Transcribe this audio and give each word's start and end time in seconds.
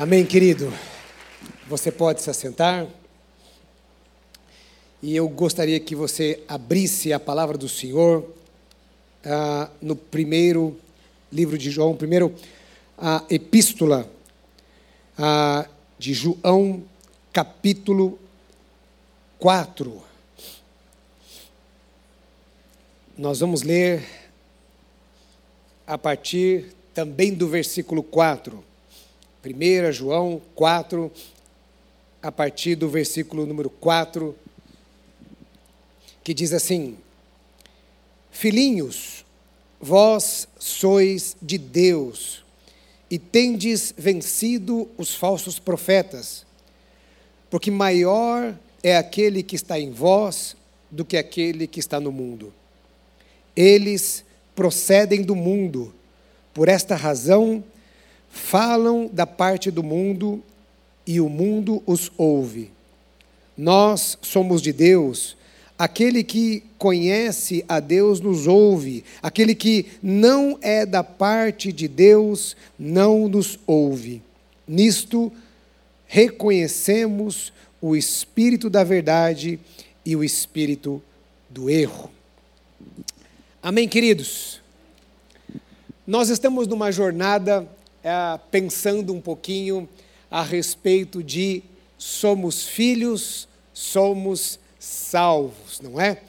Amém, 0.00 0.24
querido. 0.24 0.72
Você 1.66 1.90
pode 1.90 2.22
se 2.22 2.30
assentar. 2.30 2.86
E 5.02 5.16
eu 5.16 5.28
gostaria 5.28 5.80
que 5.80 5.96
você 5.96 6.40
abrisse 6.46 7.12
a 7.12 7.18
palavra 7.18 7.58
do 7.58 7.68
Senhor 7.68 8.32
ah, 9.24 9.68
no 9.82 9.96
primeiro 9.96 10.78
livro 11.32 11.58
de 11.58 11.68
João, 11.68 11.96
primeiro 11.96 12.32
a 12.96 13.24
epístola 13.28 14.08
ah, 15.18 15.68
de 15.98 16.14
João, 16.14 16.84
capítulo 17.32 18.20
4. 19.40 20.00
Nós 23.18 23.40
vamos 23.40 23.62
ler 23.62 24.08
a 25.84 25.98
partir 25.98 26.72
também 26.94 27.34
do 27.34 27.48
versículo 27.48 28.04
4. 28.04 28.67
1 29.44 29.92
João 29.92 30.42
4, 30.54 31.12
a 32.20 32.32
partir 32.32 32.74
do 32.74 32.88
versículo 32.88 33.46
número 33.46 33.70
4, 33.70 34.34
que 36.24 36.34
diz 36.34 36.52
assim: 36.52 36.96
Filhinhos, 38.32 39.24
vós 39.80 40.48
sois 40.58 41.36
de 41.40 41.56
Deus 41.56 42.44
e 43.10 43.18
tendes 43.18 43.94
vencido 43.96 44.88
os 44.98 45.14
falsos 45.14 45.58
profetas, 45.58 46.44
porque 47.48 47.70
maior 47.70 48.54
é 48.82 48.96
aquele 48.96 49.42
que 49.42 49.56
está 49.56 49.78
em 49.78 49.90
vós 49.90 50.56
do 50.90 51.04
que 51.04 51.16
aquele 51.16 51.66
que 51.66 51.80
está 51.80 52.00
no 52.00 52.10
mundo. 52.10 52.52
Eles 53.54 54.24
procedem 54.54 55.22
do 55.22 55.36
mundo, 55.36 55.94
por 56.52 56.68
esta 56.68 56.96
razão, 56.96 57.62
falam 58.30 59.08
da 59.12 59.26
parte 59.26 59.70
do 59.70 59.82
mundo 59.82 60.42
e 61.06 61.20
o 61.20 61.28
mundo 61.28 61.82
os 61.86 62.12
ouve. 62.16 62.70
Nós 63.56 64.18
somos 64.22 64.62
de 64.62 64.72
Deus. 64.72 65.36
Aquele 65.78 66.22
que 66.22 66.62
conhece 66.76 67.64
a 67.68 67.80
Deus 67.80 68.20
nos 68.20 68.46
ouve. 68.46 69.04
Aquele 69.22 69.54
que 69.54 69.86
não 70.02 70.58
é 70.60 70.84
da 70.84 71.02
parte 71.02 71.72
de 71.72 71.88
Deus 71.88 72.56
não 72.78 73.28
nos 73.28 73.58
ouve. 73.66 74.22
Nisto 74.66 75.32
reconhecemos 76.06 77.52
o 77.80 77.94
espírito 77.96 78.68
da 78.68 78.82
verdade 78.82 79.58
e 80.04 80.16
o 80.16 80.24
espírito 80.24 81.02
do 81.48 81.70
erro. 81.70 82.10
Amém, 83.62 83.88
queridos? 83.88 84.60
Nós 86.06 86.28
estamos 86.28 86.66
numa 86.66 86.90
jornada 86.90 87.68
é, 88.08 88.40
pensando 88.50 89.12
um 89.12 89.20
pouquinho 89.20 89.88
a 90.30 90.42
respeito 90.42 91.22
de 91.22 91.62
somos 91.96 92.66
filhos, 92.66 93.46
somos 93.72 94.58
salvos, 94.78 95.80
não 95.80 96.00
é? 96.00 96.22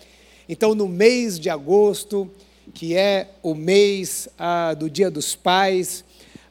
Então, 0.48 0.74
no 0.76 0.88
mês 0.88 1.40
de 1.40 1.50
agosto, 1.50 2.30
que 2.74 2.96
é 2.96 3.30
o 3.42 3.54
mês 3.54 4.28
ah, 4.38 4.74
do 4.74 4.90
Dia 4.90 5.10
dos 5.10 5.36
Pais, 5.36 6.04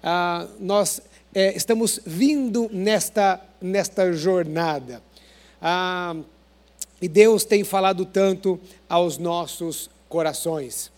ah, 0.03 0.47
nós 0.59 1.01
é, 1.35 1.55
estamos 1.57 2.01
vindo 2.07 2.71
nesta, 2.73 3.41
nesta 3.61 4.13
jornada. 4.13 5.03
Ah, 5.61 6.17
e 7.03 7.09
Deus 7.09 7.45
tem 7.45 7.65
falado 7.65 8.05
tanto 8.05 8.59
aos 8.89 9.19
nossos 9.19 9.91
corações. 10.09 10.91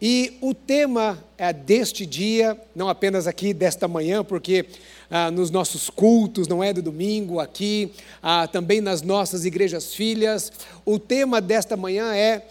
E 0.00 0.38
o 0.40 0.54
tema 0.54 1.18
é 1.36 1.52
deste 1.52 2.06
dia, 2.06 2.56
não 2.74 2.88
apenas 2.88 3.26
aqui 3.26 3.52
desta 3.52 3.88
manhã, 3.88 4.22
porque 4.22 4.66
ah, 5.10 5.30
nos 5.30 5.50
nossos 5.50 5.90
cultos, 5.90 6.46
não 6.46 6.62
é 6.62 6.72
do 6.72 6.80
domingo, 6.80 7.40
aqui, 7.40 7.92
ah, 8.22 8.46
também 8.46 8.80
nas 8.80 9.02
nossas 9.02 9.44
igrejas 9.44 9.94
filhas, 9.94 10.52
o 10.84 10.98
tema 10.98 11.40
desta 11.40 11.76
manhã 11.76 12.14
é 12.14 12.46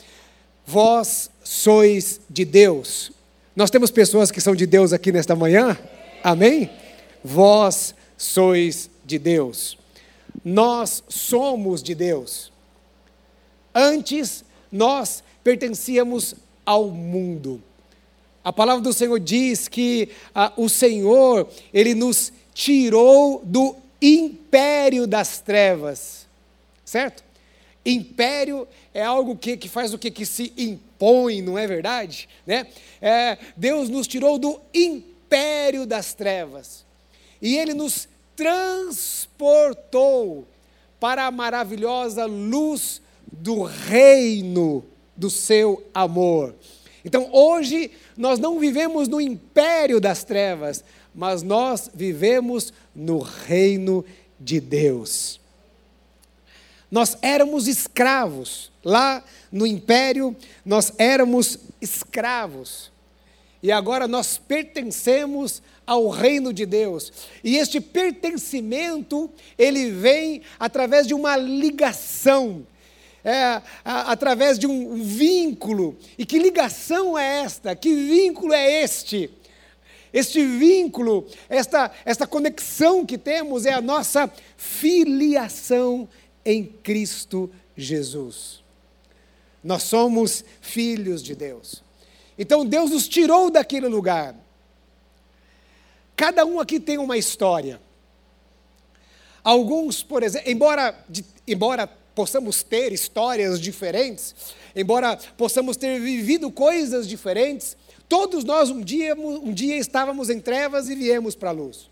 Vós 0.65 1.29
sois 1.41 2.19
de 2.29 2.43
Deus. 2.43 3.11
Nós 3.55 3.69
temos 3.69 3.89
pessoas 3.89 4.29
que 4.29 4.41
são 4.41 4.53
de 4.53 4.65
Deus 4.65 4.91
aqui 4.91 5.13
nesta 5.13 5.33
manhã? 5.33 5.77
Amém? 6.21 6.69
Vós 7.23 7.95
sois 8.17 8.89
de 9.05 9.17
Deus. 9.17 9.77
Nós 10.43 11.01
somos 11.07 11.81
de 11.81 11.95
Deus. 11.95 12.51
Antes, 13.73 14.43
nós 14.69 15.23
pertencíamos 15.41 16.35
ao 16.67 16.89
mundo. 16.89 17.63
A 18.43 18.51
palavra 18.51 18.83
do 18.83 18.91
Senhor 18.91 19.17
diz 19.21 19.69
que 19.69 20.09
ah, 20.35 20.51
o 20.57 20.67
Senhor, 20.67 21.49
Ele 21.73 21.95
nos 21.95 22.33
tirou 22.53 23.41
do 23.45 23.73
império 24.01 25.07
das 25.07 25.39
trevas, 25.39 26.27
certo? 26.83 27.23
Império 27.85 28.67
é 28.93 29.01
algo 29.01 29.37
que, 29.37 29.55
que 29.55 29.69
faz 29.69 29.93
o 29.93 29.97
que? 29.97 30.11
Que 30.11 30.25
se 30.25 30.51
impõe, 30.57 31.41
não 31.41 31.57
é 31.57 31.65
verdade? 31.65 32.27
Né? 32.45 32.67
É, 33.01 33.37
Deus 33.55 33.87
nos 33.87 34.05
tirou 34.07 34.37
do 34.37 34.59
império 34.73 35.85
das 35.85 36.13
trevas 36.13 36.85
e 37.41 37.57
Ele 37.57 37.73
nos 37.73 38.09
transportou 38.35 39.65
para 40.99 41.27
a 41.27 41.31
maravilhosa 41.31 42.25
luz 42.25 43.01
do 43.31 43.63
reino 43.63 44.83
do 45.17 45.29
seu 45.29 45.83
amor. 45.93 46.53
Então, 47.03 47.29
hoje, 47.31 47.91
nós 48.15 48.37
não 48.37 48.59
vivemos 48.59 49.07
no 49.07 49.19
império 49.19 49.99
das 49.99 50.23
trevas, 50.23 50.83
mas 51.15 51.41
nós 51.41 51.89
vivemos 51.93 52.71
no 52.95 53.19
reino 53.19 54.05
de 54.39 54.59
Deus. 54.59 55.39
Nós 56.91 57.17
éramos 57.21 57.67
escravos, 57.67 58.71
lá 58.83 59.23
no 59.51 59.65
império, 59.65 60.35
nós 60.65 60.93
éramos 60.97 61.59
escravos. 61.81 62.91
E 63.61 63.71
agora 63.71 64.07
nós 64.07 64.37
pertencemos 64.37 65.61
ao 65.85 66.09
reino 66.09 66.53
de 66.53 66.65
Deus. 66.65 67.11
E 67.43 67.57
este 67.57 67.81
pertencimento, 67.81 69.29
ele 69.57 69.89
vem 69.91 70.41
através 70.59 71.07
de 71.07 71.13
uma 71.13 71.35
ligação 71.35 72.65
é, 73.27 73.61
a, 73.83 74.11
através 74.13 74.57
de 74.57 74.65
um, 74.65 75.03
vínculo. 75.03 75.97
E 76.17 76.25
que 76.25 76.39
ligação 76.39 77.17
é 77.17 77.41
esta? 77.41 77.75
Que 77.75 77.93
vínculo 77.93 78.53
é 78.53 78.83
este? 78.83 79.29
Este 80.13 80.45
vínculo, 80.45 81.27
esta, 81.49 81.91
esta 82.05 82.25
conexão 82.25 83.05
que 83.05 83.17
temos 83.17 83.65
é 83.65 83.73
a 83.73 83.81
nossa 83.81 84.31
filiação 84.55 86.07
em 86.45 86.63
Cristo 86.63 87.51
Jesus. 87.75 88.63
Nós 89.61 89.83
somos 89.83 90.45
filhos 90.61 91.21
de 91.21 91.35
Deus. 91.35 91.83
Então 92.39 92.65
Deus 92.65 92.91
nos 92.91 93.09
tirou 93.09 93.51
daquele 93.51 93.89
lugar. 93.89 94.33
Cada 96.15 96.45
um 96.45 96.61
aqui 96.61 96.79
tem 96.79 96.97
uma 96.97 97.17
história. 97.17 97.81
Alguns, 99.43 100.01
por 100.01 100.23
exemplo, 100.23 100.49
embora, 100.49 101.05
embora 101.45 102.06
possamos 102.17 102.63
ter 102.63 102.91
histórias 102.91 103.61
diferentes, 103.61 104.33
embora 104.75 105.15
possamos 105.37 105.77
ter 105.77 105.99
vivido 106.01 106.49
coisas 106.49 107.07
diferentes, 107.07 107.77
todos 108.09 108.43
nós 108.43 108.71
um 108.71 108.81
dia, 108.81 109.13
um 109.13 109.53
dia 109.53 109.77
estávamos 109.77 110.27
em 110.31 110.39
trevas 110.39 110.89
e 110.89 110.95
viemos 110.95 111.35
para 111.35 111.49
a 111.49 111.53
luz. 111.53 111.91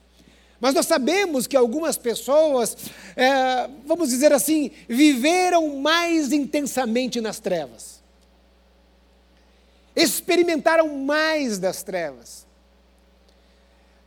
Mas 0.59 0.74
nós 0.74 0.88
sabemos 0.88 1.46
que 1.46 1.56
algumas 1.56 1.96
pessoas, 1.96 2.75
é, 3.16 3.69
vamos 3.85 4.09
dizer 4.09 4.34
assim, 4.34 4.72
viveram 4.90 5.78
mais 5.78 6.34
intensamente 6.34 7.22
nas 7.22 7.40
trevas. 7.40 8.02
Experimentaram 9.96 10.97
mais 10.97 11.59
das 11.59 11.84
trevas. 11.84 12.47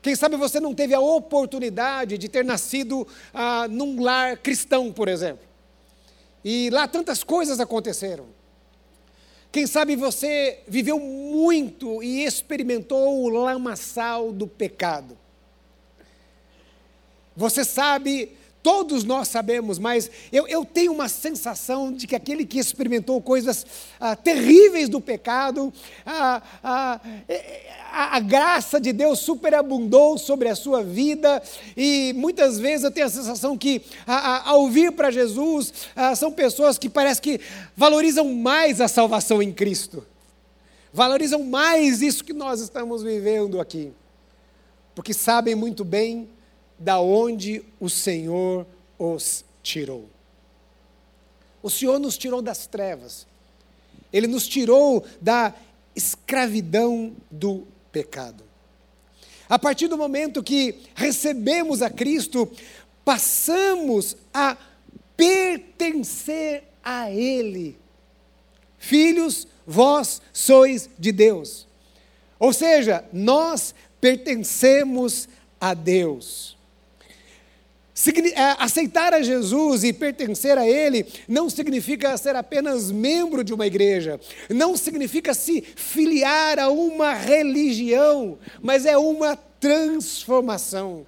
Quem 0.03 0.17
sabe 0.17 0.37
você 0.37 0.59
não 0.59 0.75
teve 0.75 0.95
a 0.95 1.01
oportunidade 1.01 2.19
de 2.19 2.29
ter 2.29 2.45
nascido 2.45 3.07
ah, 3.33 3.69
num 3.71 4.03
lar 4.03 4.37
cristão, 4.39 4.93
por 4.93 5.07
exemplo. 5.07 5.48
E 6.45 6.71
lá 6.71 6.87
tantas 6.87 7.25
coisas 7.25 7.61
aconteceram. 7.61 8.27
Quem 9.51 9.67
sabe 9.67 9.97
você 9.97 10.61
viveu 10.69 11.01
muito 11.01 12.03
e 12.03 12.25
experimentou 12.25 13.23
o 13.23 13.29
lamaçal 13.29 14.31
do 14.31 14.47
pecado. 14.47 15.17
Você 17.35 17.65
sabe 17.65 18.37
Todos 18.69 19.03
nós 19.03 19.29
sabemos, 19.29 19.79
mas 19.79 20.11
eu, 20.31 20.47
eu, 20.47 20.63
tenho 20.63 20.93
uma 20.93 21.09
sensação 21.09 21.91
de 21.91 22.07
que 22.07 22.15
aquele 22.15 22.45
que 22.45 22.59
experimentou 22.59 23.19
coisas 23.19 23.65
ah, 23.99 24.15
terríveis 24.15 24.91
do 24.91 25.01
pecado, 25.01 25.73
ah, 26.05 26.43
ah, 26.63 27.01
a, 27.91 28.17
a 28.19 28.21
graça 28.21 28.79
de 28.79 28.93
Deus 28.93 29.21
superabundou 29.21 30.19
sobre 30.19 30.51
a 30.51 30.55
sua 30.55 30.85
vida, 30.85 31.43
e 31.75 32.13
muitas 32.15 32.59
vezes 32.59 32.85
eu 32.85 32.91
tenho 32.91 33.07
a 33.07 33.09
sensação 33.09 33.57
que, 33.57 33.81
ao 34.45 34.69
vir 34.69 34.93
para 34.93 35.11
Jesus, 35.11 35.73
ah, 35.97 36.15
são 36.15 36.31
pessoas 36.31 36.77
que 36.77 36.91
parece 36.91 37.23
que 37.23 37.41
valorizam 37.75 38.35
mais 38.35 38.83
a 38.83 38.87
salvação 38.87 39.43
em 39.43 39.51
Cristo, 39.51 40.07
valorizam 40.93 41.43
mais 41.43 42.03
isso 42.03 42.23
que 42.23 42.35
nós 42.35 42.61
estamos 42.61 43.03
vivendo 43.03 43.63
aqui, 43.63 43.95
porque 44.95 45.15
sabem 45.15 45.55
muito 45.55 45.87
bem 45.87 46.29
da 46.79 47.01
onde 47.01 47.65
o 47.81 47.89
Senhor 47.89 48.67
os 48.99 49.45
tirou. 49.63 50.09
O 51.63 51.71
Senhor 51.71 51.99
nos 51.99 52.17
tirou 52.17 52.41
das 52.41 52.67
trevas. 52.67 53.27
Ele 54.13 54.27
nos 54.27 54.47
tirou 54.47 55.05
da 55.21 55.55
escravidão 55.95 57.13
do 57.31 57.67
pecado. 57.91 58.45
A 59.49 59.59
partir 59.59 59.89
do 59.89 59.97
momento 59.97 60.43
que 60.43 60.77
recebemos 60.95 61.81
a 61.83 61.89
Cristo, 61.89 62.51
passamos 63.05 64.17
a 64.33 64.57
pertencer 65.17 66.65
a 66.85 67.11
Ele. 67.11 67.77
Filhos, 68.79 69.49
vós 69.67 70.21
sois 70.33 70.89
de 70.99 71.11
Deus. 71.11 71.67
Ou 72.39 72.53
seja, 72.53 73.05
nós 73.13 73.75
pertencemos 74.01 75.29
a 75.61 75.75
Deus. 75.75 76.58
É, 78.35 78.63
aceitar 78.63 79.13
a 79.13 79.23
Jesus 79.23 79.83
e 79.83 79.93
pertencer 79.93 80.57
a 80.57 80.69
Ele 80.69 81.05
não 81.27 81.51
significa 81.51 82.17
ser 82.17 82.37
apenas 82.37 82.93
membro 82.93 83.43
de 83.43 83.53
uma 83.53 83.67
igreja, 83.67 84.21
não 84.49 84.77
significa 84.77 85.35
se 85.35 85.63
filiar 85.75 86.61
a 86.61 86.69
uma 86.69 87.13
religião, 87.13 88.39
mas 88.63 88.87
é 88.87 88.97
uma 88.97 89.35
transformação. 89.37 91.05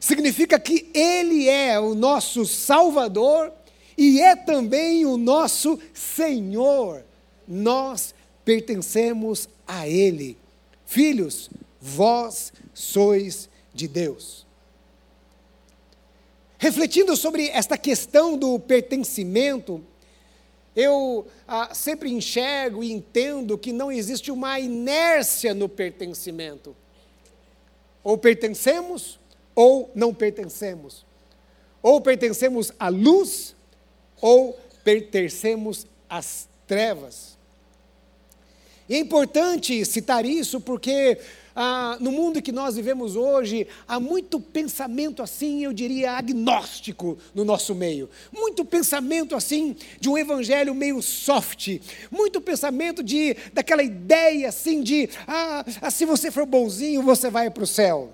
Significa 0.00 0.58
que 0.58 0.90
Ele 0.92 1.48
é 1.48 1.78
o 1.78 1.94
nosso 1.94 2.44
Salvador 2.44 3.52
e 3.96 4.20
é 4.20 4.34
também 4.34 5.06
o 5.06 5.16
nosso 5.16 5.78
Senhor. 5.94 7.04
Nós 7.46 8.12
pertencemos 8.44 9.48
a 9.66 9.86
Ele. 9.86 10.36
Filhos, 10.84 11.48
vós 11.80 12.52
sois 12.74 13.48
de 13.72 13.86
Deus. 13.86 14.47
Refletindo 16.58 17.16
sobre 17.16 17.48
esta 17.50 17.78
questão 17.78 18.36
do 18.36 18.58
pertencimento, 18.58 19.80
eu 20.74 21.26
ah, 21.46 21.72
sempre 21.72 22.10
enxergo 22.10 22.82
e 22.82 22.92
entendo 22.92 23.56
que 23.56 23.72
não 23.72 23.92
existe 23.92 24.32
uma 24.32 24.58
inércia 24.58 25.54
no 25.54 25.68
pertencimento. 25.68 26.76
Ou 28.02 28.18
pertencemos 28.18 29.20
ou 29.54 29.90
não 29.94 30.12
pertencemos. 30.12 31.06
Ou 31.80 32.00
pertencemos 32.00 32.72
à 32.78 32.88
luz 32.88 33.54
ou 34.20 34.58
pertencemos 34.82 35.86
às 36.08 36.48
trevas. 36.66 37.38
E 38.88 38.94
é 38.94 38.98
importante 38.98 39.84
citar 39.84 40.24
isso 40.24 40.60
porque 40.60 41.18
ah, 41.60 41.96
no 41.98 42.12
mundo 42.12 42.40
que 42.40 42.52
nós 42.52 42.76
vivemos 42.76 43.16
hoje, 43.16 43.66
há 43.88 43.98
muito 43.98 44.38
pensamento 44.38 45.24
assim, 45.24 45.64
eu 45.64 45.72
diria, 45.72 46.12
agnóstico 46.12 47.18
no 47.34 47.44
nosso 47.44 47.74
meio. 47.74 48.08
Muito 48.30 48.64
pensamento 48.64 49.34
assim 49.34 49.74
de 49.98 50.08
um 50.08 50.16
evangelho 50.16 50.72
meio 50.72 51.02
soft. 51.02 51.80
Muito 52.12 52.40
pensamento 52.40 53.02
de 53.02 53.34
daquela 53.52 53.82
ideia 53.82 54.50
assim 54.50 54.84
de, 54.84 55.10
ah, 55.26 55.64
ah 55.82 55.90
se 55.90 56.04
você 56.04 56.30
for 56.30 56.46
bonzinho, 56.46 57.02
você 57.02 57.28
vai 57.28 57.50
para 57.50 57.64
o 57.64 57.66
céu. 57.66 58.12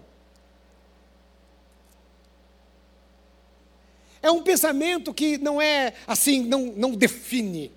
É 4.23 4.31
um 4.31 4.43
pensamento 4.43 5.13
que 5.13 5.37
não 5.37 5.61
é 5.61 5.93
assim, 6.07 6.43
não, 6.47 6.73
não 6.75 6.93
define. 6.93 7.71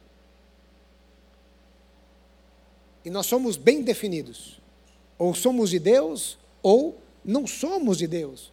E 3.04 3.10
nós 3.10 3.26
somos 3.26 3.58
bem 3.58 3.82
definidos. 3.82 4.66
Ou 5.18 5.34
somos 5.34 5.70
de 5.70 5.80
Deus, 5.80 6.38
ou 6.62 7.00
não 7.24 7.48
somos 7.48 7.98
de 7.98 8.08
Deus. 8.08 8.52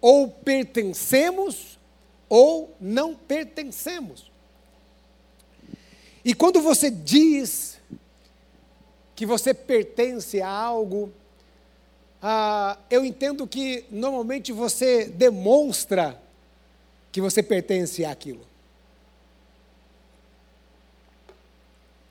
Ou 0.00 0.28
pertencemos, 0.28 1.78
ou 2.28 2.74
não 2.80 3.14
pertencemos. 3.14 4.30
E 6.24 6.34
quando 6.34 6.60
você 6.60 6.90
diz 6.90 7.78
que 9.16 9.24
você 9.24 9.52
pertence 9.52 10.40
a 10.40 10.48
algo, 10.48 11.12
ah, 12.22 12.78
eu 12.90 13.04
entendo 13.04 13.46
que 13.46 13.84
normalmente 13.90 14.52
você 14.52 15.06
demonstra 15.06 16.20
que 17.10 17.20
você 17.20 17.42
pertence 17.42 18.04
àquilo. 18.04 18.46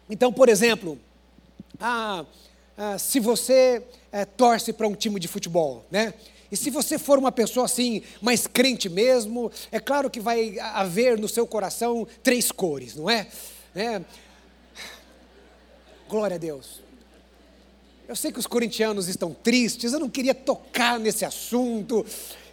Então, 0.09 0.33
por 0.33 0.49
exemplo, 0.49 0.99
ah, 1.79 2.25
ah, 2.81 2.97
se 2.97 3.19
você 3.19 3.83
eh, 4.09 4.23
torce 4.23 4.71
para 4.71 4.87
um 4.87 4.95
time 4.95 5.19
de 5.19 5.27
futebol, 5.27 5.85
né? 5.91 6.13
E 6.49 6.55
se 6.55 6.69
você 6.69 6.97
for 6.97 7.19
uma 7.19 7.29
pessoa 7.29 7.65
assim, 7.65 8.01
mais 8.21 8.47
crente 8.47 8.87
mesmo, 8.87 9.51
é 9.69 9.81
claro 9.81 10.09
que 10.09 10.21
vai 10.21 10.57
haver 10.59 11.19
no 11.19 11.27
seu 11.27 11.45
coração 11.45 12.07
três 12.23 12.53
cores, 12.53 12.95
não 12.95 13.09
é? 13.09 13.27
é. 13.75 14.01
Glória 16.07 16.35
a 16.35 16.37
Deus. 16.39 16.79
Eu 18.07 18.15
sei 18.15 18.31
que 18.31 18.39
os 18.39 18.47
corintianos 18.47 19.09
estão 19.09 19.33
tristes, 19.33 19.91
eu 19.91 19.99
não 19.99 20.09
queria 20.09 20.33
tocar 20.33 20.97
nesse 20.97 21.25
assunto. 21.25 22.05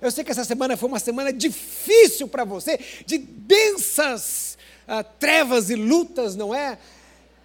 Eu 0.03 0.11
sei 0.11 0.25
que 0.25 0.33
essa 0.33 0.45
semana 0.45 0.77
foi 0.77 0.89
uma 0.89 0.99
semana 0.99 1.33
difícil 1.33 2.27
para 2.27 2.43
você, 2.45 2.81
de 3.07 3.17
densas 3.17 4.59
uh, 4.89 5.05
trevas 5.21 5.71
e 5.71 5.77
lutas, 5.77 6.35
não 6.35 6.53
é? 6.53 6.77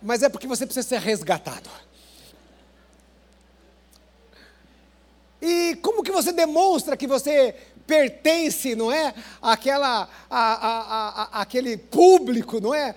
Mas 0.02 0.24
é 0.24 0.30
porque 0.30 0.48
você 0.48 0.66
precisa 0.66 0.88
ser 0.88 1.00
resgatado. 1.00 1.70
E 5.42 5.76
como 5.82 6.04
que 6.04 6.12
você 6.12 6.32
demonstra 6.32 6.96
que 6.96 7.08
você 7.08 7.56
pertence, 7.92 8.76
não 8.76 8.92
é? 8.92 9.14
Aquela, 9.42 10.08
a, 10.30 10.40
a, 10.40 11.24
a, 11.24 11.42
aquele 11.42 11.76
público, 11.76 12.62
não 12.62 12.74
é? 12.74 12.96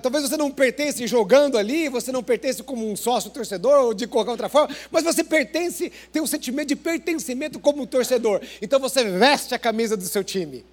talvez 0.00 0.28
você 0.28 0.36
não 0.36 0.50
pertence 0.50 1.06
jogando 1.06 1.58
ali, 1.58 1.88
você 1.88 2.10
não 2.12 2.22
pertence 2.22 2.62
como 2.62 2.90
um 2.90 2.96
sócio 2.96 3.30
torcedor 3.30 3.84
ou 3.84 3.94
de 3.94 4.06
qualquer 4.06 4.30
outra 4.30 4.48
forma, 4.48 4.74
mas 4.90 5.04
você 5.04 5.22
pertence, 5.22 5.92
tem 6.12 6.22
um 6.22 6.26
sentimento 6.26 6.68
de 6.68 6.76
pertencimento 6.76 7.58
como 7.58 7.82
um 7.82 7.86
torcedor. 7.86 8.40
Então 8.62 8.78
você 8.80 9.04
veste 9.04 9.54
a 9.54 9.58
camisa 9.58 9.96
do 9.96 10.04
seu 10.04 10.24
time. 10.24 10.64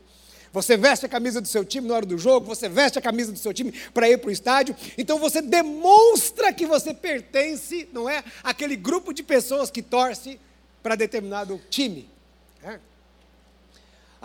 Você 0.56 0.78
veste 0.78 1.06
a 1.06 1.10
camisa 1.10 1.42
do 1.42 1.50
seu 1.50 1.66
time 1.66 1.86
na 1.86 1.96
hora 1.96 2.06
do 2.06 2.18
jogo, 2.18 2.46
você 2.46 2.69
veste 2.69 2.98
a 2.98 3.02
camisa 3.02 3.30
do 3.30 3.38
seu 3.38 3.54
time 3.54 3.74
para 3.94 4.10
ir 4.10 4.18
para 4.19 4.30
o 4.30 4.31
estádio. 4.31 4.74
Então 4.98 5.19
você 5.19 5.42
demonstra 5.42 6.54
que 6.54 6.66
você 6.66 6.94
pertence, 6.94 7.90
não 7.92 8.10
é? 8.10 8.24
Aquele 8.42 8.78
grupo 8.78 9.13
de 9.13 9.22
pessoas 9.22 9.69
que 9.69 9.81
torce 9.81 10.40
para 10.81 10.96
determinado 10.96 11.60
time. 11.69 12.10
É. 12.63 12.80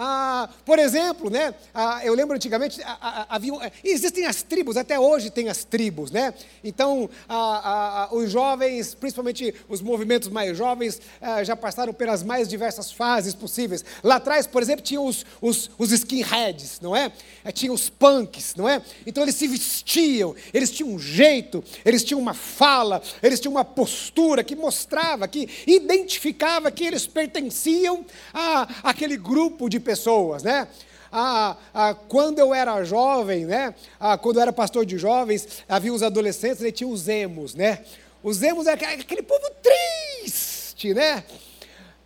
Ah, 0.02 0.48
por 0.64 0.78
exemplo, 0.78 1.28
né, 1.28 1.54
ah, 1.74 2.00
eu 2.02 2.14
lembro 2.14 2.34
antigamente, 2.34 2.80
ah, 2.82 2.96
ah, 3.02 3.20
ah 3.20 3.26
havia, 3.36 3.52
eh, 3.66 3.70
existem 3.84 4.24
as 4.24 4.42
tribos, 4.42 4.78
até 4.78 4.98
hoje 4.98 5.28
tem 5.28 5.50
as 5.50 5.62
tribos, 5.62 6.10
né? 6.10 6.32
Então, 6.64 7.10
ah, 7.28 8.08
os 8.10 8.30
jovens, 8.30 8.94
principalmente 8.94 9.54
os 9.68 9.82
movimentos 9.82 10.30
mais 10.30 10.56
jovens, 10.56 11.02
já 11.44 11.54
passaram 11.54 11.92
pelas 11.92 12.22
mais 12.22 12.48
diversas 12.48 12.90
fases 12.90 13.34
possíveis. 13.34 13.84
Lá 14.02 14.16
atrás, 14.16 14.46
por 14.46 14.62
exemplo, 14.62 14.82
tinha 14.82 15.02
os, 15.02 15.26
os, 15.38 15.70
os 15.76 15.92
skinheads, 15.92 16.80
não 16.80 16.96
é? 16.96 17.12
Eh, 17.44 17.52
tinha 17.52 17.70
os 17.70 17.90
punks, 17.90 18.54
não 18.54 18.66
é? 18.66 18.80
Então 19.06 19.22
eles 19.22 19.34
se 19.34 19.46
vestiam, 19.46 20.34
eles 20.54 20.70
tinham 20.70 20.94
um 20.94 20.98
jeito, 20.98 21.62
eles 21.84 22.02
tinham 22.02 22.20
uma 22.20 22.32
fala, 22.32 23.02
eles 23.22 23.38
tinham 23.38 23.52
uma 23.52 23.66
postura 23.66 24.42
que 24.42 24.56
mostrava, 24.56 25.28
que 25.28 25.46
identificava 25.66 26.70
que 26.70 26.84
eles 26.84 27.06
pertenciam 27.06 28.06
a 28.32 28.66
aquele 28.82 29.18
grupo 29.18 29.68
de 29.68 29.78
pessoas 29.78 29.89
pessoas, 29.90 30.44
né? 30.44 30.68
Ah, 31.10 31.56
ah, 31.74 31.94
quando 31.94 32.38
eu 32.38 32.54
era 32.54 32.84
jovem, 32.84 33.44
né? 33.44 33.74
Ah, 33.98 34.16
quando 34.16 34.36
eu 34.36 34.42
era 34.42 34.52
pastor 34.52 34.86
de 34.86 34.96
jovens, 34.96 35.64
havia 35.68 35.92
os 35.92 36.04
adolescentes 36.04 36.62
e 36.62 36.70
tinha 36.70 36.88
os 36.88 37.08
emos, 37.08 37.56
né? 37.56 37.84
Os 38.22 38.40
emos 38.40 38.68
é 38.68 38.74
aquele 38.74 39.22
povo 39.22 39.50
triste, 39.60 40.94
né? 40.94 41.24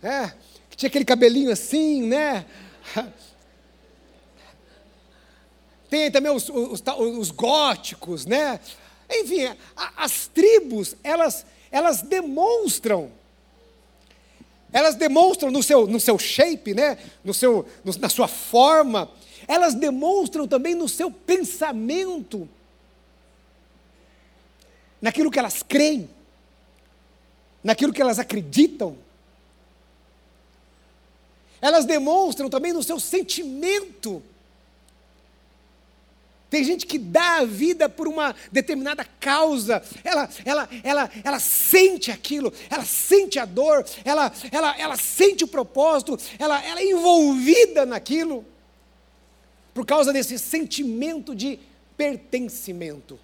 É, 0.01 0.31
que 0.67 0.77
tinha 0.77 0.87
aquele 0.87 1.05
cabelinho 1.05 1.51
assim, 1.51 2.01
né? 2.07 2.45
Tem 5.87 6.09
também 6.09 6.31
os, 6.31 6.49
os, 6.49 6.81
os 6.97 7.29
góticos, 7.29 8.25
né? 8.25 8.59
Enfim, 9.07 9.55
as 9.95 10.25
tribos, 10.25 10.95
elas, 11.03 11.45
elas 11.71 12.01
demonstram 12.01 13.11
elas 14.75 14.95
demonstram 14.95 15.49
no 15.51 15.63
seu, 15.63 15.87
no 15.87 16.01
seu 16.01 16.19
shape, 16.19 16.73
né? 16.73 16.97
no 17.23 17.33
seu, 17.33 17.65
no, 17.81 17.97
na 17.97 18.09
sua 18.09 18.27
forma, 18.27 19.09
elas 19.47 19.73
demonstram 19.73 20.45
também 20.49 20.75
no 20.75 20.89
seu 20.89 21.09
pensamento, 21.09 22.49
naquilo 25.01 25.31
que 25.31 25.39
elas 25.39 25.63
creem, 25.63 26.09
naquilo 27.63 27.93
que 27.93 28.01
elas 28.01 28.19
acreditam. 28.19 28.97
Elas 31.61 31.85
demonstram 31.85 32.49
também 32.49 32.73
no 32.73 32.83
seu 32.83 32.99
sentimento. 32.99 34.21
Tem 36.55 36.63
gente 36.63 36.85
que 36.85 36.97
dá 36.97 37.39
a 37.39 37.45
vida 37.45 37.89
por 37.89 38.07
uma 38.07 38.33
determinada 38.49 39.03
causa. 39.03 39.83
Ela, 40.05 40.29
ela, 40.45 40.69
ela, 40.85 41.11
ela 41.21 41.37
sente 41.37 42.11
aquilo, 42.11 42.53
ela 42.69 42.85
sente 42.85 43.37
a 43.37 43.43
dor, 43.43 43.85
ela, 44.05 44.31
ela, 44.49 44.79
ela 44.79 44.95
sente 44.95 45.43
o 45.43 45.49
propósito, 45.49 46.17
ela, 46.39 46.63
ela 46.63 46.79
é 46.79 46.85
envolvida 46.85 47.85
naquilo 47.85 48.45
por 49.73 49.85
causa 49.85 50.13
desse 50.13 50.39
sentimento 50.39 51.35
de 51.35 51.59
pertencimento. 51.97 53.19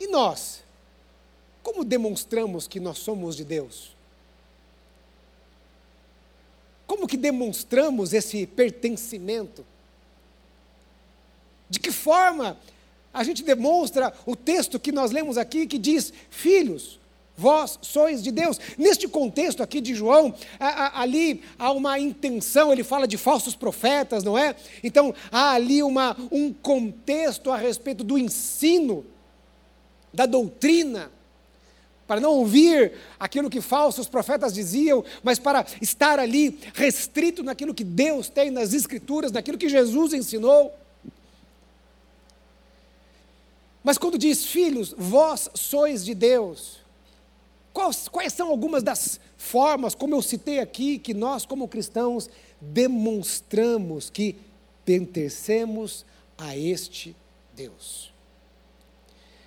E 0.00 0.06
nós? 0.06 0.64
Como 1.62 1.84
demonstramos 1.84 2.66
que 2.66 2.80
nós 2.80 2.96
somos 2.96 3.36
de 3.36 3.44
Deus? 3.44 3.94
Como 6.86 7.06
que 7.06 7.18
demonstramos 7.18 8.14
esse 8.14 8.46
pertencimento? 8.46 9.62
De 11.68 11.80
que 11.80 11.90
forma 11.90 12.56
a 13.12 13.24
gente 13.24 13.42
demonstra 13.42 14.12
o 14.24 14.36
texto 14.36 14.78
que 14.78 14.92
nós 14.92 15.10
lemos 15.10 15.38
aqui 15.38 15.66
que 15.66 15.78
diz: 15.78 16.12
Filhos, 16.30 17.00
vós 17.36 17.78
sois 17.82 18.22
de 18.22 18.30
Deus. 18.30 18.58
Neste 18.76 19.08
contexto 19.08 19.62
aqui 19.62 19.80
de 19.80 19.94
João, 19.94 20.34
a, 20.60 20.66
a, 20.66 21.00
ali 21.02 21.42
há 21.58 21.72
uma 21.72 21.98
intenção, 21.98 22.72
ele 22.72 22.84
fala 22.84 23.06
de 23.06 23.16
falsos 23.16 23.54
profetas, 23.54 24.22
não 24.22 24.36
é? 24.36 24.54
Então 24.82 25.14
há 25.30 25.52
ali 25.52 25.82
uma, 25.82 26.16
um 26.30 26.52
contexto 26.52 27.50
a 27.50 27.56
respeito 27.56 28.04
do 28.04 28.18
ensino, 28.18 29.04
da 30.12 30.26
doutrina 30.26 31.10
para 32.06 32.20
não 32.20 32.34
ouvir 32.34 32.92
aquilo 33.18 33.50
que 33.50 33.60
falsos 33.60 34.08
profetas 34.08 34.54
diziam, 34.54 35.04
mas 35.22 35.38
para 35.38 35.66
estar 35.82 36.18
ali 36.20 36.56
restrito 36.72 37.42
naquilo 37.42 37.74
que 37.74 37.82
Deus 37.82 38.28
tem 38.28 38.50
nas 38.50 38.72
Escrituras, 38.72 39.32
naquilo 39.32 39.58
que 39.58 39.68
Jesus 39.68 40.12
ensinou. 40.12 40.72
Mas 43.86 43.98
quando 43.98 44.18
diz, 44.18 44.44
filhos, 44.44 44.92
vós 44.98 45.48
sois 45.54 46.04
de 46.04 46.12
Deus, 46.12 46.78
quais, 47.72 48.08
quais 48.08 48.32
são 48.32 48.48
algumas 48.48 48.82
das 48.82 49.20
formas, 49.36 49.94
como 49.94 50.12
eu 50.12 50.20
citei 50.20 50.58
aqui, 50.58 50.98
que 50.98 51.14
nós, 51.14 51.46
como 51.46 51.68
cristãos, 51.68 52.28
demonstramos 52.60 54.10
que 54.10 54.34
pertencemos 54.84 56.04
a 56.36 56.56
este 56.56 57.14
Deus? 57.54 58.12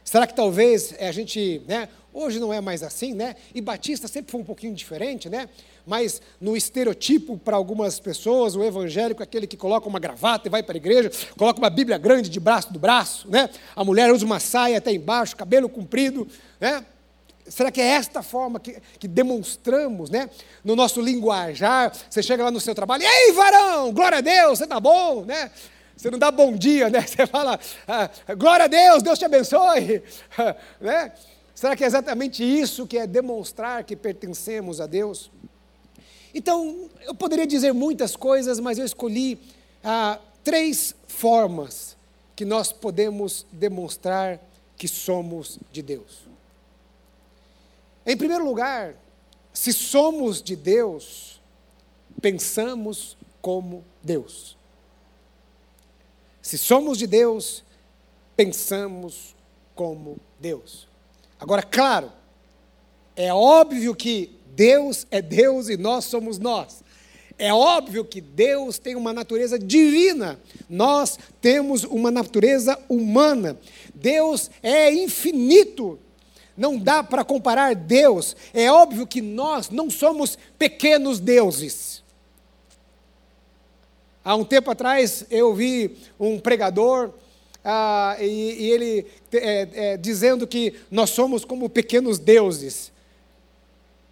Será 0.05 0.25
que 0.25 0.33
talvez 0.33 0.95
a 0.97 1.11
gente, 1.11 1.61
né, 1.67 1.89
Hoje 2.11 2.39
não 2.39 2.51
é 2.51 2.59
mais 2.59 2.81
assim, 2.81 3.13
né? 3.13 3.35
E 3.53 3.61
Batista 3.61 4.07
sempre 4.07 4.31
foi 4.31 4.41
um 4.41 4.45
pouquinho 4.45 4.73
diferente, 4.73 5.29
né? 5.29 5.47
Mas 5.89 6.21
no 6.39 6.55
estereotipo 6.55 7.35
para 7.35 7.57
algumas 7.57 7.99
pessoas, 7.99 8.55
o 8.55 8.63
evangélico 8.63 9.23
é 9.23 9.25
aquele 9.25 9.47
que 9.47 9.57
coloca 9.57 9.89
uma 9.89 9.99
gravata 9.99 10.47
e 10.47 10.51
vai 10.51 10.61
para 10.61 10.75
a 10.75 10.77
igreja, 10.77 11.11
coloca 11.35 11.57
uma 11.57 11.69
Bíblia 11.69 11.97
grande 11.97 12.29
de 12.29 12.39
braço 12.39 12.71
do 12.71 12.77
braço, 12.77 13.27
né? 13.27 13.49
A 13.75 13.83
mulher 13.83 14.13
usa 14.13 14.23
uma 14.23 14.39
saia 14.39 14.77
até 14.77 14.93
embaixo, 14.93 15.35
cabelo 15.35 15.67
comprido, 15.67 16.27
né? 16.59 16.85
Será 17.47 17.71
que 17.71 17.81
é 17.81 17.87
esta 17.87 18.21
forma 18.21 18.59
que, 18.59 18.77
que, 18.99 19.07
demonstramos, 19.07 20.11
né? 20.11 20.29
No 20.63 20.75
nosso 20.75 21.01
linguajar, 21.01 21.91
você 22.07 22.21
chega 22.21 22.43
lá 22.43 22.51
no 22.51 22.59
seu 22.59 22.75
trabalho, 22.75 23.01
e 23.01 23.07
aí, 23.07 23.31
varão, 23.31 23.91
glória 23.91 24.19
a 24.19 24.21
Deus, 24.21 24.59
você 24.59 24.65
está 24.65 24.79
bom, 24.79 25.25
né? 25.25 25.49
Você 25.97 26.11
não 26.11 26.19
dá 26.19 26.29
bom 26.29 26.55
dia, 26.55 26.87
né? 26.89 27.01
Você 27.07 27.25
fala, 27.25 27.59
ah, 27.87 28.09
glória 28.37 28.65
a 28.65 28.67
Deus, 28.67 29.01
Deus 29.01 29.17
te 29.17 29.25
abençoe, 29.25 30.03
né? 30.79 31.11
Será 31.59 31.75
que 31.75 31.83
é 31.83 31.87
exatamente 31.87 32.41
isso 32.41 32.87
que 32.87 32.97
é 32.97 33.05
demonstrar 33.05 33.83
que 33.83 33.93
pertencemos 33.93 34.79
a 34.79 34.87
Deus? 34.87 35.29
Então, 36.33 36.89
eu 37.01 37.15
poderia 37.15 37.47
dizer 37.47 37.73
muitas 37.73 38.15
coisas, 38.15 38.59
mas 38.59 38.77
eu 38.77 38.85
escolhi 38.85 39.39
ah, 39.83 40.19
três 40.43 40.95
formas 41.07 41.97
que 42.35 42.45
nós 42.45 42.71
podemos 42.71 43.45
demonstrar 43.51 44.39
que 44.77 44.87
somos 44.87 45.59
de 45.71 45.81
Deus. 45.81 46.19
Em 48.05 48.15
primeiro 48.15 48.45
lugar, 48.45 48.95
se 49.53 49.73
somos 49.73 50.41
de 50.41 50.55
Deus, 50.55 51.41
pensamos 52.21 53.17
como 53.41 53.83
Deus. 54.01 54.57
Se 56.41 56.57
somos 56.57 56.97
de 56.97 57.05
Deus, 57.05 57.63
pensamos 58.35 59.35
como 59.75 60.17
Deus. 60.39 60.87
Agora, 61.39 61.61
claro, 61.61 62.11
é 63.15 63.33
óbvio 63.33 63.93
que 63.93 64.38
Deus 64.59 65.07
é 65.09 65.21
Deus 65.21 65.69
e 65.69 65.77
nós 65.77 66.03
somos 66.03 66.37
nós. 66.37 66.83
É 67.37 67.53
óbvio 67.53 68.03
que 68.03 68.19
Deus 68.19 68.77
tem 68.77 68.93
uma 68.93 69.13
natureza 69.13 69.57
divina, 69.57 70.37
nós 70.69 71.17
temos 71.39 71.85
uma 71.85 72.11
natureza 72.11 72.77
humana. 72.89 73.57
Deus 73.95 74.51
é 74.61 74.91
infinito, 74.91 75.97
não 76.57 76.77
dá 76.77 77.01
para 77.01 77.23
comparar 77.23 77.73
Deus. 77.73 78.35
É 78.53 78.69
óbvio 78.69 79.07
que 79.07 79.21
nós 79.21 79.69
não 79.69 79.89
somos 79.89 80.37
pequenos 80.57 81.21
deuses. 81.21 82.03
Há 84.25 84.35
um 84.35 84.43
tempo 84.43 84.69
atrás 84.71 85.25
eu 85.31 85.53
vi 85.53 85.95
um 86.19 86.37
pregador 86.37 87.13
ah, 87.63 88.17
e, 88.19 88.25
e, 88.65 88.71
ele 88.71 89.05
é, 89.31 89.69
é, 89.71 89.97
dizendo 89.97 90.45
que 90.45 90.73
nós 90.91 91.11
somos 91.11 91.45
como 91.45 91.69
pequenos 91.69 92.19
deuses, 92.19 92.91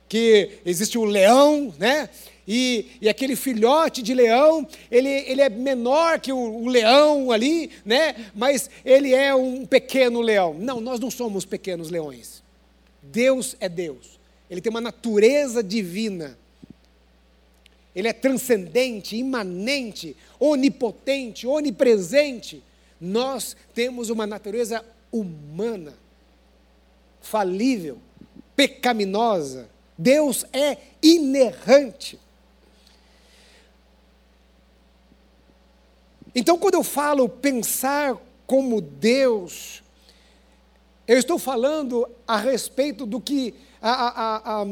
que 0.07 0.59
existe 0.65 0.97
o 0.97 1.05
leão, 1.05 1.73
né? 1.77 2.09
E, 2.47 2.91
e, 3.01 3.09
aquele 3.09 3.35
filhote 3.35 4.01
de 4.01 4.13
leão, 4.13 4.65
ele, 4.89 5.09
ele 5.09 5.41
é 5.41 5.49
menor 5.49 6.17
que 6.17 6.31
o, 6.31 6.37
o, 6.37 6.67
leão 6.69 7.29
ali, 7.29 7.69
né? 7.83 8.31
mas 8.33 8.69
ele 8.85 9.13
é 9.13 9.35
um 9.35 9.65
pequeno 9.65 10.21
leão. 10.21 10.53
Não, 10.53 10.79
nós 10.79 10.97
não 10.97 11.11
somos 11.11 11.43
pequenos 11.43 11.89
leões. 11.89 12.41
Deus 13.03 13.57
é 13.59 13.67
Deus. 13.67 14.17
Ele 14.49 14.61
tem 14.61 14.69
uma 14.69 14.79
natureza 14.79 15.61
divina. 15.61 16.37
Ele 17.93 18.07
é 18.07 18.13
transcendente, 18.13 19.17
imanente, 19.17 20.15
onipotente, 20.39 21.45
onipresente. 21.45 22.63
Nós 23.01 23.57
temos 23.73 24.09
uma 24.09 24.25
natureza 24.25 24.85
humana, 25.11 25.93
falível, 27.19 27.97
pecaminosa. 28.55 29.67
Deus 29.97 30.45
é 30.53 30.77
inerrante. 31.01 32.19
Então, 36.35 36.57
quando 36.57 36.75
eu 36.75 36.83
falo 36.83 37.27
pensar 37.27 38.15
como 38.45 38.79
Deus, 38.79 39.81
eu 41.07 41.17
estou 41.17 41.39
falando 41.39 42.07
a 42.27 42.37
respeito 42.37 43.05
do 43.05 43.19
que, 43.19 43.55
a, 43.81 44.61
a, 44.61 44.65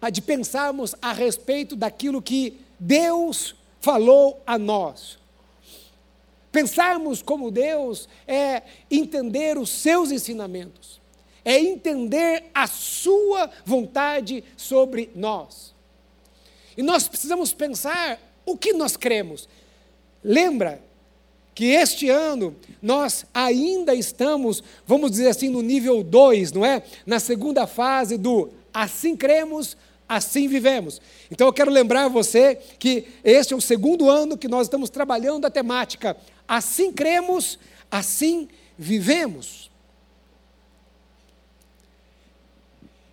a, 0.00 0.10
de 0.10 0.22
pensarmos 0.22 0.94
a 1.02 1.12
respeito 1.12 1.74
daquilo 1.74 2.22
que 2.22 2.60
Deus 2.78 3.56
falou 3.80 4.40
a 4.46 4.58
nós. 4.58 5.18
Pensarmos 6.52 7.20
como 7.20 7.50
Deus 7.50 8.08
é 8.26 8.62
entender 8.90 9.58
os 9.58 9.70
seus 9.70 10.10
ensinamentos, 10.10 11.00
é 11.46 11.58
entender 11.58 12.44
a 12.52 12.66
sua 12.66 13.48
vontade 13.64 14.44
sobre 14.54 15.08
nós. 15.14 15.72
E 16.76 16.82
nós 16.82 17.08
precisamos 17.08 17.54
pensar 17.54 18.20
o 18.44 18.58
que 18.58 18.74
nós 18.74 18.98
cremos. 18.98 19.48
Lembra 20.22 20.82
que 21.54 21.66
este 21.66 22.10
ano 22.10 22.54
nós 22.82 23.24
ainda 23.32 23.94
estamos, 23.94 24.62
vamos 24.86 25.12
dizer 25.12 25.28
assim, 25.28 25.48
no 25.48 25.62
nível 25.62 26.02
2, 26.02 26.52
não 26.52 26.66
é? 26.66 26.82
Na 27.06 27.18
segunda 27.18 27.66
fase 27.66 28.18
do 28.18 28.50
assim 28.74 29.16
cremos, 29.16 29.74
assim 30.06 30.48
vivemos. 30.48 31.00
Então 31.30 31.46
eu 31.46 31.52
quero 31.52 31.70
lembrar 31.70 32.08
você 32.08 32.56
que 32.78 33.06
este 33.24 33.54
é 33.54 33.56
o 33.56 33.60
segundo 33.60 34.10
ano 34.10 34.36
que 34.36 34.48
nós 34.48 34.66
estamos 34.66 34.90
trabalhando 34.90 35.46
a 35.46 35.50
temática 35.50 36.14
Assim 36.46 36.92
cremos, 36.92 37.58
assim 37.90 38.48
vivemos. 38.78 39.70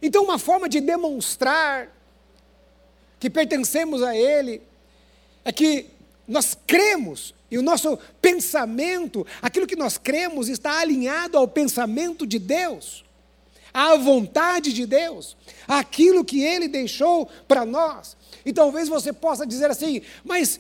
Então, 0.04 0.26
uma 0.26 0.38
forma 0.38 0.68
de 0.68 0.82
demonstrar 0.82 1.90
que 3.20 3.30
pertencemos 3.30 4.04
a 4.04 4.14
Ele 4.14 4.62
é 5.46 5.52
que 5.52 5.88
nós 6.28 6.58
cremos 6.68 7.34
e 7.50 7.58
o 7.58 7.62
nosso 7.62 7.98
pensamento, 8.22 9.26
aquilo 9.42 9.66
que 9.66 9.78
nós 9.78 9.98
cremos, 9.98 10.50
está 10.50 10.82
alinhado 10.82 11.38
ao 11.38 11.48
pensamento 11.48 12.28
de 12.28 12.38
Deus, 12.38 13.06
à 13.74 13.96
vontade 13.96 14.74
de 14.74 14.86
Deus, 14.86 15.38
aquilo 15.68 16.26
que 16.26 16.42
Ele 16.44 16.68
deixou 16.68 17.30
para 17.48 17.66
nós. 17.66 18.18
E 18.46 18.52
talvez 18.52 18.90
você 18.90 19.14
possa 19.14 19.46
dizer 19.46 19.72
assim, 19.72 20.02
mas 20.24 20.60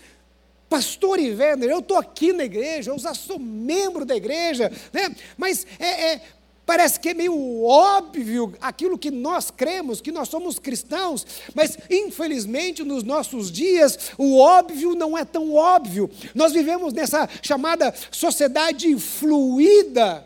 Pastor 0.69 1.19
Iverner, 1.19 1.69
eu 1.69 1.79
estou 1.79 1.97
aqui 1.97 2.31
na 2.31 2.45
igreja, 2.45 2.91
eu 2.91 2.97
já 2.97 3.13
sou 3.13 3.37
membro 3.37 4.05
da 4.05 4.15
igreja, 4.15 4.71
né? 4.93 5.15
mas 5.37 5.67
é, 5.79 6.13
é, 6.13 6.21
Parece 6.65 6.97
que 6.97 7.09
é 7.09 7.13
meio 7.13 7.63
óbvio 7.63 8.53
aquilo 8.61 8.97
que 8.97 9.11
nós 9.11 9.51
cremos, 9.51 9.99
que 9.99 10.13
nós 10.13 10.29
somos 10.29 10.57
cristãos, 10.57 11.25
mas 11.53 11.77
infelizmente 11.89 12.83
nos 12.83 13.03
nossos 13.03 13.51
dias 13.51 14.11
o 14.17 14.37
óbvio 14.37 14.95
não 14.95 15.17
é 15.17 15.25
tão 15.25 15.53
óbvio. 15.53 16.09
Nós 16.33 16.53
vivemos 16.53 16.93
nessa 16.93 17.29
chamada 17.41 17.93
sociedade 18.09 18.97
fluida, 18.97 20.25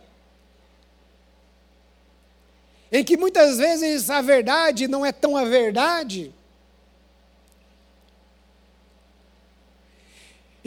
em 2.91 3.03
que 3.03 3.17
muitas 3.17 3.57
vezes 3.57 4.09
a 4.09 4.21
verdade 4.21 4.87
não 4.87 5.03
é 5.03 5.11
tão 5.11 5.35
a 5.35 5.43
verdade. 5.43 6.31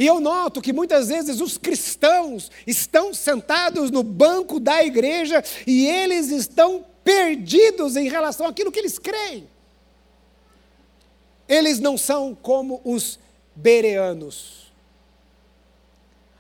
E 0.01 0.07
eu 0.07 0.19
noto 0.19 0.63
que 0.63 0.73
muitas 0.73 1.09
vezes 1.09 1.43
os 1.43 1.59
cristãos 1.59 2.51
estão 2.67 3.13
sentados 3.13 3.91
no 3.91 4.03
banco 4.03 4.59
da 4.59 4.83
igreja 4.83 5.45
e 5.67 5.87
eles 5.87 6.31
estão 6.31 6.87
perdidos 7.05 7.97
em 7.97 8.09
relação 8.09 8.47
àquilo 8.47 8.73
que 8.73 8.79
eles 8.79 8.99
creem. 8.99 9.47
Eles 11.47 11.81
não 11.81 11.99
são 11.99 12.35
como 12.35 12.81
os 12.83 13.19
bereanos. 13.55 14.73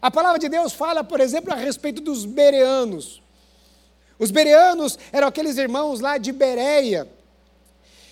A 0.00 0.10
palavra 0.10 0.38
de 0.38 0.48
Deus 0.48 0.72
fala, 0.72 1.04
por 1.04 1.20
exemplo, 1.20 1.52
a 1.52 1.56
respeito 1.56 2.00
dos 2.00 2.24
bereanos. 2.24 3.22
Os 4.18 4.30
bereanos 4.30 4.98
eram 5.12 5.28
aqueles 5.28 5.58
irmãos 5.58 6.00
lá 6.00 6.16
de 6.16 6.32
Bereia 6.32 7.06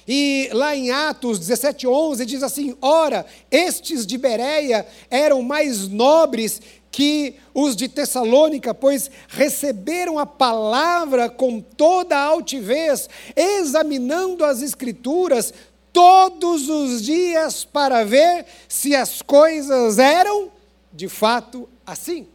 e 0.08 0.48
lá 0.54 0.74
em 0.74 0.90
Atos 0.90 1.38
17, 1.38 1.86
11, 1.86 2.24
diz 2.24 2.42
assim: 2.42 2.74
Ora, 2.80 3.26
estes 3.50 4.06
de 4.06 4.16
Bereia 4.16 4.86
eram 5.10 5.42
mais 5.42 5.86
nobres 5.86 6.62
que 6.90 7.34
os 7.52 7.76
de 7.76 7.88
Tessalônica, 7.88 8.72
pois 8.72 9.10
receberam 9.28 10.18
a 10.18 10.24
palavra 10.24 11.28
com 11.28 11.60
toda 11.60 12.16
a 12.16 12.24
altivez, 12.24 13.08
examinando 13.36 14.42
as 14.44 14.62
Escrituras 14.62 15.52
todos 15.92 16.70
os 16.70 17.02
dias 17.02 17.64
para 17.64 18.02
ver 18.04 18.46
se 18.66 18.94
as 18.94 19.20
coisas 19.20 19.98
eram 19.98 20.50
de 20.90 21.08
fato 21.08 21.68
assim. 21.86 22.26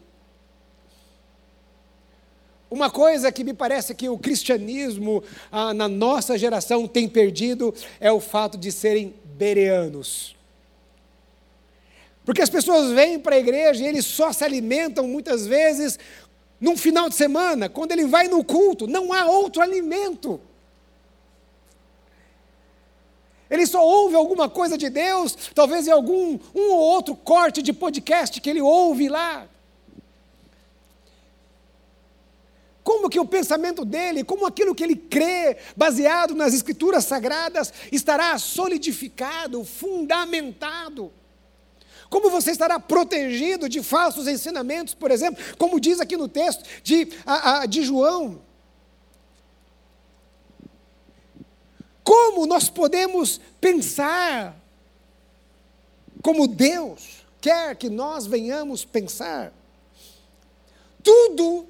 Uma 2.74 2.90
coisa 2.90 3.32
que 3.32 3.44
me 3.44 3.54
parece 3.54 3.94
que 3.94 4.10
o 4.10 4.18
cristianismo 4.18 5.24
ah, 5.52 5.76
na 5.76 5.88
nossa 5.88 6.36
geração 6.40 6.88
tem 6.88 7.08
perdido 7.08 7.72
é 8.00 8.12
o 8.12 8.20
fato 8.20 8.58
de 8.58 8.72
serem 8.72 9.14
bereanos. 9.24 10.36
Porque 12.26 12.42
as 12.42 12.50
pessoas 12.50 12.92
vêm 12.92 13.20
para 13.20 13.36
a 13.36 13.40
igreja 13.40 13.84
e 13.84 13.88
eles 13.88 14.08
só 14.08 14.34
se 14.34 14.44
alimentam 14.44 15.08
muitas 15.08 15.46
vezes 15.46 16.00
num 16.60 16.76
final 16.76 17.10
de 17.10 17.14
semana, 17.14 17.70
quando 17.70 17.92
ele 17.92 18.08
vai 18.08 18.28
no 18.28 18.44
culto, 18.44 18.88
não 18.88 19.14
há 19.14 19.28
outro 19.28 19.62
alimento. 19.62 20.42
Ele 23.52 23.68
só 23.68 23.86
ouve 23.86 24.16
alguma 24.16 24.50
coisa 24.50 24.80
de 24.80 24.90
Deus, 24.90 25.38
talvez 25.54 25.88
em 25.88 25.92
algum 25.92 26.40
um 26.56 26.72
ou 26.72 26.80
outro 26.80 27.16
corte 27.16 27.62
de 27.62 27.72
podcast 27.72 28.42
que 28.42 28.50
ele 28.50 28.62
ouve 28.62 29.10
lá. 29.10 29.48
Como 32.84 33.10
que 33.10 33.20
o 33.20 33.26
pensamento 33.26 33.86
dele, 33.86 34.24
como 34.24 34.46
aquilo 34.46 34.76
que 34.76 34.84
ele 34.84 34.96
crê, 34.96 35.58
baseado 35.76 36.36
nas 36.36 36.54
escrituras 36.54 37.06
sagradas, 37.06 37.74
estará 37.92 38.38
solidificado, 38.38 39.64
fundamentado. 39.64 41.12
Como 42.10 42.30
você 42.30 42.52
estará 42.52 42.80
protegido 42.80 43.70
de 43.70 43.82
falsos 43.82 44.28
ensinamentos, 44.28 44.94
por 44.94 45.10
exemplo, 45.10 45.44
como 45.58 45.80
diz 45.80 46.00
aqui 46.00 46.18
no 46.18 46.28
texto 46.28 46.64
de, 46.84 47.10
a, 47.26 47.62
a, 47.62 47.66
de 47.66 47.84
João. 47.84 48.42
Como 52.04 52.46
nós 52.46 52.70
podemos 52.70 53.40
pensar 53.62 54.62
como 56.22 56.48
Deus 56.48 57.26
quer 57.42 57.76
que 57.76 57.90
nós 57.90 58.26
venhamos 58.26 58.86
pensar? 58.86 59.54
Tudo 61.02 61.68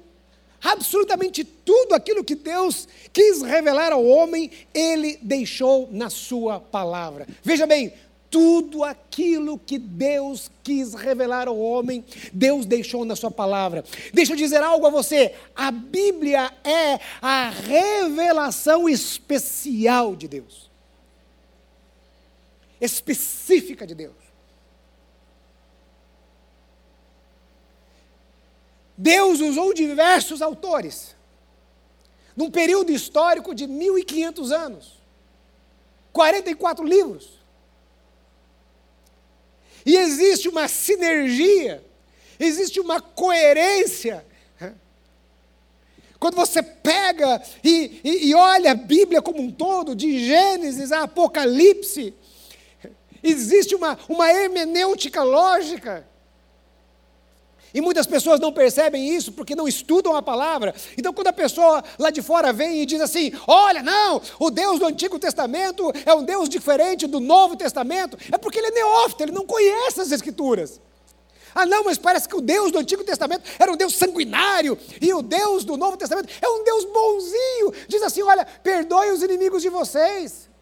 absolutamente 0.64 1.44
tudo 1.44 1.94
aquilo 1.94 2.24
que 2.24 2.34
Deus 2.34 2.88
quis 3.12 3.42
revelar 3.42 3.92
ao 3.92 4.04
homem, 4.04 4.50
ele 4.72 5.18
deixou 5.22 5.88
na 5.92 6.10
sua 6.10 6.58
palavra. 6.58 7.28
Veja 7.42 7.66
bem, 7.66 7.92
tudo 8.30 8.82
aquilo 8.82 9.56
que 9.56 9.78
Deus 9.78 10.50
quis 10.64 10.94
revelar 10.94 11.46
ao 11.46 11.56
homem, 11.56 12.04
Deus 12.32 12.66
deixou 12.66 13.04
na 13.04 13.14
sua 13.14 13.30
palavra. 13.30 13.84
Deixa 14.12 14.32
eu 14.32 14.36
dizer 14.36 14.62
algo 14.62 14.86
a 14.86 14.90
você: 14.90 15.34
a 15.54 15.70
Bíblia 15.70 16.52
é 16.64 16.98
a 17.22 17.50
revelação 17.50 18.88
especial 18.88 20.16
de 20.16 20.26
Deus 20.26 20.64
específica 22.84 23.86
de 23.86 23.94
Deus. 23.94 24.23
Deus 28.96 29.40
usou 29.40 29.74
diversos 29.74 30.40
autores, 30.40 31.16
num 32.36 32.50
período 32.50 32.92
histórico 32.92 33.54
de 33.54 33.66
1500 33.66 34.52
anos, 34.52 34.92
44 36.12 36.84
livros. 36.84 37.40
E 39.84 39.96
existe 39.96 40.48
uma 40.48 40.68
sinergia, 40.68 41.84
existe 42.38 42.80
uma 42.80 43.00
coerência. 43.00 44.24
Quando 46.18 46.36
você 46.36 46.62
pega 46.62 47.42
e, 47.62 48.00
e, 48.02 48.28
e 48.28 48.34
olha 48.34 48.72
a 48.72 48.74
Bíblia 48.74 49.20
como 49.20 49.42
um 49.42 49.50
todo, 49.50 49.94
de 49.94 50.24
Gênesis 50.24 50.90
a 50.90 51.02
Apocalipse, 51.02 52.14
existe 53.22 53.74
uma, 53.74 53.98
uma 54.08 54.32
hermenêutica 54.32 55.22
lógica. 55.22 56.08
E 57.74 57.80
muitas 57.80 58.06
pessoas 58.06 58.38
não 58.38 58.52
percebem 58.52 59.08
isso 59.08 59.32
porque 59.32 59.56
não 59.56 59.66
estudam 59.66 60.14
a 60.14 60.22
palavra. 60.22 60.72
Então, 60.96 61.12
quando 61.12 61.26
a 61.26 61.32
pessoa 61.32 61.82
lá 61.98 62.10
de 62.10 62.22
fora 62.22 62.52
vem 62.52 62.80
e 62.80 62.86
diz 62.86 63.00
assim: 63.00 63.32
Olha, 63.48 63.82
não, 63.82 64.22
o 64.38 64.48
Deus 64.48 64.78
do 64.78 64.86
Antigo 64.86 65.18
Testamento 65.18 65.92
é 66.06 66.14
um 66.14 66.22
Deus 66.22 66.48
diferente 66.48 67.08
do 67.08 67.18
Novo 67.18 67.56
Testamento, 67.56 68.16
é 68.30 68.38
porque 68.38 68.60
ele 68.60 68.68
é 68.68 68.70
neófito, 68.70 69.24
ele 69.24 69.32
não 69.32 69.44
conhece 69.44 70.00
as 70.00 70.12
Escrituras. 70.12 70.80
Ah, 71.52 71.66
não, 71.66 71.84
mas 71.84 71.98
parece 71.98 72.28
que 72.28 72.36
o 72.36 72.40
Deus 72.40 72.70
do 72.70 72.78
Antigo 72.78 73.02
Testamento 73.02 73.42
era 73.58 73.72
um 73.72 73.76
Deus 73.76 73.96
sanguinário, 73.96 74.78
e 75.00 75.12
o 75.12 75.20
Deus 75.20 75.64
do 75.64 75.76
Novo 75.76 75.96
Testamento 75.96 76.28
é 76.40 76.48
um 76.48 76.62
Deus 76.62 76.84
bonzinho. 76.84 77.72
Diz 77.88 78.02
assim: 78.02 78.22
Olha, 78.22 78.46
perdoe 78.62 79.10
os 79.10 79.22
inimigos 79.22 79.62
de 79.62 79.68
vocês 79.68 80.53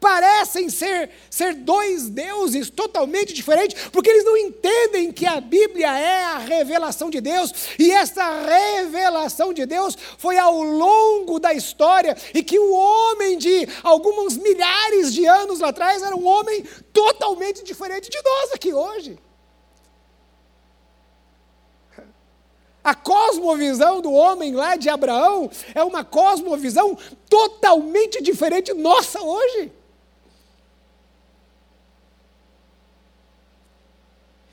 parecem 0.00 0.68
ser, 0.70 1.10
ser 1.30 1.54
dois 1.54 2.08
deuses 2.08 2.70
totalmente 2.70 3.32
diferentes, 3.32 3.88
porque 3.90 4.10
eles 4.10 4.24
não 4.24 4.36
entendem 4.36 5.12
que 5.12 5.26
a 5.26 5.40
Bíblia 5.40 5.98
é 5.98 6.24
a 6.24 6.38
revelação 6.38 7.10
de 7.10 7.20
Deus, 7.20 7.52
e 7.78 7.90
essa 7.90 8.42
revelação 8.42 9.52
de 9.52 9.66
Deus 9.66 9.96
foi 10.18 10.38
ao 10.38 10.62
longo 10.62 11.38
da 11.38 11.52
história, 11.52 12.16
e 12.34 12.42
que 12.42 12.58
o 12.58 12.72
homem 12.72 13.38
de 13.38 13.68
alguns 13.82 14.36
milhares 14.36 15.12
de 15.12 15.26
anos 15.26 15.62
atrás 15.62 16.02
era 16.02 16.16
um 16.16 16.26
homem 16.26 16.64
totalmente 16.92 17.64
diferente 17.64 18.08
de 18.08 18.22
nós 18.22 18.52
aqui 18.52 18.72
hoje. 18.72 19.18
A 22.82 22.94
cosmovisão 22.94 24.00
do 24.00 24.10
homem 24.12 24.54
lá 24.54 24.76
de 24.76 24.88
Abraão 24.88 25.50
é 25.74 25.84
uma 25.84 26.04
cosmovisão 26.04 26.96
totalmente 27.28 28.22
diferente 28.22 28.72
nossa 28.72 29.20
hoje. 29.20 29.72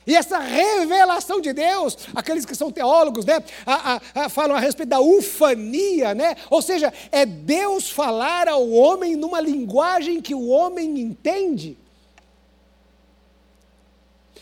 E 0.07 0.15
essa 0.15 0.37
revelação 0.37 1.41
de 1.41 1.51
Deus, 1.51 1.97
aqueles 2.13 2.45
que 2.45 2.53
são 2.53 2.71
teólogos, 2.71 3.25
né, 3.25 3.43
a, 3.65 3.95
a, 3.95 4.25
a, 4.25 4.29
falam 4.29 4.55
a 4.55 4.59
respeito 4.59 4.89
da 4.89 4.99
ufania, 4.99 6.13
né? 6.13 6.35
ou 6.49 6.61
seja, 6.61 6.93
é 7.11 7.25
Deus 7.25 7.89
falar 7.89 8.47
ao 8.47 8.69
homem 8.69 9.15
numa 9.15 9.41
linguagem 9.41 10.21
que 10.21 10.35
o 10.35 10.47
homem 10.47 10.99
entende. 10.99 11.77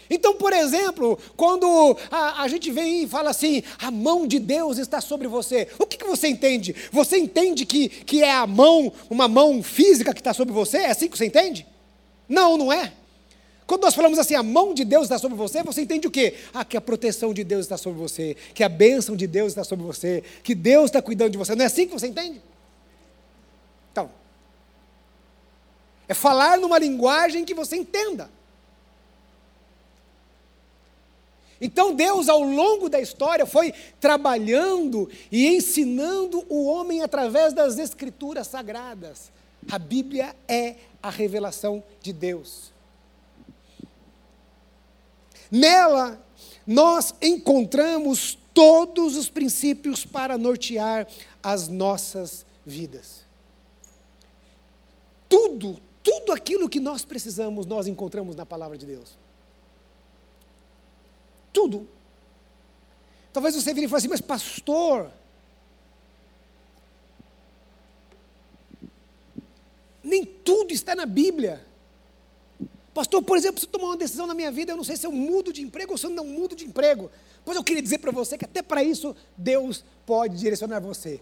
Então, 0.10 0.36
por 0.36 0.52
exemplo, 0.52 1.18
quando 1.36 1.98
a, 2.12 2.44
a, 2.44 2.48
gente 2.48 2.70
vem 2.70 3.04
e 3.04 3.08
fala 3.08 3.30
assim, 3.30 3.64
a 3.80 3.90
mão 3.90 4.28
de 4.28 4.38
Deus 4.40 4.78
está 4.78 5.00
sobre 5.00 5.28
você, 5.28 5.70
o 5.80 5.86
que, 5.86 5.98
que 5.98 6.06
você 6.06 6.28
entende? 6.28 6.76
Você 6.92 7.18
entende 7.18 7.66
que, 7.66 7.88
que 7.88 8.22
é 8.22 8.32
a 8.32 8.46
mão, 8.46 8.92
uma 9.10 9.28
mão 9.30 9.64
física 9.64 10.14
que 10.14 10.20
está 10.20 10.34
sobre 10.34 10.54
você? 10.54 10.80
É 10.80 10.92
assim 10.92 11.08
que 11.08 11.18
você 11.18 11.26
entende? 11.26 11.66
Não, 12.28 12.58
não 12.58 12.72
é. 12.72 12.94
Quando 13.66 13.84
nós 13.84 13.96
falamos 13.96 14.20
assim, 14.20 14.36
a 14.36 14.44
mão 14.44 14.74
de 14.74 14.84
Deus 14.84 15.04
está 15.04 15.18
sobre 15.18 15.38
você, 15.38 15.64
você 15.64 15.82
entende 15.82 16.08
o 16.08 16.12
quê? 16.12 16.36
Ah, 16.54 16.66
que 16.66 16.76
a 16.76 16.82
proteção 16.82 17.34
de 17.34 17.44
Deus 17.44 17.62
está 17.62 17.78
sobre 17.78 18.00
você, 18.00 18.36
que 18.54 18.64
a 18.64 18.70
bênção 18.70 19.16
de 19.16 19.26
Deus 19.26 19.50
está 19.50 19.64
sobre 19.64 19.86
você, 19.86 20.24
que 20.44 20.54
Deus 20.54 20.86
está 20.86 21.02
cuidando 21.02 21.32
de 21.32 21.38
você. 21.38 21.56
Não 21.56 21.64
é 21.64 21.68
assim 21.68 21.88
que 21.88 21.94
você 21.94 22.08
entende? 22.08 22.42
Então, 23.92 24.10
é 26.08 26.14
falar 26.14 26.58
numa 26.58 26.78
linguagem 26.78 27.46
que 27.46 27.54
você 27.54 27.78
entenda. 27.78 28.30
Então 31.62 31.96
Deus, 31.96 32.28
ao 32.28 32.44
longo 32.44 32.90
da 32.90 33.00
história, 33.00 33.46
foi 33.46 33.74
trabalhando 34.02 35.10
e 35.32 35.48
ensinando 35.48 36.46
o 36.50 36.66
homem 36.66 37.02
através 37.02 37.54
das 37.54 37.78
escrituras 37.78 38.48
sagradas. 38.48 39.32
A 39.72 39.80
Bíblia 39.80 40.36
é 40.46 40.76
a 41.02 41.10
revelação 41.10 41.82
de 42.02 42.12
Deus. 42.12 42.73
Nela, 45.54 46.20
nós 46.66 47.14
encontramos 47.22 48.40
todos 48.56 49.16
os 49.16 49.30
princípios 49.30 50.04
para 50.04 50.36
nortear 50.36 51.08
as 51.44 51.68
nossas 51.68 52.44
vidas. 52.66 53.22
Tudo, 55.30 55.80
tudo 56.02 56.32
aquilo 56.32 56.68
que 56.68 56.80
nós 56.80 57.06
precisamos, 57.06 57.68
nós 57.68 57.86
encontramos 57.86 58.36
na 58.36 58.48
palavra 58.48 58.80
de 58.80 58.88
Deus. 58.88 59.16
Tudo. 61.54 61.88
Talvez 63.32 63.54
você 63.54 63.76
vire 63.76 63.86
e 63.86 63.90
fale 63.90 64.00
assim, 64.00 64.08
mas 64.08 64.22
pastor, 64.22 65.12
nem 70.04 70.26
tudo 70.26 70.74
está 70.74 70.96
na 70.96 71.06
Bíblia. 71.06 71.64
Pastor, 72.94 73.24
por 73.24 73.38
exemplo, 73.38 73.60
se 73.60 73.66
eu 73.66 73.72
tomar 73.72 73.88
uma 73.88 73.98
decisão 73.98 74.28
na 74.28 74.36
minha 74.36 74.52
vida, 74.52 74.72
eu 74.72 74.78
não 74.78 74.84
sei 74.84 74.96
se 74.96 75.06
eu 75.06 75.12
mudo 75.12 75.52
de 75.52 75.62
emprego 75.62 75.94
ou 75.94 75.98
se 75.98 76.06
eu 76.06 76.12
não 76.12 76.26
mudo 76.26 76.56
de 76.56 76.66
emprego. 76.66 77.10
Pois 77.44 77.58
eu 77.58 77.64
queria 77.64 77.82
dizer 77.82 77.98
para 77.98 78.12
você 78.12 78.38
que 78.38 78.46
até 78.46 78.62
para 78.62 78.84
isso 78.84 79.16
Deus 79.36 79.84
pode 80.06 80.38
direcionar 80.38 80.80
você. 80.80 81.20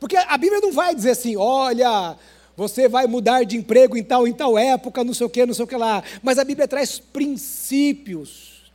Porque 0.00 0.16
a 0.16 0.36
Bíblia 0.36 0.60
não 0.60 0.72
vai 0.72 0.94
dizer 0.94 1.10
assim, 1.10 1.36
olha, 1.36 2.16
você 2.56 2.88
vai 2.88 3.06
mudar 3.06 3.44
de 3.44 3.56
emprego 3.56 3.96
em 3.96 4.02
tal, 4.02 4.26
em 4.26 4.32
tal 4.32 4.58
época, 4.58 5.04
não 5.04 5.14
sei 5.14 5.26
o 5.26 5.30
que, 5.30 5.46
não 5.46 5.54
sei 5.54 5.64
o 5.64 5.68
que 5.68 5.76
lá. 5.76 6.02
Mas 6.22 6.38
a 6.38 6.44
Bíblia 6.44 6.66
traz 6.66 6.98
princípios. 6.98 8.72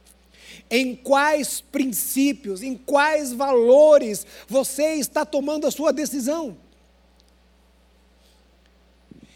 Em 0.69 0.95
quais 0.95 1.61
princípios, 1.61 2.61
em 2.61 2.75
quais 2.75 3.31
valores 3.31 4.25
você 4.47 4.95
está 4.95 5.25
tomando 5.25 5.67
a 5.67 5.71
sua 5.71 5.91
decisão? 5.91 6.57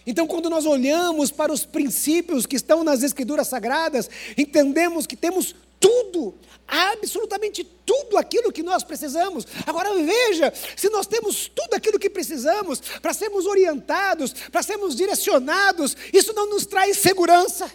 Então, 0.06 0.26
quando 0.26 0.50
nós 0.50 0.66
olhamos 0.66 1.30
para 1.32 1.54
os 1.54 1.66
princípios 1.66 2.46
que 2.46 2.56
estão 2.56 2.84
nas 2.84 3.04
Escrituras 3.04 3.48
Sagradas, 3.48 4.10
entendemos 4.38 5.06
que 5.06 5.16
temos 5.16 5.56
tudo, 5.80 6.34
absolutamente 6.68 7.64
tudo 7.64 8.18
aquilo 8.18 8.52
que 8.52 8.64
nós 8.64 8.84
precisamos. 8.84 9.46
Agora 9.66 9.94
veja, 9.96 10.54
se 10.76 10.90
nós 10.90 11.06
temos 11.06 11.50
tudo 11.54 11.74
aquilo 11.76 12.00
que 12.00 12.10
precisamos 12.10 12.80
para 13.02 13.14
sermos 13.14 13.46
orientados, 13.46 14.34
para 14.52 14.64
sermos 14.64 14.96
direcionados, 14.96 15.96
isso 16.14 16.34
não 16.34 16.50
nos 16.50 16.66
traz 16.66 16.98
segurança. 16.98 17.72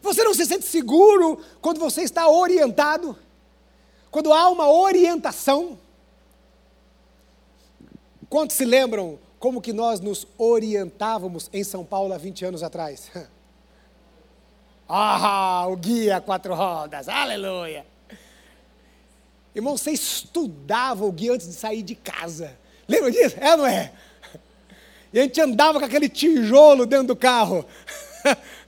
Você 0.00 0.22
não 0.22 0.34
se 0.34 0.44
sente 0.44 0.66
seguro 0.66 1.40
quando 1.62 1.80
você 1.80 2.02
está 2.02 2.28
orientado? 2.28 3.18
Quando 4.14 4.32
há 4.32 4.48
uma 4.48 4.70
orientação? 4.70 5.76
Quantos 8.30 8.54
se 8.54 8.64
lembram 8.64 9.18
como 9.40 9.60
que 9.60 9.72
nós 9.72 9.98
nos 9.98 10.24
orientávamos 10.38 11.50
em 11.52 11.64
São 11.64 11.84
Paulo 11.84 12.14
há 12.14 12.16
20 12.16 12.44
anos 12.44 12.62
atrás? 12.62 13.10
ah, 14.88 15.66
o 15.68 15.74
guia 15.74 16.20
quatro 16.20 16.54
rodas, 16.54 17.08
aleluia! 17.08 17.84
Irmão, 19.52 19.76
você 19.76 19.90
estudava 19.90 21.04
o 21.04 21.10
guia 21.10 21.32
antes 21.32 21.48
de 21.48 21.54
sair 21.54 21.82
de 21.82 21.96
casa. 21.96 22.56
Lembra 22.86 23.10
disso? 23.10 23.34
É 23.40 23.50
ou 23.50 23.56
não 23.56 23.66
é? 23.66 23.92
E 25.12 25.18
a 25.18 25.22
gente 25.24 25.40
andava 25.40 25.80
com 25.80 25.86
aquele 25.86 26.08
tijolo 26.08 26.86
dentro 26.86 27.08
do 27.08 27.16
carro. 27.16 27.66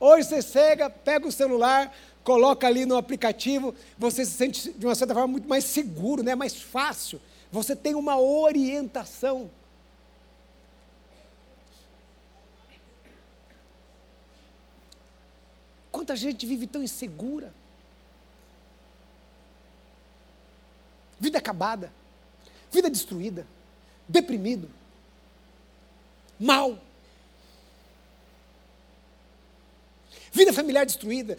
Hoje 0.00 0.28
você 0.28 0.42
chega, 0.42 0.88
pega 0.88 1.26
o 1.26 1.32
celular, 1.32 1.92
coloca 2.22 2.66
ali 2.66 2.86
no 2.86 2.96
aplicativo, 2.96 3.74
você 3.96 4.24
se 4.24 4.32
sente 4.32 4.72
de 4.72 4.86
uma 4.86 4.94
certa 4.94 5.14
forma 5.14 5.28
muito 5.28 5.48
mais 5.48 5.64
seguro, 5.64 6.22
né? 6.22 6.34
mais 6.34 6.60
fácil. 6.60 7.20
Você 7.50 7.74
tem 7.74 7.94
uma 7.94 8.18
orientação. 8.18 9.50
Quanta 15.90 16.14
gente 16.14 16.46
vive 16.46 16.66
tão 16.66 16.82
insegura? 16.82 17.52
Vida 21.18 21.38
acabada, 21.38 21.92
vida 22.70 22.88
destruída, 22.88 23.46
deprimido, 24.08 24.70
mal. 26.38 26.78
Vida 30.32 30.52
familiar 30.52 30.84
destruída, 30.84 31.36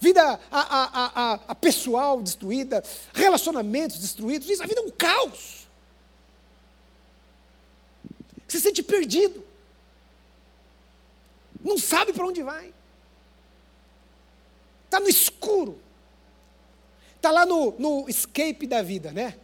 vida 0.00 0.40
a, 0.50 0.60
a, 0.60 1.34
a, 1.48 1.54
pessoal 1.54 2.22
destruída, 2.22 2.82
relacionamentos 3.12 3.98
destruídos, 3.98 4.48
isso, 4.48 4.62
a 4.62 4.66
vida 4.66 4.80
é 4.80 4.84
um 4.84 4.90
caos. 4.90 5.66
Se 8.46 8.60
sente 8.60 8.82
perdido, 8.82 9.44
não 11.62 11.78
sabe 11.78 12.12
para 12.12 12.26
onde 12.26 12.42
vai, 12.42 12.72
está 14.84 15.00
no 15.00 15.08
escuro, 15.08 15.78
está 17.16 17.30
lá 17.30 17.46
no, 17.46 17.74
no 17.78 18.08
escape 18.08 18.66
da 18.66 18.82
vida, 18.82 19.10
né? 19.10 19.34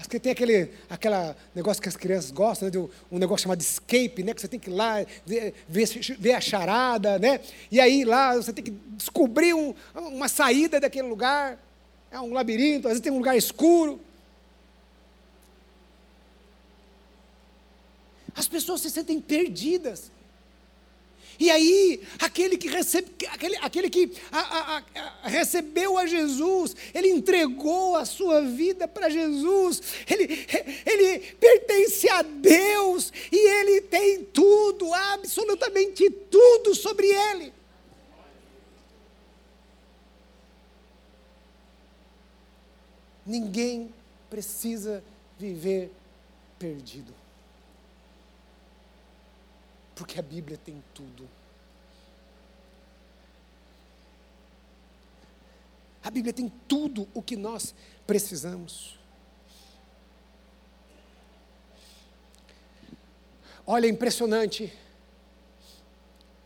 Acho 0.00 0.08
que 0.08 0.18
tem 0.18 0.32
aquele 0.32 0.70
aquela 0.88 1.36
negócio 1.54 1.82
que 1.82 1.88
as 1.88 1.96
crianças 1.96 2.30
gostam, 2.30 2.66
né, 2.66 2.70
de 2.70 2.78
um 2.78 3.18
negócio 3.18 3.42
chamado 3.42 3.60
escape, 3.60 4.22
né, 4.22 4.32
que 4.32 4.40
você 4.40 4.48
tem 4.48 4.58
que 4.58 4.70
ir 4.70 4.72
lá 4.72 5.04
ver, 5.26 5.54
ver 5.68 6.32
a 6.32 6.40
charada, 6.40 7.18
né? 7.18 7.38
E 7.70 7.78
aí 7.78 8.02
lá 8.02 8.34
você 8.34 8.50
tem 8.50 8.64
que 8.64 8.70
descobrir 8.70 9.52
um, 9.52 9.74
uma 9.94 10.26
saída 10.26 10.80
daquele 10.80 11.06
lugar. 11.06 11.58
É 12.10 12.18
um 12.18 12.32
labirinto, 12.32 12.88
às 12.88 12.92
vezes 12.92 13.02
tem 13.02 13.12
um 13.12 13.18
lugar 13.18 13.36
escuro. 13.36 14.00
As 18.34 18.48
pessoas 18.48 18.80
se 18.80 18.88
sentem 18.88 19.20
perdidas. 19.20 20.10
E 21.40 21.50
aí, 21.50 22.02
aquele 22.18 22.58
que, 22.58 22.68
recebe, 22.68 23.10
aquele, 23.30 23.56
aquele 23.56 23.88
que 23.88 24.12
a, 24.30 24.40
a, 24.40 24.84
a, 25.22 25.28
recebeu 25.28 25.96
a 25.96 26.06
Jesus, 26.06 26.76
ele 26.92 27.08
entregou 27.08 27.96
a 27.96 28.04
sua 28.04 28.42
vida 28.42 28.86
para 28.86 29.08
Jesus, 29.08 29.80
ele, 30.06 30.46
ele 30.84 31.18
pertence 31.36 32.10
a 32.10 32.20
Deus 32.20 33.10
e 33.32 33.36
ele 33.36 33.80
tem 33.80 34.22
tudo, 34.22 34.92
absolutamente 34.92 36.10
tudo 36.10 36.74
sobre 36.74 37.06
ele. 37.06 37.54
Ninguém 43.24 43.94
precisa 44.28 45.02
viver 45.38 45.90
perdido 46.58 47.19
porque 50.00 50.18
a 50.18 50.22
Bíblia 50.22 50.56
tem 50.56 50.82
tudo. 50.94 51.28
A 56.02 56.10
Bíblia 56.10 56.32
tem 56.32 56.50
tudo 56.66 57.06
o 57.12 57.20
que 57.20 57.36
nós 57.36 57.74
precisamos. 58.06 58.98
Olha, 63.66 63.84
é 63.84 63.90
impressionante. 63.90 64.72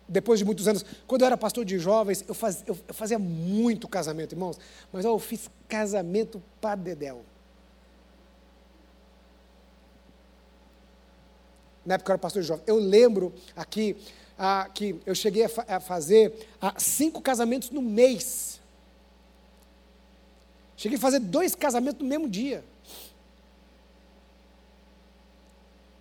Depois 0.08 0.40
de 0.40 0.44
muitos 0.44 0.66
anos, 0.66 0.84
quando 1.06 1.22
eu 1.22 1.26
era 1.26 1.36
pastor 1.36 1.64
de 1.64 1.78
jovens, 1.78 2.24
eu, 2.26 2.34
faz, 2.34 2.64
eu, 2.66 2.76
eu 2.88 2.92
fazia 2.92 3.20
muito 3.20 3.86
casamento, 3.86 4.32
irmãos, 4.32 4.58
mas 4.92 5.04
ó, 5.04 5.10
eu 5.10 5.18
fiz 5.20 5.48
casamento 5.68 6.42
para 6.60 6.74
Dedéu. 6.74 7.24
Na 11.84 11.94
época 11.94 12.10
eu 12.10 12.14
era 12.14 12.18
pastor 12.18 12.42
de 12.42 12.48
jovem. 12.48 12.64
Eu 12.66 12.76
lembro 12.76 13.32
aqui 13.54 13.96
ah, 14.38 14.68
que 14.72 15.00
eu 15.04 15.14
cheguei 15.14 15.44
a, 15.44 15.48
fa 15.48 15.64
a 15.68 15.80
fazer 15.80 16.48
ah, 16.60 16.74
cinco 16.78 17.20
casamentos 17.20 17.70
no 17.70 17.82
mês. 17.82 18.60
Cheguei 20.76 20.98
a 20.98 21.00
fazer 21.00 21.20
dois 21.20 21.54
casamentos 21.54 22.00
no 22.00 22.08
mesmo 22.08 22.28
dia. 22.28 22.64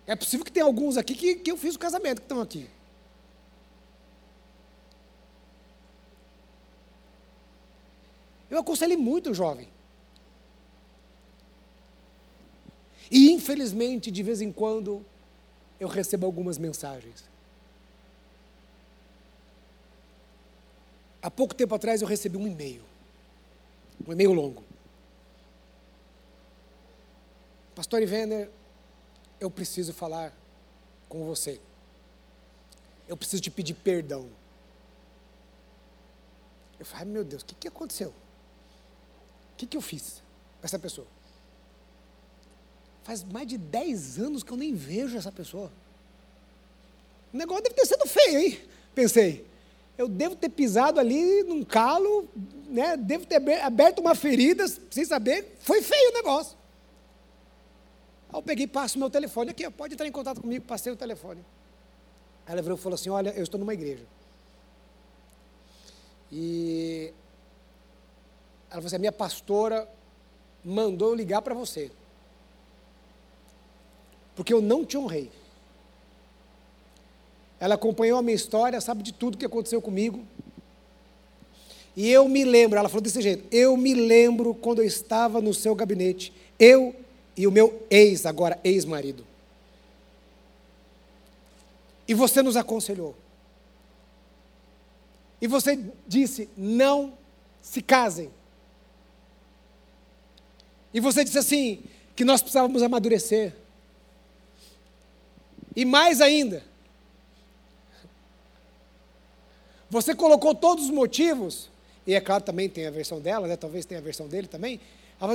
É 0.06 0.14
possível 0.14 0.44
que 0.44 0.52
tenha 0.52 0.66
alguns 0.66 0.96
aqui 0.96 1.14
que, 1.14 1.36
que 1.36 1.50
eu 1.50 1.56
fiz 1.56 1.74
o 1.74 1.78
casamento 1.78 2.20
que 2.20 2.24
estão 2.24 2.40
aqui. 2.40 2.68
Eu 8.50 8.58
aconselhei 8.58 8.96
muito 8.96 9.30
o 9.30 9.34
jovem. 9.34 9.68
E 13.10 13.32
infelizmente, 13.32 14.10
de 14.10 14.22
vez 14.22 14.40
em 14.40 14.52
quando, 14.52 15.04
eu 15.84 15.88
recebo 15.88 16.24
algumas 16.24 16.56
mensagens. 16.56 17.24
Há 21.20 21.30
pouco 21.30 21.54
tempo 21.54 21.74
atrás 21.74 22.00
eu 22.00 22.08
recebi 22.08 22.38
um 22.38 22.46
e-mail, 22.46 22.82
um 24.06 24.12
e-mail 24.12 24.32
longo. 24.32 24.64
Pastor 27.74 28.00
Ivener, 28.00 28.50
eu 29.38 29.50
preciso 29.50 29.92
falar 29.92 30.32
com 31.06 31.24
você. 31.26 31.60
Eu 33.06 33.16
preciso 33.16 33.42
te 33.42 33.50
pedir 33.50 33.74
perdão. 33.74 34.30
Eu 36.80 36.86
falei, 36.86 37.06
meu 37.06 37.24
Deus, 37.24 37.42
o 37.42 37.44
que, 37.44 37.54
que 37.54 37.68
aconteceu? 37.68 38.08
O 38.08 39.56
que, 39.58 39.66
que 39.66 39.76
eu 39.76 39.82
fiz 39.82 40.22
com 40.60 40.66
essa 40.66 40.78
pessoa? 40.78 41.06
Faz 43.04 43.22
mais 43.22 43.46
de 43.46 43.56
10 43.58 44.18
anos 44.18 44.42
que 44.42 44.50
eu 44.50 44.56
nem 44.56 44.74
vejo 44.74 45.16
essa 45.16 45.30
pessoa. 45.30 45.70
O 47.32 47.36
negócio 47.36 47.62
deve 47.62 47.74
ter 47.74 47.86
sido 47.86 48.06
feio, 48.06 48.38
hein? 48.40 48.60
Pensei. 48.94 49.46
Eu 49.96 50.08
devo 50.08 50.34
ter 50.34 50.48
pisado 50.48 50.98
ali 50.98 51.44
num 51.44 51.62
calo, 51.62 52.28
né? 52.66 52.96
devo 52.96 53.26
ter 53.26 53.36
aberto 53.60 54.00
uma 54.00 54.14
ferida 54.14 54.66
sem 54.90 55.04
saber. 55.04 55.56
Foi 55.60 55.82
feio 55.82 56.10
o 56.10 56.14
negócio. 56.14 56.56
Aí 58.30 58.38
eu 58.38 58.42
peguei 58.42 58.64
e 58.64 58.68
passo 58.68 58.98
meu 58.98 59.10
telefone 59.10 59.50
aqui, 59.50 59.68
pode 59.70 59.94
entrar 59.94 60.06
em 60.06 60.12
contato 60.12 60.40
comigo, 60.40 60.64
passei 60.64 60.92
o 60.92 60.96
telefone. 60.96 61.44
Aí 62.46 62.52
ela 62.52 62.62
virou 62.62 62.76
e 62.76 62.80
falou 62.80 62.94
assim: 62.94 63.10
Olha, 63.10 63.30
eu 63.36 63.42
estou 63.44 63.60
numa 63.60 63.74
igreja. 63.74 64.04
E 66.32 67.12
ela 68.70 68.80
falou 68.80 68.86
assim: 68.86 68.96
a 68.96 68.98
minha 68.98 69.12
pastora 69.12 69.88
mandou 70.64 71.10
eu 71.10 71.14
ligar 71.14 71.42
para 71.42 71.54
você. 71.54 71.92
Porque 74.34 74.52
eu 74.52 74.60
não 74.60 74.84
te 74.84 74.96
honrei. 74.96 75.30
Ela 77.60 77.76
acompanhou 77.76 78.18
a 78.18 78.22
minha 78.22 78.34
história, 78.34 78.80
sabe 78.80 79.02
de 79.02 79.12
tudo 79.12 79.38
que 79.38 79.46
aconteceu 79.46 79.80
comigo. 79.80 80.24
E 81.96 82.10
eu 82.10 82.28
me 82.28 82.44
lembro, 82.44 82.78
ela 82.78 82.88
falou 82.88 83.02
desse 83.02 83.22
jeito: 83.22 83.46
eu 83.54 83.76
me 83.76 83.94
lembro 83.94 84.54
quando 84.54 84.80
eu 84.80 84.84
estava 84.84 85.40
no 85.40 85.54
seu 85.54 85.74
gabinete, 85.74 86.32
eu 86.58 86.94
e 87.36 87.46
o 87.46 87.52
meu 87.52 87.82
ex, 87.88 88.26
agora 88.26 88.58
ex-marido. 88.64 89.24
E 92.06 92.14
você 92.14 92.42
nos 92.42 92.56
aconselhou. 92.56 93.14
E 95.40 95.46
você 95.46 95.78
disse: 96.06 96.48
não 96.56 97.14
se 97.62 97.80
casem. 97.80 98.30
E 100.92 101.00
você 101.00 101.24
disse 101.24 101.38
assim: 101.38 101.82
que 102.14 102.24
nós 102.24 102.42
precisávamos 102.42 102.82
amadurecer. 102.82 103.54
E 105.76 105.84
mais 105.84 106.20
ainda, 106.20 106.62
você 109.90 110.14
colocou 110.14 110.54
todos 110.54 110.84
os 110.84 110.90
motivos, 110.90 111.70
e 112.06 112.14
é 112.14 112.20
claro 112.20 112.42
também 112.42 112.68
tem 112.68 112.86
a 112.86 112.90
versão 112.90 113.20
dela, 113.20 113.46
né? 113.46 113.56
talvez 113.56 113.84
tenha 113.84 114.00
a 114.00 114.04
versão 114.04 114.28
dele 114.28 114.46
também. 114.46 114.80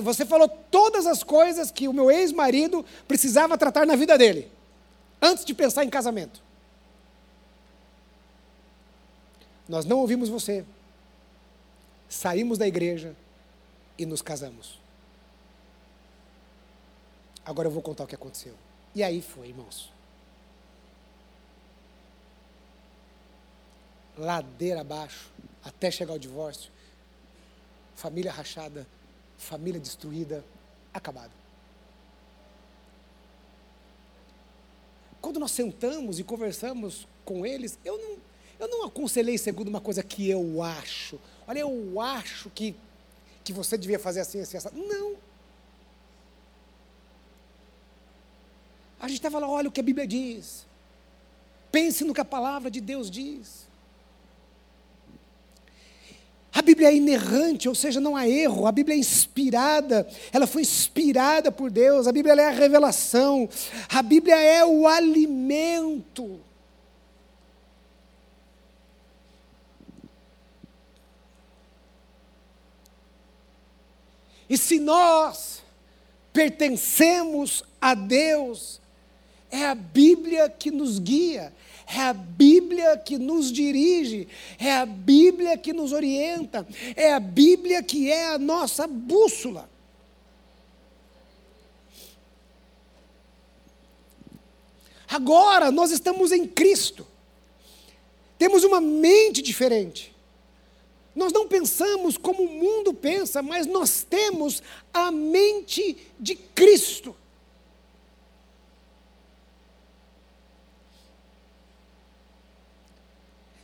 Você 0.03 0.25
falou 0.25 0.47
todas 0.69 1.07
as 1.07 1.23
coisas 1.23 1.71
que 1.71 1.87
o 1.87 1.93
meu 1.93 2.11
ex-marido 2.11 2.85
precisava 3.07 3.57
tratar 3.57 3.85
na 3.85 3.95
vida 3.95 4.17
dele, 4.17 4.51
antes 5.21 5.45
de 5.45 5.53
pensar 5.53 5.83
em 5.83 5.89
casamento. 5.89 6.41
Nós 9.67 9.85
não 9.85 9.99
ouvimos 9.99 10.29
você, 10.29 10.65
saímos 12.09 12.57
da 12.57 12.67
igreja 12.67 13.15
e 13.97 14.05
nos 14.05 14.21
casamos. 14.21 14.79
Agora 17.45 17.67
eu 17.67 17.71
vou 17.71 17.81
contar 17.81 18.03
o 18.03 18.07
que 18.07 18.15
aconteceu. 18.15 18.53
E 18.93 19.03
aí 19.03 19.21
foi, 19.21 19.49
irmãos. 19.49 19.89
Ladeira 24.19 24.81
abaixo, 24.81 25.31
até 25.63 25.89
chegar 25.89 26.13
ao 26.13 26.19
divórcio. 26.19 26.71
Família 27.95 28.31
rachada, 28.31 28.85
família 29.37 29.79
destruída, 29.79 30.43
acabado. 30.93 31.31
Quando 35.21 35.39
nós 35.39 35.51
sentamos 35.51 36.19
e 36.19 36.23
conversamos 36.23 37.07
com 37.25 37.45
eles, 37.45 37.77
eu 37.83 37.97
não, 37.97 38.17
eu 38.59 38.67
não 38.67 38.85
aconselhei 38.85 39.37
segundo 39.37 39.67
uma 39.67 39.81
coisa 39.81 40.03
que 40.03 40.29
eu 40.29 40.61
acho. 40.61 41.19
Olha, 41.47 41.59
eu 41.59 41.99
acho 41.99 42.49
que, 42.49 42.75
que 43.43 43.53
você 43.53 43.77
devia 43.77 43.99
fazer 43.99 44.21
assim, 44.21 44.41
assim, 44.41 44.57
assim. 44.57 44.69
Não. 44.73 45.15
A 48.99 49.07
gente 49.07 49.17
estava 49.17 49.39
lá, 49.39 49.49
olha 49.49 49.69
o 49.69 49.71
que 49.71 49.79
a 49.79 49.83
Bíblia 49.83 50.05
diz. 50.05 50.65
Pense 51.71 52.03
no 52.03 52.13
que 52.13 52.21
a 52.21 52.25
palavra 52.25 52.69
de 52.69 52.81
Deus 52.81 53.09
diz. 53.09 53.68
A 56.53 56.61
Bíblia 56.61 56.89
é 56.89 56.95
inerrante, 56.95 57.69
ou 57.69 57.75
seja, 57.75 57.99
não 57.99 58.15
há 58.15 58.27
erro. 58.27 58.65
A 58.65 58.71
Bíblia 58.71 58.95
é 58.95 58.99
inspirada, 58.99 60.07
ela 60.31 60.47
foi 60.47 60.63
inspirada 60.63 61.51
por 61.51 61.69
Deus. 61.69 62.07
A 62.07 62.11
Bíblia 62.11 62.33
é 62.33 62.47
a 62.47 62.51
revelação. 62.51 63.47
A 63.87 64.01
Bíblia 64.01 64.35
é 64.35 64.65
o 64.65 64.87
alimento. 64.87 66.39
E 74.49 74.57
se 74.57 74.79
nós 74.79 75.61
pertencemos 76.33 77.63
a 77.79 77.93
Deus, 77.93 78.81
é 79.51 79.65
a 79.65 79.75
Bíblia 79.75 80.49
que 80.49 80.71
nos 80.71 80.97
guia, 80.97 81.53
é 81.91 82.01
a 82.01 82.13
Bíblia 82.13 82.97
que 82.97 83.17
nos 83.17 83.51
dirige, 83.51 84.27
é 84.59 84.75
a 84.75 84.85
Bíblia 84.85 85.57
que 85.57 85.73
nos 85.73 85.91
orienta, 85.91 86.67
é 86.95 87.13
a 87.13 87.19
Bíblia 87.19 87.81
que 87.81 88.11
é 88.11 88.27
a 88.27 88.37
nossa 88.37 88.85
bússola. 88.85 89.67
Agora 95.07 95.71
nós 95.71 95.89
estamos 95.89 96.31
em 96.31 96.45
Cristo, 96.45 97.07
temos 98.37 98.63
uma 98.63 98.79
mente 98.79 99.41
diferente. 99.41 100.15
Nós 101.15 101.33
não 101.33 101.47
pensamos 101.47 102.17
como 102.17 102.43
o 102.43 102.49
mundo 102.49 102.93
pensa, 102.93 103.41
mas 103.41 103.65
nós 103.65 104.03
temos 104.07 104.61
a 104.93 105.11
mente 105.11 105.97
de 106.19 106.35
Cristo. 106.35 107.15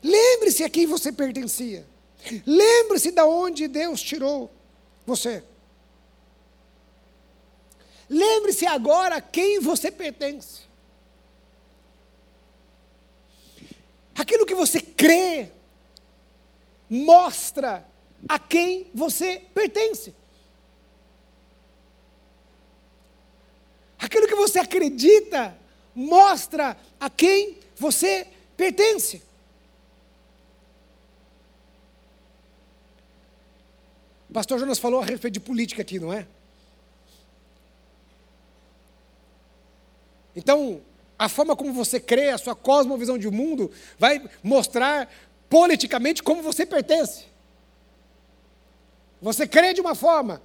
Lembre-se 0.05 0.63
a 0.63 0.69
quem 0.69 0.85
você 0.85 1.11
pertencia. 1.11 1.83
Lembre-se 2.45 3.09
de 3.09 3.21
onde 3.23 3.67
Deus 3.67 3.99
tirou 3.99 4.51
você. 5.03 5.43
Lembre-se 8.07 8.67
agora 8.67 9.15
a 9.15 9.21
quem 9.21 9.59
você 9.59 9.89
pertence. 9.89 10.61
Aquilo 14.15 14.45
que 14.45 14.53
você 14.53 14.79
crê 14.79 15.49
mostra 16.87 17.83
a 18.29 18.37
quem 18.37 18.91
você 18.93 19.41
pertence. 19.55 20.13
Aquilo 23.97 24.27
que 24.27 24.35
você 24.35 24.59
acredita 24.59 25.57
mostra 25.95 26.77
a 26.99 27.09
quem 27.09 27.57
você 27.75 28.27
pertence. 28.55 29.23
Pastor 34.35 34.59
Jonas 34.59 34.77
falou 34.77 34.99
a 34.99 35.05
respeito 35.05 35.35
de 35.35 35.39
política 35.39 35.81
aqui, 35.81 35.97
não 35.97 36.11
é? 36.11 36.27
Então, 40.35 40.81
a 41.17 41.29
forma 41.29 41.55
como 41.55 41.71
você 41.71 42.01
crê, 42.01 42.31
a 42.31 42.37
sua 42.37 42.53
cosmovisão 42.53 43.17
de 43.17 43.29
mundo, 43.29 43.71
vai 43.97 44.21
mostrar 44.43 45.09
politicamente 45.49 46.21
como 46.21 46.43
você 46.43 46.65
pertence. 46.65 47.27
Você 49.21 49.47
crê 49.47 49.73
de 49.73 49.79
uma 49.79 49.95
forma, 49.95 50.41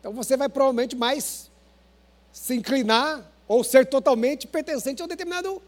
então 0.00 0.12
você 0.12 0.36
vai 0.36 0.48
provavelmente 0.48 0.96
mais 0.96 1.48
se 2.32 2.56
inclinar 2.56 3.30
ou 3.46 3.62
ser 3.62 3.86
totalmente 3.86 4.48
pertencente 4.48 5.00
a 5.00 5.04
um 5.04 5.08
determinado 5.08 5.62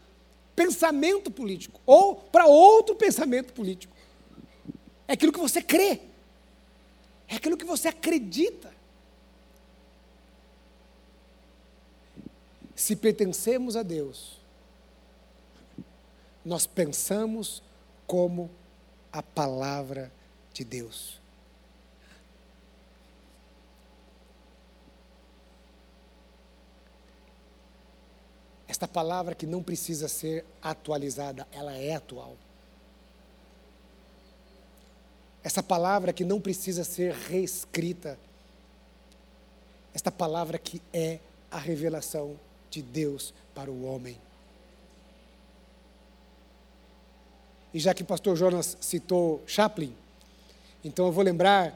pensamento 0.53 1.31
político, 1.31 1.79
ou 1.85 2.15
para 2.15 2.45
outro 2.45 2.93
pensamento 2.93 3.53
político. 3.53 3.95
É 5.07 5.13
aquilo 5.13 5.31
que 5.31 5.39
você 5.39 5.61
crê. 5.61 6.06
É 7.27 7.35
aquilo 7.35 7.57
que 7.57 7.65
você 7.65 7.87
acredita. 7.89 8.73
Se 12.75 12.95
pertencemos 12.95 13.75
a 13.75 13.83
Deus, 13.83 14.39
nós 16.45 16.65
pensamos 16.65 17.61
como 18.05 18.49
a 19.11 19.21
palavra 19.21 20.11
de 20.53 20.63
Deus. 20.63 21.19
Esta 28.67 28.87
palavra 28.87 29.33
que 29.33 29.47
não 29.47 29.63
precisa 29.63 30.07
ser 30.07 30.45
atualizada, 30.61 31.47
ela 31.51 31.73
é 31.73 31.95
atual. 31.95 32.37
Essa 35.47 35.63
palavra 35.63 36.11
que 36.11 36.25
não 36.25 36.41
precisa 36.41 36.83
ser 36.83 37.13
reescrita, 37.13 38.19
esta 39.93 40.11
palavra 40.11 40.57
que 40.57 40.81
é 40.91 41.19
a 41.49 41.57
revelação 41.57 42.37
de 42.69 42.81
Deus 42.81 43.33
para 43.55 43.71
o 43.71 43.85
homem. 43.85 44.17
E 47.73 47.79
já 47.79 47.93
que 47.93 48.03
o 48.03 48.05
pastor 48.05 48.35
Jonas 48.35 48.75
citou 48.81 49.41
Chaplin, 49.47 49.95
então 50.83 51.05
eu 51.05 51.13
vou 51.13 51.23
lembrar 51.23 51.73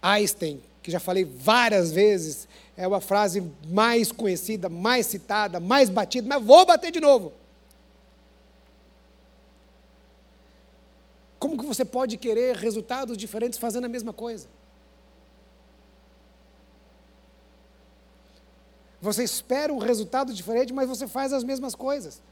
Einstein, 0.00 0.62
que 0.82 0.90
já 0.90 0.98
falei 0.98 1.26
várias 1.26 1.92
vezes, 1.92 2.48
é 2.74 2.88
uma 2.88 3.02
frase 3.02 3.52
mais 3.68 4.10
conhecida, 4.10 4.70
mais 4.70 5.04
citada, 5.04 5.60
mais 5.60 5.90
batida, 5.90 6.26
mas 6.26 6.42
vou 6.42 6.64
bater 6.64 6.90
de 6.90 7.00
novo. 7.00 7.34
Como 11.44 11.58
que 11.58 11.66
você 11.66 11.84
pode 11.84 12.16
querer 12.16 12.56
resultados 12.56 13.18
diferentes 13.18 13.58
fazendo 13.58 13.84
a 13.84 13.88
mesma 13.88 14.14
coisa? 14.14 14.48
Você 18.98 19.22
espera 19.22 19.70
um 19.70 19.76
resultado 19.76 20.32
diferente, 20.32 20.72
mas 20.72 20.88
você 20.88 21.06
faz 21.06 21.34
as 21.34 21.44
mesmas 21.44 21.74
coisas. 21.74 22.22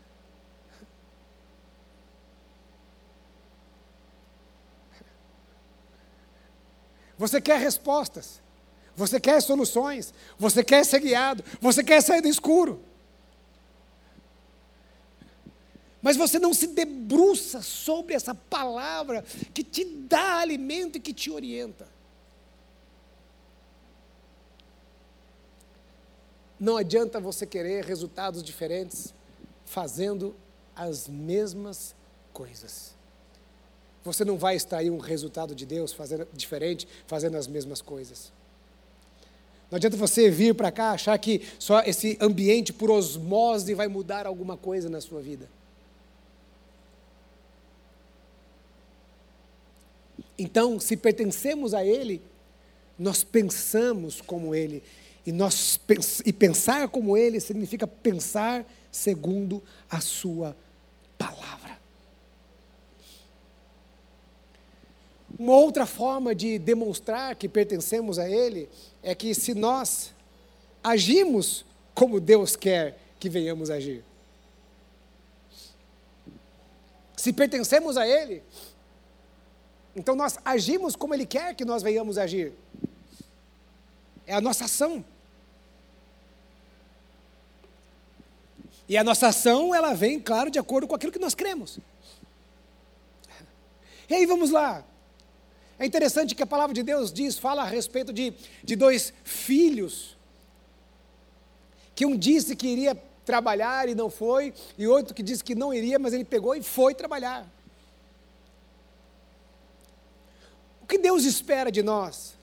Você 7.18 7.38
quer 7.38 7.60
respostas, 7.60 8.40
você 8.96 9.20
quer 9.20 9.42
soluções, 9.42 10.14
você 10.38 10.64
quer 10.64 10.86
ser 10.86 11.00
guiado, 11.00 11.44
você 11.60 11.84
quer 11.84 12.00
sair 12.00 12.22
do 12.22 12.28
escuro. 12.28 12.82
Mas 16.02 16.16
você 16.16 16.38
não 16.40 16.52
se 16.52 16.66
debruça 16.66 17.62
sobre 17.62 18.14
essa 18.14 18.34
palavra 18.34 19.22
que 19.54 19.62
te 19.62 19.84
dá 19.84 20.40
alimento 20.40 20.96
e 20.96 21.00
que 21.00 21.14
te 21.14 21.30
orienta. 21.30 21.86
Não 26.58 26.76
adianta 26.76 27.20
você 27.20 27.46
querer 27.46 27.84
resultados 27.84 28.42
diferentes 28.42 29.14
fazendo 29.64 30.34
as 30.74 31.06
mesmas 31.06 31.94
coisas. 32.32 32.94
Você 34.04 34.24
não 34.24 34.36
vai 34.36 34.56
extrair 34.56 34.90
um 34.90 34.98
resultado 34.98 35.54
de 35.54 35.64
Deus 35.64 35.92
fazendo 35.92 36.26
diferente, 36.32 36.88
fazendo 37.06 37.36
as 37.36 37.46
mesmas 37.46 37.80
coisas. 37.80 38.32
Não 39.70 39.76
adianta 39.76 39.96
você 39.96 40.28
vir 40.28 40.54
para 40.54 40.72
cá 40.72 40.90
achar 40.90 41.16
que 41.18 41.42
só 41.58 41.80
esse 41.80 42.18
ambiente 42.20 42.72
por 42.72 42.90
osmose 42.90 43.72
vai 43.74 43.86
mudar 43.86 44.26
alguma 44.26 44.56
coisa 44.56 44.88
na 44.88 45.00
sua 45.00 45.20
vida. 45.22 45.48
Então, 50.42 50.80
se 50.80 50.96
pertencemos 50.96 51.72
a 51.72 51.84
Ele, 51.84 52.20
nós 52.98 53.22
pensamos 53.22 54.20
como 54.20 54.56
Ele. 54.56 54.82
E, 55.24 55.30
nós, 55.30 55.78
e 56.26 56.32
pensar 56.32 56.88
como 56.88 57.16
Ele 57.16 57.38
significa 57.38 57.86
pensar 57.86 58.66
segundo 58.90 59.62
a 59.88 60.00
Sua 60.00 60.56
palavra. 61.16 61.78
Uma 65.38 65.54
outra 65.54 65.86
forma 65.86 66.34
de 66.34 66.58
demonstrar 66.58 67.36
que 67.36 67.48
pertencemos 67.48 68.18
a 68.18 68.28
Ele 68.28 68.68
é 69.00 69.14
que 69.14 69.32
se 69.36 69.54
nós 69.54 70.12
agimos 70.82 71.64
como 71.94 72.18
Deus 72.18 72.56
quer 72.56 72.98
que 73.20 73.28
venhamos 73.28 73.70
agir. 73.70 74.02
Se 77.16 77.32
pertencemos 77.32 77.96
a 77.96 78.04
Ele, 78.04 78.42
então 79.94 80.14
nós 80.14 80.38
agimos 80.44 80.96
como 80.96 81.14
Ele 81.14 81.26
quer 81.26 81.54
que 81.54 81.64
nós 81.64 81.82
venhamos 81.82 82.18
agir. 82.18 82.52
É 84.26 84.34
a 84.34 84.40
nossa 84.40 84.64
ação. 84.64 85.04
E 88.88 88.96
a 88.96 89.04
nossa 89.04 89.28
ação, 89.28 89.74
ela 89.74 89.94
vem, 89.94 90.20
claro, 90.20 90.50
de 90.50 90.58
acordo 90.58 90.86
com 90.86 90.94
aquilo 90.94 91.12
que 91.12 91.18
nós 91.18 91.34
cremos. 91.34 91.78
E 94.08 94.14
aí 94.14 94.26
vamos 94.26 94.50
lá. 94.50 94.84
É 95.78 95.86
interessante 95.86 96.34
que 96.34 96.42
a 96.42 96.46
palavra 96.46 96.74
de 96.74 96.82
Deus 96.82 97.12
diz, 97.12 97.38
fala 97.38 97.62
a 97.62 97.64
respeito 97.64 98.12
de, 98.12 98.34
de 98.62 98.76
dois 98.76 99.12
filhos, 99.24 100.16
que 101.94 102.04
um 102.06 102.16
disse 102.16 102.54
que 102.54 102.66
iria 102.66 102.94
trabalhar 103.24 103.88
e 103.88 103.94
não 103.94 104.10
foi, 104.10 104.52
e 104.76 104.86
outro 104.86 105.14
que 105.14 105.22
disse 105.22 105.42
que 105.42 105.54
não 105.54 105.72
iria, 105.72 105.98
mas 105.98 106.12
ele 106.12 106.24
pegou 106.24 106.54
e 106.54 106.62
foi 106.62 106.94
trabalhar. 106.94 107.50
O 110.81 110.81
que 110.92 110.98
Deus 110.98 111.24
espera 111.24 111.72
de 111.72 111.82
nós? 111.82 112.34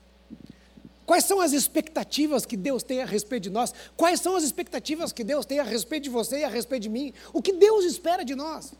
Quais 1.06 1.24
são 1.24 1.40
as 1.40 1.52
expectativas 1.52 2.44
que 2.44 2.56
Deus 2.56 2.82
tem 2.82 3.00
a 3.00 3.06
respeito 3.06 3.44
de 3.44 3.50
nós? 3.50 3.72
Quais 3.96 4.20
são 4.20 4.34
as 4.34 4.42
expectativas 4.42 5.12
que 5.12 5.22
Deus 5.22 5.46
tem 5.46 5.60
a 5.60 5.62
respeito 5.62 6.04
de 6.04 6.10
você 6.10 6.40
e 6.40 6.44
a 6.44 6.48
respeito 6.48 6.82
de 6.82 6.88
mim? 6.88 7.14
O 7.32 7.40
que 7.40 7.52
Deus 7.52 7.84
espera 7.84 8.24
de 8.24 8.34
nós? 8.34 8.72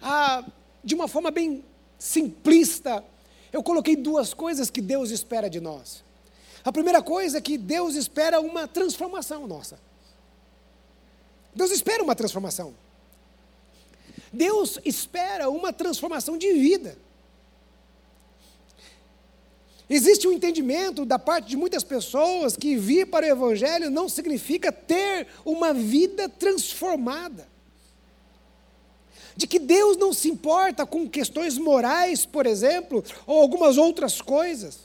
Ah, 0.00 0.42
de 0.82 0.94
uma 0.94 1.06
forma 1.06 1.30
bem 1.30 1.62
simplista, 1.98 3.04
eu 3.52 3.62
coloquei 3.62 3.94
duas 3.94 4.32
coisas 4.32 4.70
que 4.70 4.80
Deus 4.80 5.10
espera 5.10 5.50
de 5.50 5.60
nós. 5.60 6.02
A 6.64 6.72
primeira 6.72 7.02
coisa 7.02 7.36
é 7.36 7.40
que 7.42 7.58
Deus 7.58 7.94
espera 7.94 8.40
uma 8.40 8.66
transformação 8.66 9.46
nossa. 9.46 9.78
Deus 11.54 11.70
espera 11.70 12.02
uma 12.02 12.14
transformação. 12.14 12.74
Deus 14.32 14.78
espera 14.84 15.50
uma 15.50 15.72
transformação 15.72 16.38
de 16.38 16.52
vida. 16.52 16.96
Existe 19.90 20.26
um 20.26 20.32
entendimento 20.32 21.04
da 21.04 21.18
parte 21.18 21.48
de 21.48 21.56
muitas 21.56 21.84
pessoas 21.84 22.56
que 22.56 22.76
vir 22.76 23.08
para 23.08 23.26
o 23.26 23.28
Evangelho 23.28 23.90
não 23.90 24.08
significa 24.08 24.72
ter 24.72 25.26
uma 25.44 25.74
vida 25.74 26.30
transformada. 26.30 27.46
De 29.36 29.46
que 29.46 29.58
Deus 29.58 29.98
não 29.98 30.14
se 30.14 30.30
importa 30.30 30.86
com 30.86 31.06
questões 31.08 31.58
morais, 31.58 32.24
por 32.24 32.46
exemplo, 32.46 33.04
ou 33.26 33.40
algumas 33.40 33.76
outras 33.76 34.22
coisas. 34.22 34.80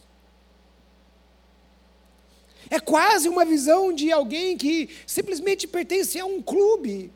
É 2.69 2.79
quase 2.79 3.29
uma 3.29 3.45
visão 3.45 3.93
de 3.93 4.11
alguém 4.11 4.57
que 4.57 4.89
simplesmente 5.05 5.65
pertence 5.67 6.19
a 6.19 6.25
um 6.25 6.41
clube, 6.41 7.11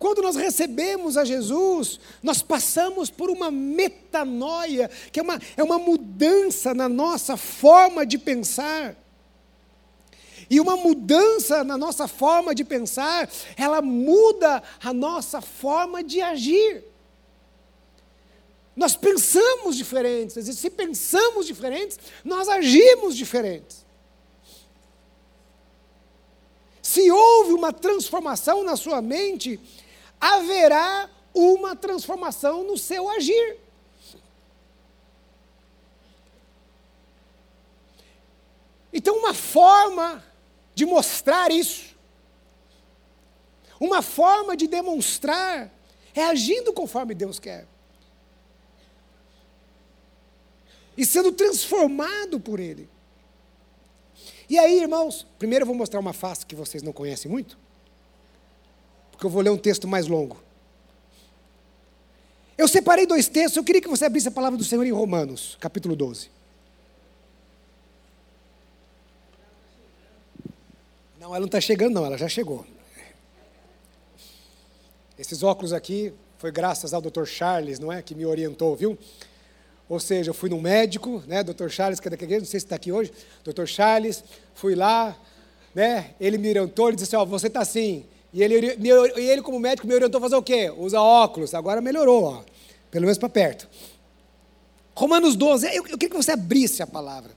Quando 0.00 0.22
nós 0.22 0.34
recebemos 0.34 1.18
a 1.18 1.26
Jesus, 1.26 2.00
nós 2.22 2.40
passamos 2.40 3.10
por 3.10 3.28
uma 3.28 3.50
metanoia, 3.50 4.90
que 5.12 5.20
é 5.20 5.22
uma, 5.22 5.38
é 5.58 5.62
uma 5.62 5.78
mudança 5.78 6.72
na 6.72 6.88
nossa 6.88 7.36
forma 7.36 8.06
de 8.06 8.16
pensar. 8.16 8.96
E 10.48 10.58
uma 10.58 10.74
mudança 10.74 11.62
na 11.62 11.76
nossa 11.76 12.08
forma 12.08 12.54
de 12.54 12.64
pensar, 12.64 13.28
ela 13.58 13.82
muda 13.82 14.62
a 14.82 14.94
nossa 14.94 15.42
forma 15.42 16.02
de 16.02 16.22
agir. 16.22 16.82
Nós 18.74 18.96
pensamos 18.96 19.76
diferentes, 19.76 20.34
e 20.34 20.52
se 20.54 20.70
pensamos 20.70 21.46
diferentes, 21.46 21.98
nós 22.24 22.48
agimos 22.48 23.14
diferentes. 23.14 23.84
Se 26.80 27.10
houve 27.10 27.52
uma 27.52 27.70
transformação 27.70 28.64
na 28.64 28.76
sua 28.76 29.02
mente, 29.02 29.60
haverá 30.20 31.08
uma 31.32 31.74
transformação 31.74 32.64
no 32.64 32.76
seu 32.76 33.08
agir. 33.08 33.56
Então, 38.92 39.16
uma 39.16 39.32
forma 39.32 40.22
de 40.74 40.84
mostrar 40.84 41.50
isso, 41.50 41.96
uma 43.78 44.02
forma 44.02 44.56
de 44.56 44.66
demonstrar, 44.66 45.72
é 46.14 46.24
agindo 46.24 46.72
conforme 46.72 47.14
Deus 47.14 47.38
quer. 47.38 47.66
E 50.96 51.06
sendo 51.06 51.32
transformado 51.32 52.38
por 52.40 52.60
Ele. 52.60 52.90
E 54.48 54.58
aí, 54.58 54.80
irmãos, 54.80 55.24
primeiro 55.38 55.62
eu 55.62 55.66
vou 55.66 55.76
mostrar 55.76 56.00
uma 56.00 56.12
face 56.12 56.44
que 56.44 56.56
vocês 56.56 56.82
não 56.82 56.92
conhecem 56.92 57.30
muito 57.30 57.56
porque 59.20 59.26
eu 59.26 59.30
vou 59.30 59.42
ler 59.42 59.50
um 59.50 59.58
texto 59.58 59.86
mais 59.86 60.06
longo. 60.06 60.42
Eu 62.56 62.66
separei 62.66 63.04
dois 63.04 63.28
textos, 63.28 63.54
eu 63.58 63.62
queria 63.62 63.82
que 63.82 63.86
você 63.86 64.06
abrisse 64.06 64.28
a 64.28 64.30
palavra 64.30 64.56
do 64.56 64.64
Senhor 64.64 64.82
em 64.82 64.92
Romanos, 64.92 65.58
capítulo 65.60 65.94
12. 65.94 66.30
Não, 71.18 71.28
ela 71.28 71.40
não 71.40 71.44
está 71.44 71.60
chegando, 71.60 71.92
não, 71.92 72.06
ela 72.06 72.16
já 72.16 72.30
chegou. 72.30 72.64
Esses 75.18 75.42
óculos 75.42 75.74
aqui 75.74 76.14
foi 76.38 76.50
graças 76.50 76.94
ao 76.94 77.02
Dr. 77.02 77.26
Charles, 77.26 77.78
não 77.78 77.92
é? 77.92 78.00
Que 78.00 78.14
me 78.14 78.24
orientou, 78.24 78.74
viu? 78.74 78.96
Ou 79.86 80.00
seja, 80.00 80.30
eu 80.30 80.34
fui 80.34 80.48
no 80.48 80.58
médico, 80.58 81.22
né? 81.26 81.42
Dr. 81.42 81.68
Charles, 81.68 82.00
que 82.00 82.08
é 82.08 82.10
daqui, 82.10 82.26
não 82.26 82.46
sei 82.46 82.58
se 82.58 82.64
está 82.64 82.76
aqui 82.76 82.90
hoje. 82.90 83.12
Dr. 83.44 83.66
Charles, 83.66 84.24
fui 84.54 84.74
lá, 84.74 85.14
né? 85.74 86.14
Ele 86.18 86.38
me 86.38 86.48
orientou, 86.48 86.88
ele 86.88 86.96
disse: 86.96 87.14
Ó, 87.14 87.22
oh, 87.22 87.26
você 87.26 87.48
está 87.48 87.60
assim, 87.60 88.06
e 88.32 88.42
ele, 88.42 88.76
e 88.80 89.20
ele, 89.20 89.42
como 89.42 89.58
médico, 89.58 89.86
me 89.86 89.94
orientou 89.94 90.18
a 90.18 90.22
fazer 90.22 90.36
o 90.36 90.42
quê? 90.42 90.72
Usa 90.76 91.00
óculos. 91.00 91.54
Agora 91.54 91.80
melhorou, 91.80 92.24
ó. 92.24 92.42
pelo 92.90 93.04
menos 93.04 93.18
para 93.18 93.28
perto. 93.28 93.68
Romanos 94.94 95.34
12, 95.34 95.66
eu, 95.66 95.72
eu 95.86 95.98
queria 95.98 96.10
que 96.10 96.16
você 96.16 96.32
abrisse 96.32 96.82
a 96.82 96.86
palavra. 96.86 97.32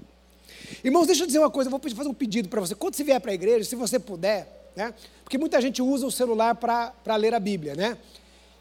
Irmãos, 0.84 1.08
deixa 1.08 1.24
eu 1.24 1.28
dizer 1.28 1.40
uma 1.40 1.50
coisa, 1.50 1.68
eu 1.68 1.72
vou 1.72 1.80
fazer 1.80 2.10
um 2.10 2.14
pedido 2.14 2.50
para 2.50 2.62
você. 2.62 2.76
Quando 2.76 2.96
você 2.96 3.04
vier 3.04 3.20
para 3.20 3.32
a 3.32 3.34
igreja, 3.34 3.64
se 3.64 3.76
você 3.76 3.98
puder, 4.00 4.72
né? 4.76 4.94
Porque 5.24 5.38
muita 5.38 5.62
gente 5.62 5.82
usa 5.82 6.06
o 6.06 6.12
celular 6.12 6.56
para 6.56 7.16
ler 7.16 7.34
a 7.34 7.40
Bíblia, 7.40 7.76
né? 7.76 7.98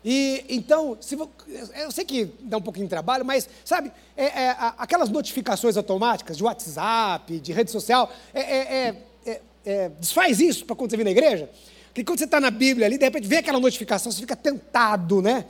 E 0.04 0.44
então, 0.48 0.96
se, 1.00 1.16
eu 1.16 1.90
sei 1.92 2.04
que 2.04 2.24
dá 2.40 2.56
um 2.56 2.62
pouquinho 2.62 2.86
de 2.86 2.90
trabalho, 2.90 3.24
mas 3.24 3.48
sabe, 3.64 3.92
é, 4.16 4.24
é, 4.24 4.56
aquelas 4.76 5.08
notificações 5.08 5.76
automáticas 5.76 6.36
de 6.36 6.42
WhatsApp, 6.42 7.38
de 7.38 7.52
rede 7.52 7.70
social, 7.70 8.10
é, 8.34 8.40
é, 8.40 8.96
é, 9.26 9.40
é 9.64 9.88
desfaz 10.00 10.40
isso 10.40 10.64
para 10.64 10.74
quando 10.74 10.90
você 10.90 10.96
vir 10.96 11.04
na 11.04 11.12
igreja. 11.12 11.48
Porque 11.93 12.05
quando 12.05 12.18
você 12.18 12.24
está 12.24 12.40
na 12.40 12.51
Bíblia 12.51 12.86
ali, 12.86 12.97
de 12.97 13.05
repente 13.05 13.28
vê 13.28 13.36
aquela 13.36 13.61
notificação, 13.61 14.11
você 14.11 14.20
fica 14.20 14.34
tentado, 14.34 15.20
né? 15.20 15.45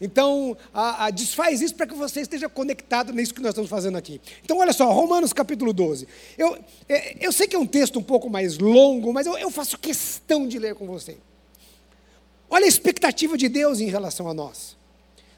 Então, 0.00 0.56
a, 0.72 1.06
a, 1.06 1.10
desfaz 1.10 1.60
isso 1.60 1.74
para 1.74 1.84
que 1.84 1.94
você 1.94 2.20
esteja 2.20 2.48
conectado 2.48 3.12
nisso 3.12 3.34
que 3.34 3.40
nós 3.40 3.50
estamos 3.50 3.68
fazendo 3.68 3.98
aqui. 3.98 4.20
Então, 4.44 4.58
olha 4.58 4.72
só, 4.72 4.92
Romanos 4.92 5.32
capítulo 5.32 5.72
12. 5.72 6.06
Eu, 6.36 6.56
é, 6.88 7.26
eu 7.26 7.32
sei 7.32 7.48
que 7.48 7.56
é 7.56 7.58
um 7.58 7.66
texto 7.66 7.98
um 7.98 8.02
pouco 8.02 8.30
mais 8.30 8.58
longo, 8.58 9.12
mas 9.12 9.26
eu, 9.26 9.36
eu 9.36 9.50
faço 9.50 9.76
questão 9.76 10.46
de 10.46 10.56
ler 10.60 10.76
com 10.76 10.86
você. 10.86 11.18
Olha 12.48 12.64
a 12.64 12.68
expectativa 12.68 13.36
de 13.36 13.48
Deus 13.48 13.80
em 13.80 13.88
relação 13.88 14.28
a 14.28 14.34
nós. 14.34 14.76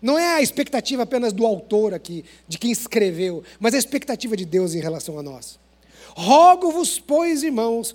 Não 0.03 0.19
é 0.19 0.35
a 0.35 0.43
expectativa 0.43 1.05
apenas 1.05 1.33
do 1.33 1.47
autor 1.47 1.95
aqui, 1.95 2.25
de 2.47 2.59
quem 2.59 2.71
escreveu, 2.71 3.43
mas 3.59 3.73
a 3.73 3.79
expectativa 3.79 4.37
de 4.37 4.45
Deus 4.45 4.75
em 4.75 4.81
relação 4.81 5.19
a 5.19 5.23
nós. 5.23 5.59
Rogo-vos, 6.17 6.99
pois, 6.99 7.43
irmãos, 7.43 7.95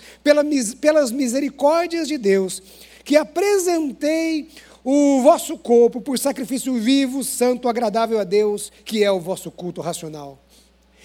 pelas 0.82 1.11
misericórdias 1.11 2.07
de 2.07 2.18
Deus, 2.18 2.61
que 3.03 3.16
apresentei 3.16 4.49
o 4.84 5.22
vosso 5.22 5.57
corpo 5.57 5.99
por 5.99 6.20
sacrifício 6.20 6.74
vivo, 6.76 7.24
santo, 7.24 7.68
agradável 7.68 8.20
a 8.20 8.24
Deus, 8.24 8.72
que 8.84 9.03
é 9.03 9.11
o 9.11 9.20
vosso 9.20 9.49
culto 9.49 9.82
racional. 9.82 10.39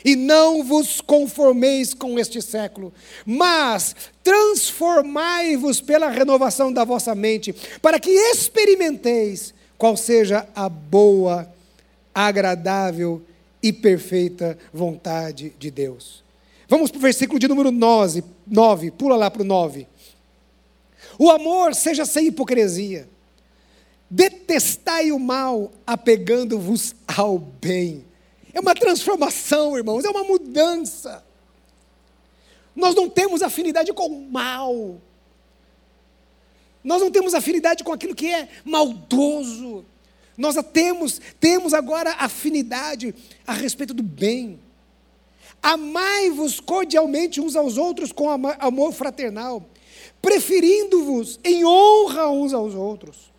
E 0.05 0.17
não 0.17 0.65
vos 0.65 1.01
conformeis 1.01 1.93
com 1.93 2.19
este 2.19 2.41
século, 2.41 2.93
mas 3.27 3.95
transformai-vos 4.23 5.81
pela 5.81 6.09
renovação 6.09 6.73
da 6.73 6.85
vossa 6.85 7.15
mente, 7.15 7.55
para 7.83 8.01
que 8.01 8.11
experimenteis 8.11 9.53
qual 9.77 9.97
seja 9.97 10.47
a 10.55 10.69
boa, 10.69 11.51
agradável 12.15 13.23
e 13.63 13.73
perfeita 13.73 14.59
vontade 14.73 15.53
de 15.59 15.71
Deus. 15.71 16.23
Vamos 16.71 16.93
para 16.93 16.99
o 16.99 17.03
versículo 17.03 17.37
de 17.37 17.49
número 17.49 17.73
9, 17.73 18.23
9 18.47 18.93
pula 18.93 19.17
lá 19.17 19.29
para 19.29 19.43
o 19.43 19.45
9. 19.45 19.89
O 21.19 21.29
amor 21.29 21.75
seja 21.75 22.07
sem 22.07 22.29
hipocrisia 22.29 23.09
Detestai 24.09 25.11
o 25.11 25.19
mal, 25.19 25.73
apegando-vos 25.85 26.95
ao 27.09 27.39
bem. 27.39 28.05
É 28.55 28.61
uma 28.61 28.75
transformação, 28.75 29.77
irmãos, 29.77 30.05
é 30.05 30.11
uma 30.11 30.23
mudança. 30.23 31.25
Nós 32.75 32.95
não 32.95 33.11
temos 33.11 33.43
afinidade 33.43 33.93
com 33.93 34.07
o 34.07 34.31
mal. 34.31 35.01
Nós 36.85 37.01
não 37.01 37.11
temos 37.11 37.35
afinidade 37.35 37.83
com 37.83 37.93
aquilo 37.93 38.15
que 38.15 38.33
é 38.33 38.49
maldoso. 38.65 39.85
Nós 40.39 40.55
temos, 40.73 41.21
temos 41.41 41.75
agora 41.75 42.13
afinidade 42.13 43.13
a 43.45 43.53
respeito 43.53 43.93
do 43.93 44.05
bem. 44.05 44.59
Amai-vos 45.63 46.59
cordialmente 46.61 47.41
uns 47.41 47.55
aos 47.55 47.77
outros 47.77 48.13
com 48.13 48.31
amor 48.31 48.93
fraternal, 48.93 49.65
preferindo-vos 50.23 51.39
em 51.45 51.65
honra 51.65 52.29
uns 52.29 52.55
aos 52.55 52.75
outros. 52.75 53.31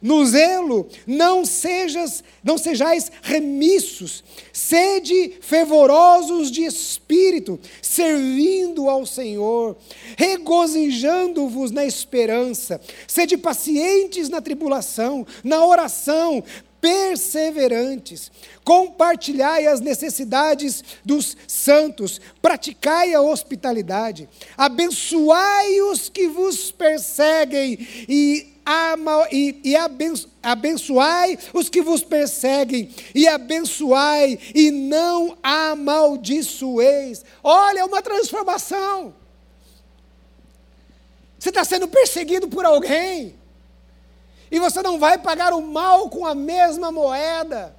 No 0.00 0.26
zelo, 0.26 0.88
não 1.06 1.44
sejas, 1.44 2.22
não 2.44 2.58
sejais 2.58 3.10
remissos, 3.22 4.22
sede 4.52 5.38
fervorosos 5.40 6.50
de 6.50 6.64
espírito, 6.64 7.58
servindo 7.80 8.90
ao 8.90 9.06
Senhor, 9.06 9.76
regozijando-vos 10.16 11.70
na 11.70 11.86
esperança, 11.86 12.80
sede 13.08 13.38
pacientes 13.38 14.28
na 14.28 14.42
tribulação, 14.42 15.26
na 15.42 15.64
oração, 15.64 16.44
perseverantes, 16.80 18.30
compartilhai 18.64 19.66
as 19.66 19.80
necessidades 19.80 20.82
dos 21.04 21.36
santos, 21.46 22.20
praticai 22.40 23.14
a 23.14 23.20
hospitalidade, 23.20 24.28
abençoai 24.56 25.80
os 25.82 26.08
que 26.08 26.28
vos 26.28 26.70
perseguem 26.70 27.78
e 28.08 28.56
e, 29.30 29.60
e 29.62 29.76
abençoai 30.42 31.38
os 31.54 31.68
que 31.68 31.80
vos 31.80 32.02
perseguem, 32.02 32.92
e 33.14 33.28
abençoai 33.28 34.38
e 34.52 34.72
não 34.72 35.38
amaldiçoeis. 35.40 37.24
Olha, 37.44 37.80
é 37.80 37.84
uma 37.84 38.02
transformação. 38.02 39.14
Você 41.38 41.50
está 41.50 41.64
sendo 41.64 41.86
perseguido 41.86 42.48
por 42.48 42.64
alguém, 42.64 43.36
e 44.50 44.58
você 44.58 44.82
não 44.82 44.98
vai 44.98 45.18
pagar 45.18 45.52
o 45.52 45.60
mal 45.60 46.08
com 46.08 46.26
a 46.26 46.34
mesma 46.34 46.92
moeda. 46.92 47.76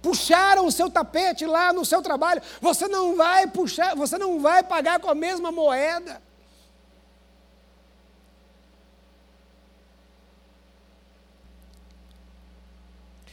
Puxaram 0.00 0.66
o 0.66 0.72
seu 0.72 0.88
tapete 0.88 1.44
lá 1.44 1.72
no 1.72 1.84
seu 1.84 2.00
trabalho, 2.00 2.40
você 2.60 2.86
não 2.88 3.16
vai 3.16 3.46
puxar, 3.46 3.94
você 3.96 4.16
não 4.16 4.40
vai 4.40 4.62
pagar 4.62 5.00
com 5.00 5.10
a 5.10 5.14
mesma 5.14 5.50
moeda. 5.50 6.22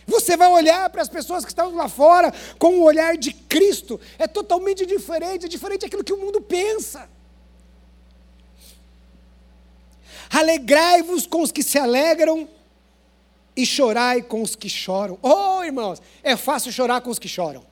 Você 0.08 0.38
vai 0.38 0.48
olhar 0.50 0.90
para 0.90 1.02
as 1.02 1.10
pessoas 1.10 1.44
que 1.44 1.52
estão 1.52 1.74
lá 1.76 1.90
fora 1.90 2.32
com 2.60 2.80
o 2.80 2.84
olhar 2.84 3.18
de 3.18 3.34
Cristo. 3.34 4.00
É 4.20 4.28
totalmente 4.28 4.86
diferente, 4.86 5.46
é 5.46 5.50
diferente 5.50 5.82
daquilo 5.82 6.04
que 6.04 6.14
o 6.14 6.18
mundo 6.18 6.42
pensa. 6.42 7.10
Alegrai-vos 10.36 11.26
com 11.26 11.42
os 11.42 11.50
que 11.50 11.64
se 11.64 11.80
alegram 11.80 12.50
e 13.56 13.66
chorai 13.66 14.22
com 14.22 14.42
os 14.42 14.54
que 14.54 14.68
choram. 14.68 15.18
Oh, 15.22 15.64
irmãos, 15.64 16.02
é 16.22 16.36
fácil 16.36 16.74
chorar 16.74 17.00
com 17.00 17.10
os 17.10 17.18
que 17.18 17.30
choram. 17.30 17.64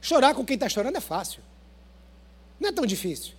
Chorar 0.00 0.34
com 0.34 0.44
quem 0.44 0.54
está 0.54 0.68
chorando 0.68 0.96
é 0.96 1.00
fácil. 1.00 1.40
Não 2.58 2.70
é 2.70 2.72
tão 2.72 2.84
difícil. 2.84 3.34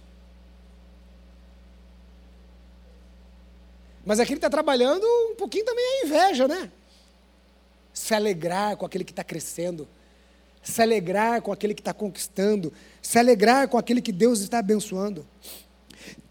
Mas 4.06 4.22
aqui 4.22 4.32
ele 4.32 4.38
está 4.38 4.50
trabalhando 4.50 5.04
um 5.32 5.36
pouquinho 5.36 5.66
também 5.66 5.86
a 5.86 6.06
inveja, 6.06 6.48
né? 6.48 6.72
Se 7.94 8.14
alegrar 8.14 8.78
com 8.78 8.86
aquele 8.86 9.04
que 9.04 9.12
está 9.12 9.24
crescendo, 9.24 9.86
se 10.62 10.82
alegrar 10.82 11.42
com 11.42 11.52
aquele 11.52 11.74
que 11.74 11.82
está 11.82 11.94
conquistando, 11.94 12.72
se 13.02 13.20
alegrar 13.20 13.68
com 13.68 13.78
aquele 13.78 14.02
que 14.02 14.14
Deus 14.14 14.40
está 14.40 14.60
abençoando. 14.60 15.28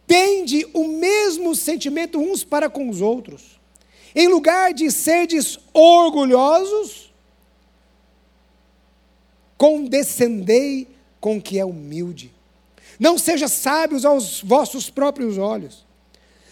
Tende 0.06 0.66
o 0.72 0.86
mesmo 0.88 1.54
sentimento 1.54 2.18
uns 2.18 2.44
para 2.44 2.68
com 2.68 2.88
os 2.88 3.00
outros. 3.00 3.60
Em 4.14 4.28
lugar 4.28 4.74
de 4.74 4.90
serdes 4.90 5.58
orgulhosos, 5.72 7.12
condescendei 9.56 10.88
com 11.20 11.36
o 11.36 11.42
que 11.42 11.58
é 11.58 11.64
humilde. 11.64 12.32
Não 12.98 13.16
seja 13.16 13.48
sábios 13.48 14.04
aos 14.04 14.42
vossos 14.42 14.90
próprios 14.90 15.38
olhos. 15.38 15.86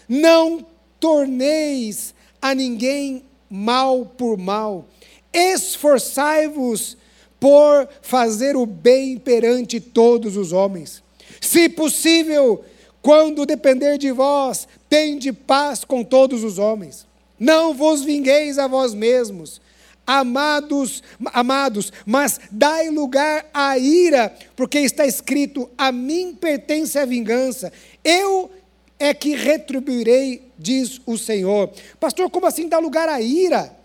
Não 0.07 0.65
torneis 0.99 2.15
a 2.41 2.55
ninguém 2.55 3.23
mal 3.49 4.05
por 4.05 4.37
mal. 4.37 4.87
Esforçai-vos 5.33 6.97
por 7.39 7.87
fazer 8.01 8.55
o 8.55 8.65
bem 8.65 9.17
perante 9.17 9.79
todos 9.79 10.37
os 10.37 10.51
homens. 10.51 11.03
Se 11.39 11.67
possível, 11.69 12.63
quando 13.01 13.45
depender 13.45 13.97
de 13.97 14.11
vós, 14.11 14.67
tende 14.89 15.33
paz 15.33 15.83
com 15.83 16.03
todos 16.03 16.43
os 16.43 16.57
homens. 16.59 17.07
Não 17.39 17.73
vos 17.73 18.03
vingueis 18.03 18.59
a 18.59 18.67
vós 18.67 18.93
mesmos, 18.93 19.59
amados, 20.05 21.01
amados, 21.33 21.91
mas 22.05 22.39
dai 22.51 22.89
lugar 22.89 23.49
à 23.53 23.77
ira, 23.77 24.35
porque 24.55 24.79
está 24.79 25.07
escrito: 25.07 25.69
a 25.77 25.91
mim 25.91 26.35
pertence 26.35 26.99
a 26.99 27.05
vingança. 27.05 27.73
Eu 28.03 28.51
é 28.99 29.13
que 29.15 29.35
retribuirei, 29.35 30.43
diz 30.57 31.01
o 31.07 31.17
Senhor. 31.17 31.71
Pastor, 31.99 32.29
como 32.29 32.45
assim 32.45 32.69
dá 32.69 32.77
lugar 32.77 33.09
à 33.09 33.19
ira? 33.19 33.75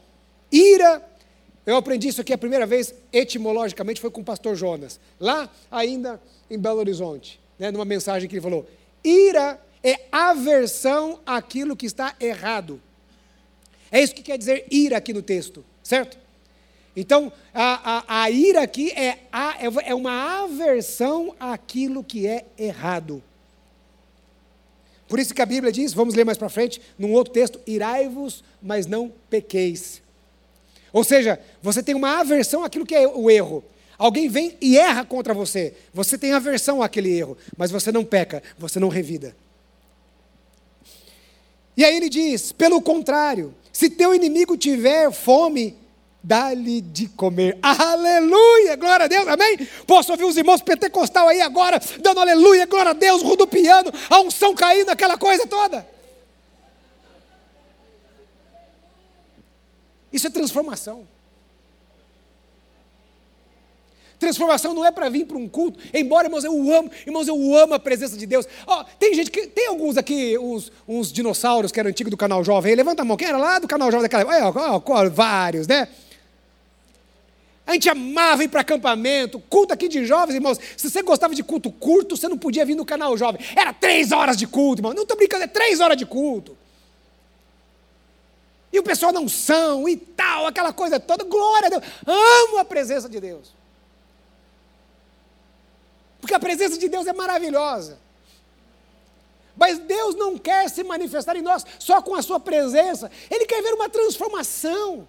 Ira, 0.53 1.03
eu 1.65 1.77
aprendi 1.77 2.09
isso 2.09 2.21
aqui 2.21 2.35
a 2.35 2.39
primeira 2.39 2.67
vez, 2.67 2.95
etimologicamente, 3.11 4.01
foi 4.01 4.11
com 4.11 4.21
o 4.21 4.25
pastor 4.25 4.55
Jonas, 4.55 5.01
lá 5.19 5.51
ainda 5.71 6.21
em 6.51 6.59
Belo 6.59 6.79
Horizonte, 6.79 7.41
né, 7.59 7.71
numa 7.71 7.87
mensagem 7.87 8.29
que 8.29 8.35
ele 8.35 8.43
falou: 8.43 8.67
ira 9.07 9.61
é 9.83 10.01
aversão 10.11 11.21
àquilo 11.25 11.77
que 11.77 11.87
está 11.87 12.15
errado. 12.21 12.81
É 13.91 14.03
isso 14.03 14.15
que 14.15 14.23
quer 14.23 14.37
dizer 14.37 14.67
ira 14.71 14.97
aqui 14.97 15.13
no 15.13 15.23
texto, 15.23 15.65
certo? 15.83 16.19
Então, 16.97 17.33
a, 17.55 17.99
a, 17.99 18.23
a 18.23 18.31
ira 18.31 18.63
aqui 18.63 18.91
é, 18.91 19.19
a, 19.31 19.57
é 19.85 19.95
uma 19.95 20.43
aversão 20.43 21.37
àquilo 21.39 22.03
que 22.03 22.27
é 22.27 22.47
errado. 22.59 23.23
Por 25.07 25.21
isso 25.21 25.35
que 25.35 25.43
a 25.43 25.47
Bíblia 25.47 25.71
diz, 25.71 25.93
vamos 25.93 26.15
ler 26.15 26.25
mais 26.25 26.39
para 26.39 26.49
frente, 26.49 26.81
num 26.99 27.13
outro 27.13 27.33
texto, 27.33 27.61
irai-vos, 27.67 28.43
mas 28.61 28.87
não 28.87 29.13
pequeis. 29.31 30.03
Ou 30.93 31.05
seja, 31.05 31.39
você 31.63 31.83
tem 31.83 31.95
uma 31.95 32.21
aversão 32.21 32.65
àquilo 32.65 32.87
que 32.87 32.95
é 32.95 33.07
o 33.07 33.31
erro. 33.31 33.63
Alguém 33.99 34.29
vem 34.29 34.57
e 34.61 34.77
erra 34.77 35.05
contra 35.05 35.33
você. 35.33 35.75
Você 35.93 36.19
tem 36.19 36.33
aversão 36.33 36.83
àquele 36.83 37.17
erro, 37.17 37.37
mas 37.57 37.71
você 37.71 37.91
não 37.91 38.05
peca, 38.05 38.43
você 38.59 38.79
não 38.79 38.89
revida. 38.89 39.35
E 41.77 41.85
aí 41.85 41.97
ele 41.97 42.09
diz: 42.09 42.53
pelo 42.53 42.81
contrário, 42.81 43.55
se 43.73 43.91
teu 43.91 44.15
inimigo 44.15 44.57
tiver 44.57 45.11
fome, 45.13 45.77
dá-lhe 46.23 46.81
de 46.81 47.09
comer. 47.09 47.59
Aleluia! 47.63 48.77
Glória 48.77 49.05
a 49.05 49.09
Deus, 49.09 49.29
amém? 49.29 49.59
Posso 49.87 50.13
ouvir 50.13 50.25
os 50.25 50.37
irmãos 50.37 50.61
pentecostal 50.61 51.29
aí 51.29 51.41
agora, 51.41 51.81
dando 52.01 52.21
aleluia, 52.21 52.67
glória 52.67 52.91
a 52.91 52.95
Deus, 52.95 53.23
rodopiando, 53.23 53.93
a 54.11 54.21
unção 54.21 54.55
caindo, 54.55 54.91
aquela 54.91 55.17
coisa 55.17 55.47
toda. 55.47 55.87
Isso 60.13 60.27
é 60.27 60.31
transformação. 60.31 61.07
Transformação 64.19 64.73
não 64.73 64.85
é 64.85 64.91
para 64.91 65.09
vir 65.11 65.27
para 65.27 65.37
um 65.37 65.47
culto, 65.47 65.79
embora, 65.93 66.27
irmãos, 66.27 66.43
eu 66.43 66.53
amo, 66.73 66.91
irmãos, 67.07 67.29
eu 67.29 67.55
amo 67.55 67.75
a 67.75 67.79
presença 67.79 68.17
de 68.17 68.25
Deus. 68.25 68.47
Oh, 68.67 68.83
tem 68.99 69.13
gente 69.15 69.31
que, 69.31 69.47
tem 69.47 69.67
alguns 69.69 69.99
aqui, 69.99 70.39
uns, 70.39 70.73
uns 70.89 71.13
dinossauros 71.13 71.71
que 71.71 71.79
eram 71.79 71.91
antigos 71.91 72.11
do 72.11 72.17
canal 72.17 72.43
jovem, 72.43 72.75
levanta 72.75 73.03
a 73.03 73.05
mão, 73.05 73.17
quem 73.17 73.29
era 73.29 73.37
lá 73.37 73.59
do 73.59 73.69
canal 73.69 73.91
jovem 73.91 74.09
daquela 74.09 74.35
época? 74.35 75.11
Vários, 75.11 75.67
né? 75.67 75.89
A 77.67 77.73
gente 77.73 77.89
amava 77.91 78.45
ir 78.45 78.49
para 78.49 78.61
acampamento, 78.61 79.41
culto 79.51 79.75
aqui 79.75 79.89
de 79.89 80.07
jovens, 80.07 80.37
irmãos. 80.37 80.59
Se 80.77 80.89
você 80.89 81.03
gostava 81.03 81.35
de 81.35 81.43
culto 81.43 81.71
curto, 81.71 82.17
você 82.17 82.29
não 82.29 82.39
podia 82.39 82.65
vir 82.65 82.77
no 82.77 82.85
canal 82.85 83.17
jovem. 83.19 83.45
Era 83.57 83.73
três 83.73 84.13
horas 84.13 84.37
de 84.37 84.47
culto, 84.47 84.81
irmão. 84.81 84.95
Não 84.95 85.03
estou 85.03 85.17
brincando, 85.17 85.45
é 85.45 85.49
três 85.49 85.81
horas 85.81 85.97
de 85.97 86.07
culto. 86.07 86.57
E 88.73 88.79
o 88.79 88.85
pessoal 88.85 89.13
não 89.13 89.29
são 89.29 89.89
e 89.89 89.97
tal, 89.97 90.47
aquela 90.47 90.73
coisa 90.73 91.01
toda. 91.01 91.25
Glória 91.25 91.67
a 91.67 91.71
Deus. 91.71 91.83
Amo 92.07 92.59
a 92.59 92.65
presença 92.65 93.09
de 93.09 93.19
Deus. 93.19 93.56
Porque 96.27 96.35
a 96.35 96.41
presença 96.41 96.77
de 96.77 96.89
Deus 96.89 97.07
é 97.07 97.13
maravilhosa. 97.13 98.01
Mas 99.57 99.79
Deus 99.79 100.17
não 100.17 100.37
quer 100.37 100.69
se 100.69 100.83
manifestar 100.83 101.37
em 101.37 101.41
nós 101.41 101.65
só 101.79 102.03
com 102.03 102.17
a 102.17 102.21
sua 102.21 102.41
presença. 102.41 103.09
Ele 103.31 103.47
quer 103.47 103.63
ver 103.63 103.73
uma 103.75 103.89
transformação. 103.89 105.07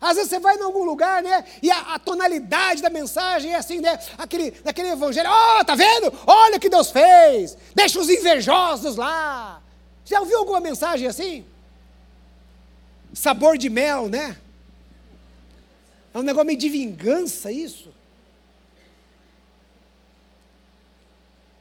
Às 0.00 0.16
vezes 0.16 0.30
você 0.30 0.38
vai 0.38 0.56
em 0.56 0.62
algum 0.62 0.84
lugar, 0.84 1.22
né? 1.22 1.44
E 1.62 1.70
a, 1.70 1.96
a 1.96 1.98
tonalidade 1.98 2.80
da 2.80 2.88
mensagem 2.88 3.52
é 3.52 3.56
assim, 3.56 3.78
né? 3.78 3.98
Aquele, 4.16 4.56
aquele 4.64 4.88
evangelho, 4.88 5.28
ó, 5.30 5.60
oh, 5.60 5.64
tá 5.66 5.74
vendo? 5.74 6.10
Olha 6.26 6.56
o 6.56 6.60
que 6.60 6.70
Deus 6.70 6.90
fez. 6.90 7.58
Deixa 7.74 8.00
os 8.00 8.08
invejosos 8.08 8.96
lá. 8.96 9.62
Já 10.06 10.18
ouviu 10.18 10.38
alguma 10.38 10.60
mensagem 10.60 11.06
assim? 11.06 11.44
Sabor 13.12 13.58
de 13.58 13.68
mel, 13.68 14.08
né? 14.08 14.38
É 16.14 16.18
um 16.18 16.22
negócio 16.22 16.46
meio 16.46 16.58
de 16.58 16.68
vingança 16.68 17.50
isso. 17.50 17.92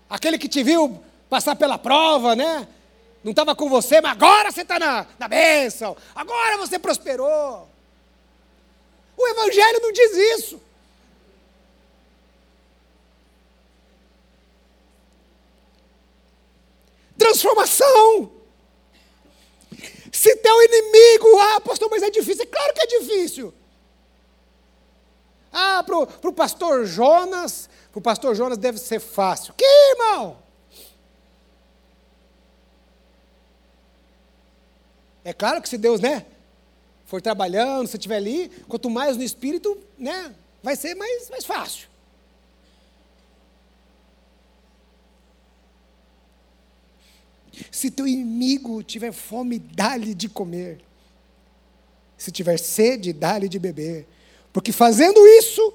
Aquele 0.10 0.38
que 0.38 0.50
te 0.50 0.62
viu 0.62 1.02
passar 1.30 1.56
pela 1.56 1.78
prova, 1.78 2.36
né? 2.36 2.68
Não 3.24 3.32
estava 3.32 3.56
com 3.56 3.70
você, 3.70 4.02
mas 4.02 4.12
agora 4.12 4.52
você 4.52 4.62
está 4.62 4.78
na, 4.78 5.08
na 5.18 5.28
bênção. 5.28 5.96
Agora 6.14 6.58
você 6.58 6.78
prosperou. 6.78 7.70
O 9.16 9.28
Evangelho 9.28 9.80
não 9.82 9.92
diz 9.92 10.12
isso. 10.38 10.62
Transformação. 17.18 18.32
Se 20.12 20.36
teu 20.38 20.62
inimigo, 20.64 21.40
ah, 21.40 21.62
pastor, 21.62 21.90
mas 21.90 22.04
é 22.04 22.10
difícil. 22.10 22.44
É 22.44 22.48
claro 22.48 22.74
que 22.74 22.82
é 22.82 23.00
difícil. 23.00 23.54
Ah, 25.52 25.84
para 25.84 26.30
o 26.30 26.34
pastor 26.34 26.86
Jonas, 26.86 27.70
para 27.92 28.00
o 28.00 28.02
pastor 28.02 28.36
Jonas 28.36 28.58
deve 28.58 28.78
ser 28.78 29.00
fácil. 29.00 29.54
Que 29.54 29.66
irmão? 29.66 30.38
É 35.24 35.34
claro 35.34 35.62
que 35.62 35.70
se 35.70 35.78
Deus, 35.78 36.00
né, 36.00 36.26
for 37.06 37.22
trabalhando, 37.22 37.88
se 37.88 37.98
estiver 37.98 38.16
ali, 38.16 38.50
quanto 38.68 38.90
mais 38.90 39.18
no 39.18 39.24
espírito, 39.24 39.78
né, 39.98 40.34
vai 40.64 40.76
ser 40.76 40.96
mais, 40.96 41.30
mais 41.30 41.46
fácil. 41.46 41.88
Se 47.70 47.92
teu 47.92 48.08
inimigo 48.08 48.82
tiver 48.82 49.12
fome, 49.12 49.60
dá-lhe 49.60 50.16
de 50.16 50.30
comer. 50.30 50.82
Se 52.18 52.32
tiver 52.32 52.58
sede, 52.58 53.14
dá-lhe 53.14 53.50
de 53.50 53.60
beber. 53.60 54.08
Porque 54.54 54.72
fazendo 54.72 55.26
isso, 55.28 55.74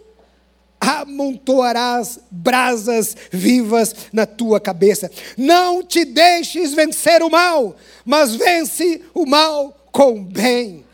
amontoarás 0.81 2.19
brasas 2.31 3.17
vivas 3.31 3.95
na 4.13 4.27
tua 4.27 4.61
cabeça. 4.61 5.11
Não 5.37 5.83
te 5.83 6.05
deixes 6.05 6.75
vencer 6.75 7.23
o 7.23 7.31
mal, 7.31 7.77
mas 8.05 8.35
vence 8.35 9.03
o 9.15 9.27
mal 9.27 9.77
com 9.91 10.23
bem. 10.23 10.87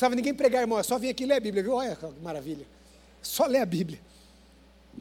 precisava 0.00 0.14
ninguém 0.14 0.34
pregar, 0.34 0.62
irmão, 0.62 0.78
é 0.78 0.82
só 0.82 0.98
vir 0.98 1.10
aqui 1.10 1.26
ler 1.26 1.34
a 1.34 1.40
Bíblia, 1.40 1.62
viu? 1.62 1.74
Olha 1.74 1.94
que 1.94 2.06
maravilha. 2.22 2.66
Só 3.20 3.44
ler 3.44 3.58
a 3.58 3.66
Bíblia. 3.66 4.00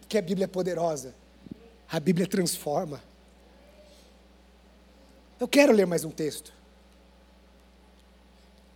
Que 0.09 0.17
a 0.17 0.21
Bíblia 0.21 0.43
é 0.43 0.47
poderosa. 0.47 1.15
A 1.91 1.99
Bíblia 1.99 2.27
transforma. 2.27 3.01
Eu 5.39 5.47
quero 5.47 5.73
ler 5.73 5.87
mais 5.87 6.05
um 6.05 6.11
texto. 6.11 6.53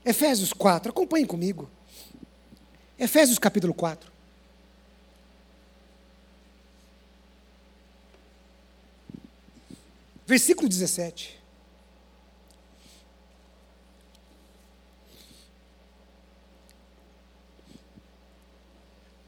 Efésios 0.03 0.51
4, 0.51 0.89
acompanhem 0.89 1.26
comigo. 1.26 1.70
Efésios 2.97 3.38
capítulo 3.38 3.74
4. 3.74 4.11
Versículo 10.26 10.68
17. 10.68 11.39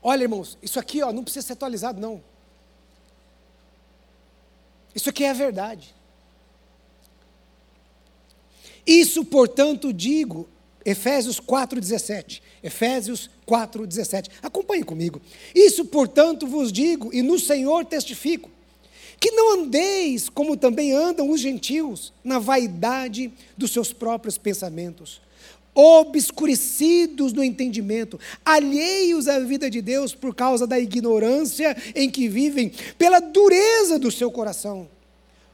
Olha, 0.01 0.23
irmãos, 0.23 0.57
isso 0.61 0.79
aqui 0.79 1.03
ó, 1.03 1.11
não 1.11 1.23
precisa 1.23 1.45
ser 1.45 1.53
atualizado, 1.53 1.99
não. 1.99 2.23
Isso 4.95 5.09
aqui 5.09 5.25
é 5.25 5.29
a 5.29 5.33
verdade. 5.33 5.93
Isso, 8.87 9.25
portanto, 9.25 9.91
digo, 9.91 10.47
Efésios 10.85 11.39
4,17. 11.39 12.41
Efésios 12.63 13.29
4,17. 13.45 14.29
Acompanhe 14.41 14.83
comigo. 14.83 15.21
Isso, 15.53 15.85
portanto, 15.85 16.47
vos 16.47 16.71
digo, 16.71 17.13
e 17.13 17.21
no 17.21 17.37
Senhor 17.37 17.83
testifico, 17.85 18.49
que 19.19 19.31
não 19.31 19.59
andeis 19.59 20.29
como 20.29 20.55
também 20.55 20.93
andam 20.93 21.29
os 21.29 21.41
gentios, 21.41 22.13
na 22.23 22.39
vaidade 22.39 23.33
dos 23.57 23.71
seus 23.71 23.91
próprios 23.91 24.37
pensamentos 24.37 25.21
obscurecidos 25.75 27.33
no 27.33 27.43
entendimento, 27.43 28.17
alheios 28.45 29.27
à 29.27 29.39
vida 29.39 29.69
de 29.69 29.81
Deus 29.81 30.15
por 30.15 30.33
causa 30.33 30.65
da 30.65 30.79
ignorância 30.79 31.75
em 31.93 32.09
que 32.09 32.29
vivem, 32.29 32.71
pela 32.97 33.19
dureza 33.19 33.99
do 33.99 34.09
seu 34.09 34.31
coração, 34.31 34.87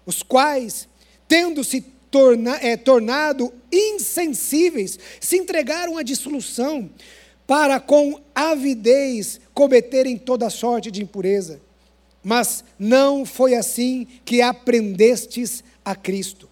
os 0.05 0.21
quais, 0.21 0.87
tendo 1.27 1.63
se 1.63 1.81
torna, 2.11 2.57
é, 2.61 2.77
tornado 2.77 3.51
insensíveis, 3.71 4.99
se 5.19 5.37
entregaram 5.37 5.97
à 5.97 6.03
dissolução, 6.03 6.89
para 7.47 7.79
com 7.79 8.21
avidez 8.33 9.41
cometerem 9.53 10.17
toda 10.17 10.49
sorte 10.49 10.91
de 10.91 11.01
impureza. 11.01 11.59
Mas 12.23 12.63
não 12.77 13.25
foi 13.25 13.55
assim 13.55 14.07
que 14.23 14.41
aprendestes 14.41 15.63
a 15.83 15.95
Cristo. 15.95 16.47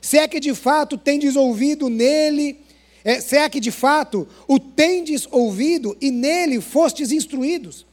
Se 0.00 0.18
é 0.18 0.26
que 0.26 0.40
de 0.40 0.54
fato 0.54 0.96
tendes 0.96 1.36
ouvido 1.36 1.88
nele 1.88 2.58
é, 3.04 3.20
será 3.20 3.48
que 3.48 3.60
de 3.60 3.70
fato 3.70 4.28
o 4.46 4.58
tendes 4.58 5.26
ouvido 5.30 5.96
e 6.00 6.10
nele 6.10 6.60
fostes 6.60 7.10
instruídos? 7.10 7.86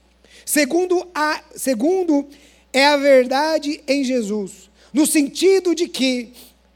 Segundo, 0.45 1.07
a, 1.13 1.43
segundo 1.55 2.27
é 2.71 2.85
a 2.85 2.97
verdade 2.97 3.81
em 3.87 4.03
Jesus, 4.03 4.69
no 4.93 5.05
sentido 5.05 5.73
de 5.73 5.87
que 5.87 6.33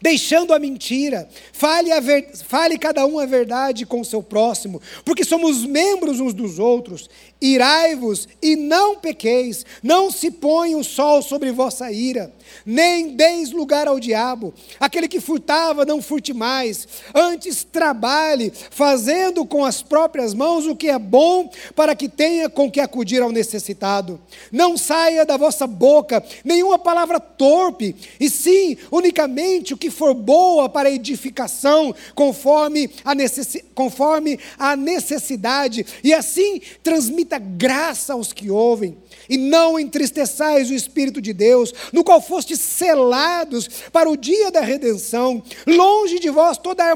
deixando 0.00 0.52
a 0.52 0.58
mentira. 0.58 1.28
Fale, 1.52 1.92
a 1.92 2.00
ver, 2.00 2.30
fale 2.36 2.78
cada 2.78 3.04
um 3.06 3.18
a 3.18 3.26
verdade 3.26 3.86
com 3.86 4.00
o 4.00 4.04
seu 4.04 4.22
próximo, 4.22 4.80
porque 5.04 5.24
somos 5.24 5.64
membros 5.64 6.20
uns 6.20 6.34
dos 6.34 6.58
outros. 6.58 7.08
Irai-vos 7.40 8.28
e 8.42 8.54
não 8.54 8.96
pequeis, 8.96 9.64
não 9.82 10.10
se 10.10 10.30
ponha 10.30 10.76
o 10.76 10.84
sol 10.84 11.22
sobre 11.22 11.50
vossa 11.50 11.90
ira, 11.90 12.30
nem 12.66 13.16
deis 13.16 13.50
lugar 13.50 13.88
ao 13.88 13.98
diabo. 13.98 14.52
Aquele 14.78 15.08
que 15.08 15.20
furtava, 15.20 15.86
não 15.86 16.02
furte 16.02 16.34
mais, 16.34 16.86
antes 17.14 17.64
trabalhe, 17.64 18.52
fazendo 18.70 19.46
com 19.46 19.64
as 19.64 19.82
próprias 19.82 20.34
mãos 20.34 20.66
o 20.66 20.76
que 20.76 20.90
é 20.90 20.98
bom, 20.98 21.50
para 21.74 21.94
que 21.94 22.10
tenha 22.10 22.50
com 22.50 22.70
que 22.70 22.78
acudir 22.78 23.22
ao 23.22 23.32
necessitado. 23.32 24.20
Não 24.52 24.76
saia 24.76 25.24
da 25.24 25.38
vossa 25.38 25.66
boca 25.66 26.22
nenhuma 26.44 26.78
palavra 26.78 27.18
torpe, 27.18 27.96
e 28.18 28.28
sim 28.28 28.76
unicamente 28.92 29.72
o 29.72 29.78
que 29.78 29.90
for 29.90 30.12
boa 30.12 30.68
para 30.68 30.90
edificação, 30.90 31.94
conforme 32.14 32.90
a, 33.02 33.14
necessi 33.14 33.64
conforme 33.74 34.38
a 34.58 34.76
necessidade, 34.76 35.86
e 36.04 36.12
assim 36.12 36.60
transmita 36.82 37.29
muita 37.30 37.38
graça 37.38 38.14
aos 38.14 38.32
que 38.32 38.50
ouvem, 38.50 38.98
e 39.28 39.38
não 39.38 39.78
entristeçais 39.78 40.68
o 40.68 40.74
Espírito 40.74 41.20
de 41.20 41.32
Deus, 41.32 41.72
no 41.92 42.02
qual 42.02 42.20
fostes 42.20 42.58
selados 42.58 43.68
para 43.92 44.10
o 44.10 44.16
dia 44.16 44.50
da 44.50 44.60
redenção. 44.60 45.40
Longe 45.64 46.18
de 46.18 46.28
vós 46.28 46.58
toda 46.58 46.90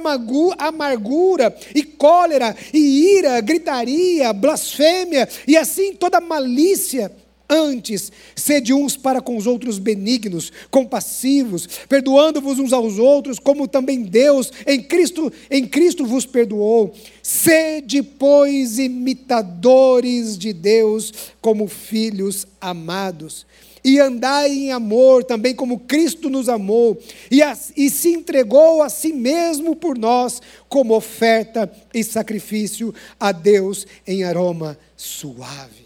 amargura 0.59 1.57
e 1.72 1.85
cólera 1.85 2.57
e 2.72 3.16
ira, 3.16 3.41
gritaria, 3.41 4.32
blasfêmia 4.32 5.28
e 5.47 5.57
assim 5.57 5.95
toda 5.95 6.20
malícia 6.20 7.12
Antes, 7.49 8.11
sede 8.34 8.72
uns 8.72 8.97
para 8.97 9.20
com 9.20 9.36
os 9.36 9.47
outros 9.47 9.78
benignos, 9.78 10.51
compassivos, 10.70 11.68
perdoando-vos 11.88 12.59
uns 12.59 12.72
aos 12.72 12.99
outros, 12.99 13.38
como 13.38 13.68
também 13.68 14.03
Deus 14.03 14.51
em 14.66 14.82
Cristo, 14.82 15.30
em 15.51 15.66
Cristo 15.66 16.07
vos 16.07 16.24
perdoou. 16.24 16.95
Sede, 17.22 18.03
pois, 18.03 18.78
imitadores 18.78 20.38
de 20.38 20.55
Deus, 20.55 21.12
como 21.42 21.68
filhos 21.68 22.47
amados. 22.59 23.47
E 23.84 24.01
andai 24.01 24.51
em 24.51 24.72
amor, 24.72 25.22
também 25.22 25.55
como 25.55 25.80
Cristo 25.80 26.30
nos 26.30 26.49
amou, 26.49 26.99
e, 27.30 27.40
e 27.76 27.90
se 27.90 28.09
entregou 28.09 28.80
a 28.80 28.88
si 28.88 29.12
mesmo 29.12 29.76
por 29.76 29.99
nós, 29.99 30.40
como 30.66 30.97
oferta 30.97 31.70
e 31.92 32.03
sacrifício 32.03 32.95
a 33.20 33.30
Deus 33.32 33.86
em 34.07 34.24
aroma 34.24 34.78
suave. 34.97 35.84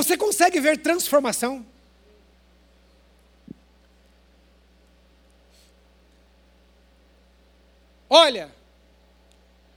Você 0.00 0.16
consegue 0.16 0.58
ver 0.60 0.78
transformação? 0.78 1.66
Olha, 8.08 8.50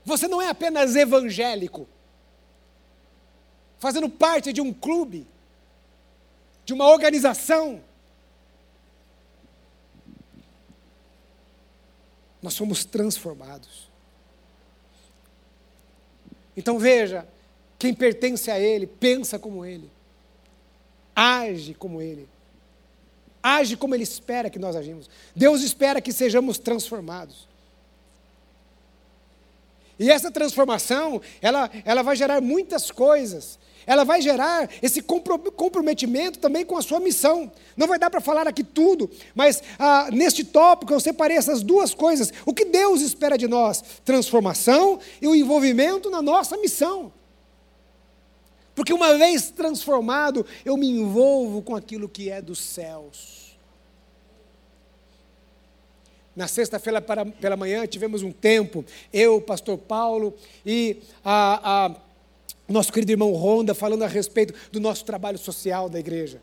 você 0.02 0.26
não 0.26 0.40
é 0.40 0.48
apenas 0.48 0.96
evangélico, 0.96 1.86
fazendo 3.78 4.08
parte 4.08 4.50
de 4.50 4.62
um 4.62 4.72
clube, 4.72 5.26
de 6.64 6.72
uma 6.72 6.88
organização. 6.88 7.84
Nós 12.40 12.54
somos 12.54 12.82
transformados. 12.86 13.90
Então 16.56 16.78
veja, 16.78 17.28
quem 17.78 17.92
pertence 17.92 18.50
a 18.50 18.58
Ele 18.58 18.86
pensa 18.86 19.38
como 19.38 19.66
Ele 19.66 19.92
age 21.14 21.74
como 21.74 22.00
Ele. 22.00 22.28
Age 23.42 23.76
como 23.76 23.94
Ele 23.94 24.04
espera 24.04 24.48
que 24.48 24.58
nós 24.58 24.74
agimos. 24.74 25.08
Deus 25.34 25.62
espera 25.62 26.00
que 26.00 26.12
sejamos 26.12 26.58
transformados. 26.58 27.46
E 29.98 30.10
essa 30.10 30.30
transformação, 30.30 31.20
ela, 31.40 31.70
ela 31.84 32.02
vai 32.02 32.16
gerar 32.16 32.40
muitas 32.40 32.90
coisas. 32.90 33.58
Ela 33.86 34.02
vai 34.04 34.20
gerar 34.22 34.68
esse 34.82 35.02
comprometimento 35.02 36.38
também 36.38 36.64
com 36.64 36.76
a 36.76 36.82
sua 36.82 36.98
missão. 36.98 37.52
Não 37.76 37.86
vai 37.86 37.98
dar 37.98 38.10
para 38.10 38.20
falar 38.20 38.48
aqui 38.48 38.64
tudo, 38.64 39.10
mas 39.34 39.62
ah, 39.78 40.08
neste 40.10 40.42
tópico 40.42 40.92
eu 40.92 41.00
separei 41.00 41.36
essas 41.36 41.62
duas 41.62 41.94
coisas. 41.94 42.32
O 42.46 42.54
que 42.54 42.64
Deus 42.64 43.02
espera 43.02 43.36
de 43.36 43.46
nós? 43.46 43.84
Transformação 44.04 44.98
e 45.20 45.28
o 45.28 45.34
envolvimento 45.34 46.10
na 46.10 46.22
nossa 46.22 46.56
missão. 46.56 47.12
Porque 48.74 48.92
uma 48.92 49.16
vez 49.16 49.50
transformado, 49.50 50.44
eu 50.64 50.76
me 50.76 50.88
envolvo 50.88 51.62
com 51.62 51.76
aquilo 51.76 52.08
que 52.08 52.28
é 52.30 52.42
dos 52.42 52.58
céus. 52.58 53.56
Na 56.34 56.48
sexta-feira 56.48 57.00
pela 57.00 57.56
manhã 57.56 57.86
tivemos 57.86 58.22
um 58.22 58.32
tempo, 58.32 58.84
eu, 59.12 59.40
pastor 59.40 59.78
Paulo 59.78 60.34
e 60.66 60.98
a, 61.24 61.86
a 61.86 61.96
nosso 62.66 62.92
querido 62.92 63.12
irmão 63.12 63.32
Ronda 63.32 63.74
falando 63.74 64.02
a 64.02 64.08
respeito 64.08 64.54
do 64.72 64.80
nosso 64.80 65.04
trabalho 65.04 65.38
social 65.38 65.88
da 65.88 66.00
igreja. 66.00 66.40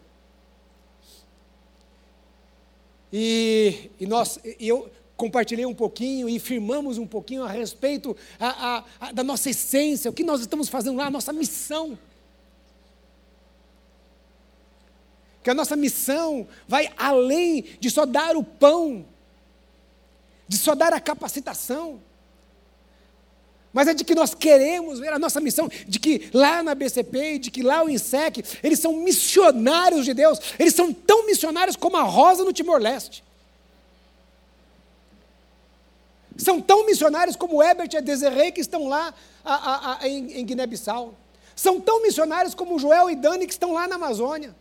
E, 3.12 3.90
e, 4.00 4.06
nós, 4.06 4.40
e 4.46 4.68
eu 4.70 4.90
compartilhei 5.18 5.66
um 5.66 5.74
pouquinho 5.74 6.30
e 6.30 6.40
firmamos 6.40 6.98
um 6.98 7.06
pouquinho 7.06 7.44
a 7.44 7.50
respeito 7.50 8.16
a, 8.40 8.48
a, 8.48 8.84
a, 9.00 9.12
da 9.12 9.24
nossa 9.24 9.50
essência, 9.50 10.10
o 10.10 10.14
que 10.14 10.24
nós 10.24 10.40
estamos 10.40 10.70
fazendo 10.70 10.98
lá, 10.98 11.08
a 11.08 11.12
nossa 11.12 11.34
missão. 11.34 12.00
Que 15.44 15.50
a 15.50 15.54
nossa 15.54 15.76
missão 15.76 16.48
vai 16.68 16.92
além 16.98 17.64
de 17.80 17.90
só 17.90 18.06
dar 18.06 18.36
o 18.36 18.44
pão, 18.44 19.06
de 20.48 20.58
só 20.58 20.76
dar 20.76 20.94
a 20.94 21.00
capacitação, 21.00 22.02
mas 23.74 23.88
é 23.88 23.94
de 23.94 24.04
que 24.04 24.14
nós 24.14 24.34
queremos 24.34 25.00
ver 25.00 25.14
a 25.14 25.20
nossa 25.20 25.40
missão, 25.40 25.70
de 25.88 25.98
que 25.98 26.30
lá 26.34 26.62
na 26.62 26.76
BCP, 26.76 27.40
de 27.40 27.50
que 27.50 27.64
lá 27.64 27.84
o 27.84 27.90
INSEC, 27.90 28.44
eles 28.62 28.80
são 28.80 28.94
missionários 28.98 30.04
de 30.04 30.14
Deus, 30.14 30.40
eles 30.60 30.76
são 30.76 30.94
tão 30.94 31.26
missionários 31.26 31.76
como 31.76 31.96
a 31.96 32.04
rosa 32.04 32.44
no 32.44 32.52
Timor-Leste. 32.52 33.24
São 36.38 36.60
tão 36.60 36.86
missionários 36.86 37.36
como 37.36 37.58
o 37.58 37.64
Ebert 37.64 37.94
e 37.94 38.02
Desiree 38.02 38.52
que 38.52 38.62
estão 38.62 38.88
lá 38.88 39.14
a, 39.44 39.54
a, 39.54 39.98
a, 40.00 40.08
em, 40.08 40.40
em 40.40 40.46
Guiné-Bissau. 40.46 41.14
São 41.56 41.80
tão 41.80 42.02
missionários 42.02 42.56
como 42.56 42.80
Joel 42.80 43.10
e 43.10 43.16
Dani 43.16 43.46
que 43.46 43.54
estão 43.54 43.74
lá 43.74 43.88
na 43.88 43.96
Amazônia. 43.96 44.56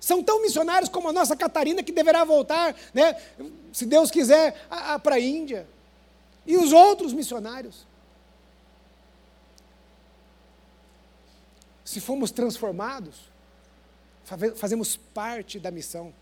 São 0.00 0.22
tão 0.22 0.40
missionários 0.40 0.88
como 0.88 1.08
a 1.08 1.12
nossa 1.12 1.36
Catarina, 1.36 1.82
que 1.82 1.92
deverá 1.92 2.24
voltar, 2.24 2.74
né, 2.94 3.20
se 3.72 3.84
Deus 3.84 4.10
quiser, 4.10 4.66
para 5.02 5.16
a 5.16 5.20
Índia. 5.20 5.66
E 6.46 6.56
os 6.56 6.72
outros 6.72 7.12
missionários. 7.12 7.86
Se 11.84 12.00
fomos 12.00 12.30
transformados, 12.30 13.16
fazemos 14.56 14.96
parte 14.96 15.58
da 15.58 15.70
missão. 15.70 16.12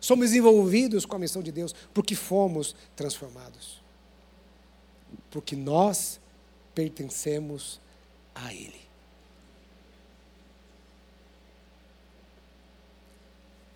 Somos 0.00 0.32
envolvidos 0.32 1.04
com 1.04 1.16
a 1.16 1.18
missão 1.18 1.42
de 1.42 1.52
Deus 1.52 1.74
porque 1.92 2.14
fomos 2.14 2.74
transformados. 2.96 3.82
Porque 5.30 5.54
nós 5.54 6.18
pertencemos 6.74 7.80
a 8.34 8.54
Ele. 8.54 8.89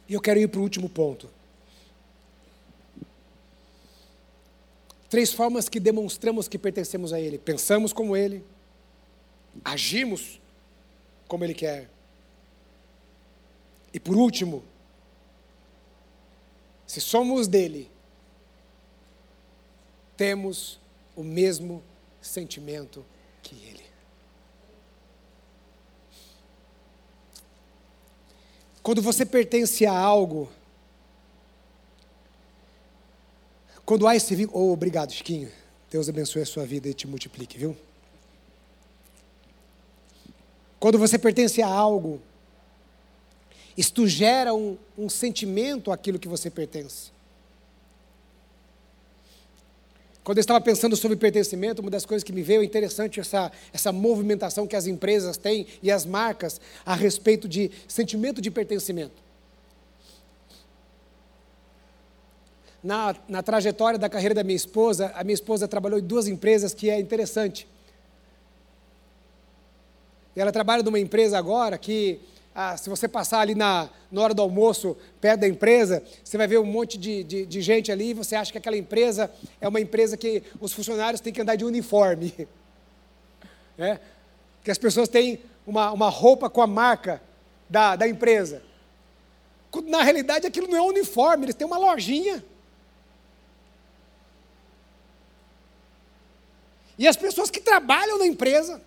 E 0.09 0.15
eu 0.15 0.21
quero 0.21 0.39
ir 0.41 0.49
para 0.49 0.61
o 0.61 0.63
último 0.63 0.89
ponto. 0.89 1.29
Três 5.09 5.33
formas 5.33 5.69
que 5.69 5.79
demonstramos 5.79 6.49
que 6.49 6.59
pertencemos 6.59 7.13
a 7.13 7.21
Ele: 7.21 7.39
pensamos 7.39 7.93
como 7.93 8.17
Ele, 8.17 8.45
agimos 9.65 10.41
como 11.29 11.45
Ele 11.45 11.55
quer. 11.55 11.89
E 13.93 14.01
por 14.01 14.17
último, 14.17 14.65
se 16.87 17.01
somos 17.01 17.47
dele, 17.47 17.89
temos 20.17 20.81
o 21.15 21.23
mesmo 21.23 21.83
sentimento 22.21 23.05
que 23.43 23.55
Ele. 23.55 23.94
Quando 28.85 29.01
você 29.01 29.25
pertence 29.25 29.87
a 29.87 29.99
algo, 29.99 30.47
quando 33.85 34.07
há 34.07 34.15
esse 34.15 34.35
vínculo. 34.35 34.63
Oh, 34.63 34.73
obrigado, 34.75 35.11
Chiquinho. 35.11 35.51
Deus 35.91 36.07
abençoe 36.07 36.43
a 36.43 36.47
sua 36.47 36.67
vida 36.67 36.87
e 36.87 36.93
te 36.93 37.07
multiplique, 37.07 37.57
viu? 37.57 37.75
Quando 40.79 40.99
você 40.99 41.19
pertence 41.19 41.63
a 41.63 41.67
algo, 41.67 42.21
isto 43.75 44.07
gera 44.07 44.53
um, 44.53 44.77
um 44.99 45.09
sentimento 45.09 45.91
àquilo 45.91 46.19
que 46.19 46.29
você 46.29 46.51
pertence. 46.51 47.11
Quando 50.25 50.39
eu 50.39 50.41
estava 50.41 50.59
pensando 50.59 50.97
sobre 50.97 51.19
pertencimento, 51.19 51.83
uma 51.83 51.91
das 51.91 52.07
coisas 52.07 52.25
que 52.25 52.33
me 52.33 52.43
veio 52.43 52.63
é 52.63 52.65
interessante 52.65 53.21
essa, 53.21 53.53
essa 53.75 53.93
movimentação 53.93 54.67
que 54.67 54.75
as 54.75 54.87
empresas 54.87 55.37
têm 55.37 55.67
e 55.83 55.91
as 55.91 56.07
marcas 56.07 56.59
a 56.85 56.95
respeito 56.95 57.47
de 57.47 57.71
sentimento 57.87 58.41
de 58.41 58.51
pertencimento. 58.51 59.23
Na, 62.83 63.15
na 63.29 63.43
trajetória 63.43 63.99
da 63.99 64.09
carreira 64.09 64.35
da 64.35 64.43
minha 64.43 64.57
esposa, 64.57 65.13
a 65.15 65.23
minha 65.23 65.35
esposa 65.35 65.69
trabalhou 65.69 65.99
em 65.99 66.03
duas 66.03 66.27
empresas 66.27 66.73
que 66.73 66.89
é 66.89 66.99
interessante. 66.99 67.69
Ela 70.35 70.51
trabalha 70.51 70.83
numa 70.83 70.99
empresa 70.99 71.37
agora 71.37 71.77
que 71.77 72.19
ah, 72.55 72.77
se 72.77 72.89
você 72.89 73.09
passar 73.09 73.41
ali 73.41 73.55
na, 73.55 73.91
na 74.13 74.23
hora 74.23 74.33
do 74.33 74.41
almoço, 74.41 74.97
perto 75.21 75.41
da 75.41 75.49
empresa, 75.49 76.05
você 76.23 76.39
vai 76.39 76.47
ver 76.47 76.59
um 76.59 76.65
monte 76.65 76.97
de, 76.97 77.25
de, 77.25 77.45
de, 77.45 77.61
gente 77.61 77.91
ali 77.91 78.11
e 78.11 78.15
você 78.15 78.37
acha 78.37 78.53
que 78.53 78.59
aquela 78.59 78.77
empresa 78.77 79.29
é 79.61 79.67
uma 79.67 79.81
empresa 79.81 80.17
que 80.17 80.41
os 80.61 80.73
funcionários 80.73 81.21
têm 81.21 81.33
que 81.33 81.41
andar 81.41 81.57
de 81.57 81.65
uniforme. 81.65 82.33
É? 83.77 83.99
Que 84.63 84.71
as 84.71 84.79
pessoas 84.79 85.09
têm 85.09 85.41
uma, 85.67 85.91
uma 85.91 86.09
roupa 86.09 86.49
com 86.49 86.63
a 86.63 86.67
marca 86.67 87.21
da, 87.69 87.97
da 87.97 88.07
empresa. 88.07 88.63
Na 89.87 90.01
realidade, 90.01 90.47
aquilo 90.47 90.69
não 90.69 90.77
é 90.77 90.81
um 90.81 90.87
uniforme, 90.87 91.47
eles 91.47 91.57
têm 91.57 91.67
uma 91.67 91.77
lojinha. 91.77 92.45
E 96.97 97.09
as 97.09 97.17
pessoas 97.17 97.51
que 97.51 97.61
trabalham 97.61 98.17
na 98.17 98.29
empresa, 98.29 98.81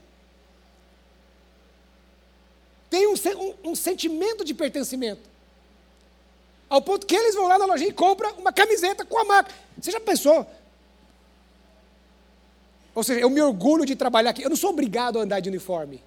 tem 2.98 3.08
um, 3.08 3.14
um, 3.14 3.72
um 3.72 3.76
sentimento 3.76 4.44
de 4.44 4.56
pertencimento. 4.56 5.30
Ao 6.68 6.82
ponto 6.82 7.06
que 7.06 7.16
eles 7.16 7.36
vão 7.36 7.48
lá 7.48 7.60
na 7.60 7.66
loja 7.66 7.86
e 7.86 7.94
compram 7.94 8.34
uma 8.38 8.52
camiseta 8.52 9.06
com 9.06 9.20
a 9.20 9.24
marca. 9.24 9.54
Você 9.80 9.92
já 9.92 10.00
pensou? 10.00 10.46
Ou 12.96 13.04
seja, 13.04 13.20
eu 13.20 13.30
me 13.30 13.40
orgulho 13.40 13.86
de 13.86 13.96
trabalhar 13.96 14.32
aqui. 14.32 14.42
Eu 14.42 14.50
não 14.50 14.58
sou 14.58 14.72
obrigado 14.72 15.20
a 15.20 15.22
andar 15.22 15.40
de 15.40 15.48
uniforme. 15.48 16.04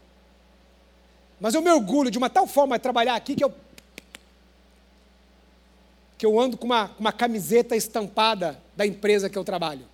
Mas 1.40 1.54
eu 1.54 1.62
me 1.62 1.70
orgulho 1.70 2.10
de 2.10 2.18
uma 2.18 2.28
tal 2.28 2.46
forma 2.46 2.76
de 2.76 2.82
trabalhar 2.82 3.14
aqui 3.14 3.36
que 3.36 3.44
eu. 3.44 3.54
que 6.18 6.26
eu 6.26 6.38
ando 6.38 6.56
com 6.56 6.66
uma, 6.66 6.90
uma 6.98 7.12
camiseta 7.12 7.76
estampada 7.76 8.60
da 8.76 8.84
empresa 8.84 9.30
que 9.30 9.38
eu 9.38 9.44
trabalho. 9.44 9.86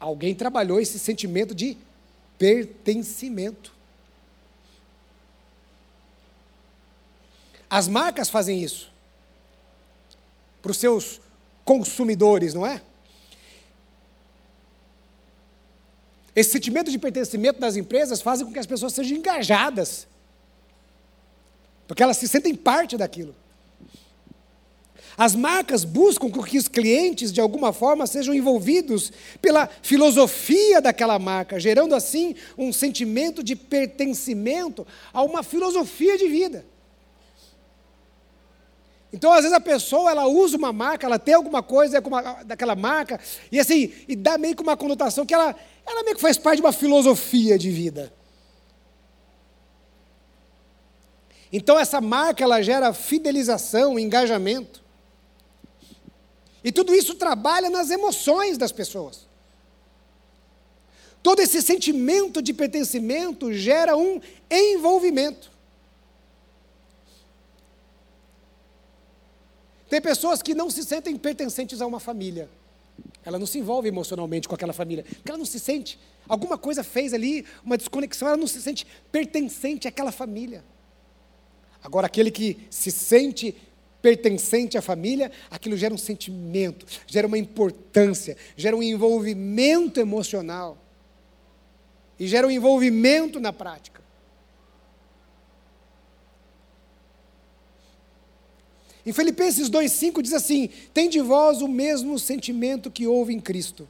Alguém 0.00 0.34
trabalhou 0.34 0.80
esse 0.80 0.98
sentimento 0.98 1.54
de 1.54 1.76
pertencimento. 2.36 3.77
As 7.70 7.86
marcas 7.86 8.30
fazem 8.30 8.62
isso 8.62 8.90
para 10.62 10.70
os 10.70 10.78
seus 10.78 11.20
consumidores, 11.64 12.54
não 12.54 12.66
é? 12.66 12.80
Esse 16.34 16.50
sentimento 16.50 16.90
de 16.90 16.98
pertencimento 16.98 17.60
das 17.60 17.76
empresas 17.76 18.22
faz 18.22 18.42
com 18.42 18.52
que 18.52 18.58
as 18.58 18.66
pessoas 18.66 18.94
sejam 18.94 19.18
engajadas, 19.18 20.06
porque 21.86 22.02
elas 22.02 22.16
se 22.16 22.28
sentem 22.28 22.54
parte 22.54 22.96
daquilo. 22.96 23.34
As 25.16 25.34
marcas 25.34 25.82
buscam 25.82 26.30
que 26.30 26.56
os 26.56 26.68
clientes, 26.68 27.32
de 27.32 27.40
alguma 27.40 27.72
forma, 27.72 28.06
sejam 28.06 28.32
envolvidos 28.32 29.12
pela 29.42 29.68
filosofia 29.82 30.80
daquela 30.80 31.18
marca, 31.18 31.58
gerando 31.58 31.92
assim 31.92 32.36
um 32.56 32.72
sentimento 32.72 33.42
de 33.42 33.56
pertencimento 33.56 34.86
a 35.12 35.24
uma 35.24 35.42
filosofia 35.42 36.16
de 36.16 36.28
vida. 36.28 36.64
Então, 39.12 39.32
às 39.32 39.40
vezes 39.40 39.56
a 39.56 39.60
pessoa 39.60 40.10
ela 40.10 40.26
usa 40.26 40.56
uma 40.56 40.72
marca, 40.72 41.06
ela 41.06 41.18
tem 41.18 41.34
alguma 41.34 41.62
coisa 41.62 42.02
daquela 42.44 42.76
marca 42.76 43.18
e 43.50 43.58
assim 43.58 43.92
e 44.06 44.14
dá 44.14 44.36
meio 44.36 44.54
que 44.54 44.62
uma 44.62 44.76
conotação 44.76 45.24
que 45.24 45.32
ela, 45.32 45.56
ela 45.86 46.02
meio 46.02 46.16
que 46.16 46.20
faz 46.20 46.36
parte 46.36 46.56
de 46.56 46.62
uma 46.62 46.72
filosofia 46.72 47.58
de 47.58 47.70
vida. 47.70 48.12
Então 51.50 51.78
essa 51.78 52.00
marca 52.00 52.44
ela 52.44 52.60
gera 52.60 52.92
fidelização, 52.92 53.98
engajamento. 53.98 54.84
E 56.62 56.70
tudo 56.70 56.94
isso 56.94 57.14
trabalha 57.14 57.70
nas 57.70 57.88
emoções 57.90 58.58
das 58.58 58.72
pessoas. 58.72 59.26
Todo 61.22 61.40
esse 61.40 61.62
sentimento 61.62 62.42
de 62.42 62.52
pertencimento 62.52 63.52
gera 63.54 63.96
um 63.96 64.20
envolvimento. 64.50 65.50
Tem 69.88 70.00
pessoas 70.00 70.42
que 70.42 70.54
não 70.54 70.70
se 70.70 70.84
sentem 70.84 71.16
pertencentes 71.16 71.80
a 71.80 71.86
uma 71.86 71.98
família. 71.98 72.48
Ela 73.24 73.38
não 73.38 73.46
se 73.46 73.58
envolve 73.58 73.88
emocionalmente 73.88 74.48
com 74.48 74.54
aquela 74.54 74.72
família, 74.72 75.04
porque 75.04 75.30
ela 75.30 75.38
não 75.38 75.44
se 75.44 75.58
sente. 75.58 75.98
Alguma 76.28 76.58
coisa 76.58 76.84
fez 76.84 77.14
ali, 77.14 77.44
uma 77.64 77.76
desconexão, 77.76 78.28
ela 78.28 78.36
não 78.36 78.46
se 78.46 78.60
sente 78.60 78.86
pertencente 79.10 79.88
àquela 79.88 80.12
família. 80.12 80.64
Agora, 81.82 82.06
aquele 82.06 82.30
que 82.30 82.58
se 82.70 82.90
sente 82.90 83.54
pertencente 84.02 84.76
à 84.76 84.82
família, 84.82 85.30
aquilo 85.50 85.76
gera 85.76 85.92
um 85.92 85.98
sentimento, 85.98 86.86
gera 87.06 87.26
uma 87.26 87.38
importância, 87.38 88.36
gera 88.56 88.76
um 88.76 88.82
envolvimento 88.82 90.00
emocional 90.00 90.78
e 92.18 92.26
gera 92.26 92.46
um 92.46 92.50
envolvimento 92.50 93.40
na 93.40 93.52
prática. 93.52 94.02
Em 99.08 99.12
Filipenses 99.14 99.70
2,5 99.70 100.20
diz 100.20 100.34
assim: 100.34 100.68
tem 100.92 101.08
de 101.08 101.18
vós 101.18 101.62
o 101.62 101.66
mesmo 101.66 102.18
sentimento 102.18 102.90
que 102.90 103.06
houve 103.06 103.32
em 103.32 103.40
Cristo. 103.40 103.88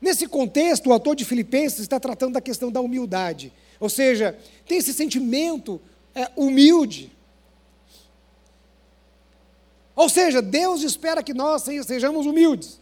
Nesse 0.00 0.26
contexto, 0.26 0.88
o 0.88 0.92
autor 0.94 1.14
de 1.14 1.22
Filipenses 1.22 1.80
está 1.80 2.00
tratando 2.00 2.32
da 2.32 2.40
questão 2.40 2.72
da 2.72 2.80
humildade. 2.80 3.52
Ou 3.78 3.90
seja, 3.90 4.34
tem 4.66 4.78
esse 4.78 4.94
sentimento 4.94 5.78
é, 6.14 6.30
humilde. 6.34 7.12
Ou 9.94 10.08
seja, 10.08 10.40
Deus 10.40 10.82
espera 10.82 11.22
que 11.22 11.34
nós 11.34 11.64
sejamos 11.86 12.24
humildes. 12.24 12.80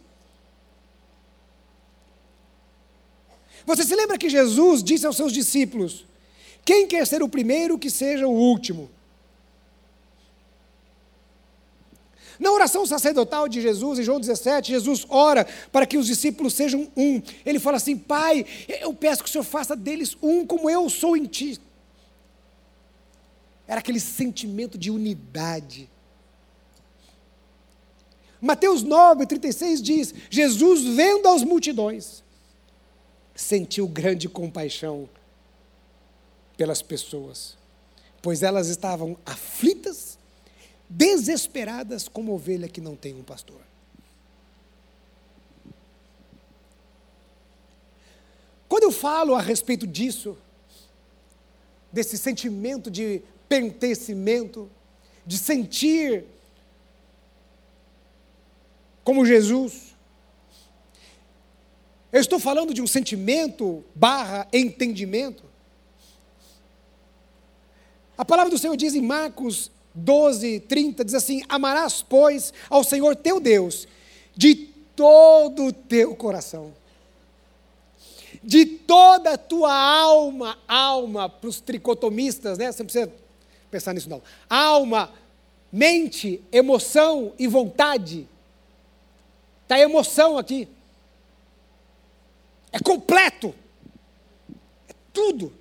Você 3.65 3.83
se 3.83 3.93
lembra 3.93 4.17
que 4.17 4.29
Jesus 4.29 4.81
disse 4.81 5.05
aos 5.05 5.17
seus 5.17 5.33
discípulos: 5.33 6.05
Quem 6.63 6.87
quer 6.87 7.05
ser 7.05 7.21
o 7.21 7.27
primeiro, 7.27 7.77
que 7.77 7.89
seja 7.89 8.25
o 8.25 8.31
último. 8.31 8.89
Na 12.41 12.51
oração 12.51 12.87
sacerdotal 12.87 13.47
de 13.47 13.61
Jesus, 13.61 13.99
em 13.99 14.03
João 14.03 14.19
17, 14.19 14.71
Jesus 14.71 15.05
ora 15.07 15.47
para 15.71 15.85
que 15.85 15.95
os 15.95 16.07
discípulos 16.07 16.55
sejam 16.55 16.91
um. 16.97 17.21
Ele 17.45 17.59
fala 17.59 17.77
assim: 17.77 17.95
Pai, 17.95 18.43
eu 18.67 18.91
peço 18.95 19.23
que 19.23 19.29
o 19.29 19.31
Senhor 19.31 19.43
faça 19.43 19.75
deles 19.75 20.17
um 20.23 20.43
como 20.43 20.67
eu 20.67 20.89
sou 20.89 21.15
em 21.15 21.25
ti. 21.25 21.61
Era 23.67 23.79
aquele 23.79 23.99
sentimento 23.99 24.75
de 24.75 24.89
unidade. 24.89 25.87
Mateus 28.41 28.81
9, 28.81 29.27
36 29.27 29.79
diz: 29.79 30.11
Jesus, 30.27 30.81
vendo 30.95 31.27
as 31.27 31.43
multidões, 31.43 32.23
sentiu 33.35 33.87
grande 33.87 34.27
compaixão 34.27 35.07
pelas 36.57 36.81
pessoas, 36.81 37.55
pois 38.19 38.41
elas 38.41 38.67
estavam 38.67 39.15
aflitas 39.27 40.10
desesperadas 40.91 42.09
como 42.09 42.33
ovelha 42.33 42.67
que 42.67 42.81
não 42.81 42.97
tem 42.97 43.15
um 43.15 43.23
pastor. 43.23 43.61
Quando 48.67 48.83
eu 48.83 48.91
falo 48.91 49.33
a 49.33 49.41
respeito 49.41 49.87
disso, 49.87 50.37
desse 51.91 52.17
sentimento 52.17 52.91
de 52.91 53.21
pertencimento, 53.47 54.69
de 55.25 55.37
sentir 55.37 56.25
como 59.03 59.25
Jesus, 59.25 59.95
eu 62.11 62.19
estou 62.19 62.39
falando 62.39 62.73
de 62.73 62.81
um 62.81 62.87
sentimento 62.87 63.83
barra 63.95 64.45
entendimento. 64.51 65.43
A 68.17 68.25
palavra 68.25 68.51
do 68.51 68.57
Senhor 68.57 68.75
diz 68.75 68.93
em 68.93 69.01
Marcos 69.01 69.71
12, 69.93 70.61
30, 70.61 71.03
diz 71.05 71.13
assim: 71.13 71.43
Amarás, 71.49 72.01
pois, 72.01 72.53
ao 72.69 72.83
Senhor 72.83 73.15
teu 73.15 73.39
Deus 73.39 73.87
de 74.35 74.55
todo 74.95 75.65
o 75.65 75.73
teu 75.73 76.15
coração, 76.15 76.73
de 78.43 78.65
toda 78.65 79.33
a 79.33 79.37
tua 79.37 79.73
alma, 79.73 80.57
alma, 80.67 81.29
para 81.29 81.49
os 81.49 81.59
tricotomistas, 81.59 82.57
né? 82.57 82.71
Você 82.71 82.83
não 82.83 82.87
precisa 82.87 83.11
pensar 83.69 83.93
nisso, 83.93 84.09
não. 84.09 84.21
Alma, 84.49 85.11
mente, 85.71 86.41
emoção 86.51 87.33
e 87.37 87.47
vontade. 87.47 88.27
Está 89.63 89.79
emoção 89.79 90.37
aqui. 90.37 90.67
É 92.71 92.79
completo. 92.79 93.53
É 94.89 94.93
tudo. 95.13 95.53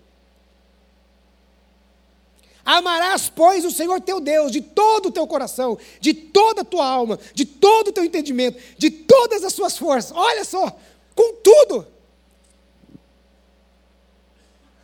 Amarás, 2.65 3.29
pois, 3.29 3.65
o 3.65 3.71
Senhor 3.71 4.01
teu 4.01 4.21
Deus 4.21 4.53
de 4.53 4.61
todo 4.61 5.07
o 5.07 5.13
teu 5.13 5.27
coração, 5.27 5.79
de 6.01 6.13
toda 6.13 6.63
a 6.63 6.65
tua 6.65 6.87
alma, 6.87 7.19
de 7.35 7.45
todo 7.45 7.89
o 7.89 7.93
teu 7.93 8.05
entendimento, 8.05 8.59
de 8.77 8.91
todas 8.91 9.45
as 9.45 9.53
suas 9.53 9.79
forças. 9.79 10.13
Olha 10.15 10.45
só, 10.45 10.79
com 11.15 11.35
tudo. 11.37 11.87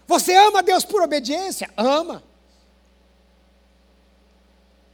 Você 0.06 0.34
ama 0.34 0.62
Deus 0.62 0.84
por 0.84 1.02
obediência? 1.02 1.70
Ama. 1.76 2.22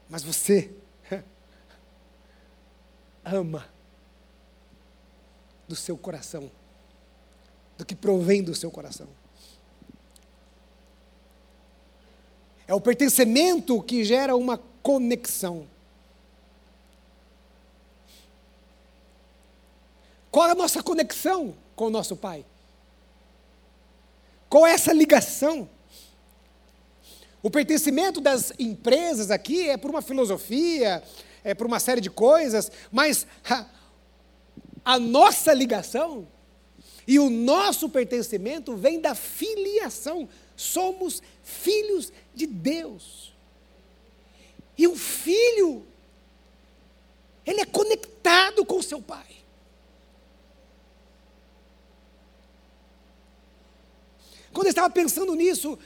Mas 0.08 0.22
você 0.22 0.70
ama 3.24 3.68
do 5.68 5.76
seu 5.76 5.96
coração, 5.96 6.50
do 7.78 7.84
que 7.84 7.94
provém 7.94 8.42
do 8.42 8.54
seu 8.54 8.70
coração. 8.70 9.08
É 12.66 12.74
o 12.74 12.80
pertencimento 12.80 13.82
que 13.82 14.04
gera 14.04 14.36
uma 14.36 14.58
conexão. 14.82 15.66
Qual 20.30 20.48
é 20.48 20.52
a 20.52 20.54
nossa 20.54 20.82
conexão 20.82 21.54
com 21.76 21.86
o 21.86 21.90
nosso 21.90 22.16
Pai? 22.16 22.44
Qual 24.48 24.66
é 24.66 24.72
essa 24.72 24.92
ligação? 24.92 25.68
O 27.42 27.50
pertencimento 27.50 28.20
das 28.20 28.52
empresas 28.58 29.30
aqui 29.30 29.68
é 29.68 29.76
por 29.76 29.90
uma 29.90 30.00
filosofia, 30.00 31.02
é 31.42 31.54
por 31.54 31.66
uma 31.66 31.80
série 31.80 32.00
de 32.00 32.08
coisas, 32.08 32.70
mas 32.90 33.26
a, 33.48 33.66
a 34.84 34.98
nossa 34.98 35.52
ligação 35.52 36.26
e 37.06 37.18
o 37.18 37.28
nosso 37.28 37.88
pertencimento 37.88 38.76
vem 38.76 39.00
da 39.00 39.14
filiação. 39.14 40.28
Somos 40.56 41.22
filhos 41.42 42.12
de 42.34 42.46
Deus. 42.46 43.32
E 44.76 44.86
o 44.88 44.96
filho, 44.96 45.86
ele 47.44 47.60
é 47.60 47.66
conectado 47.66 48.64
com 48.64 48.80
seu 48.80 49.00
pai. 49.02 49.26
Quando 54.52 54.66
eu 54.66 54.70
estava 54.70 54.90
pensando 54.90 55.34
nisso, 55.34 55.78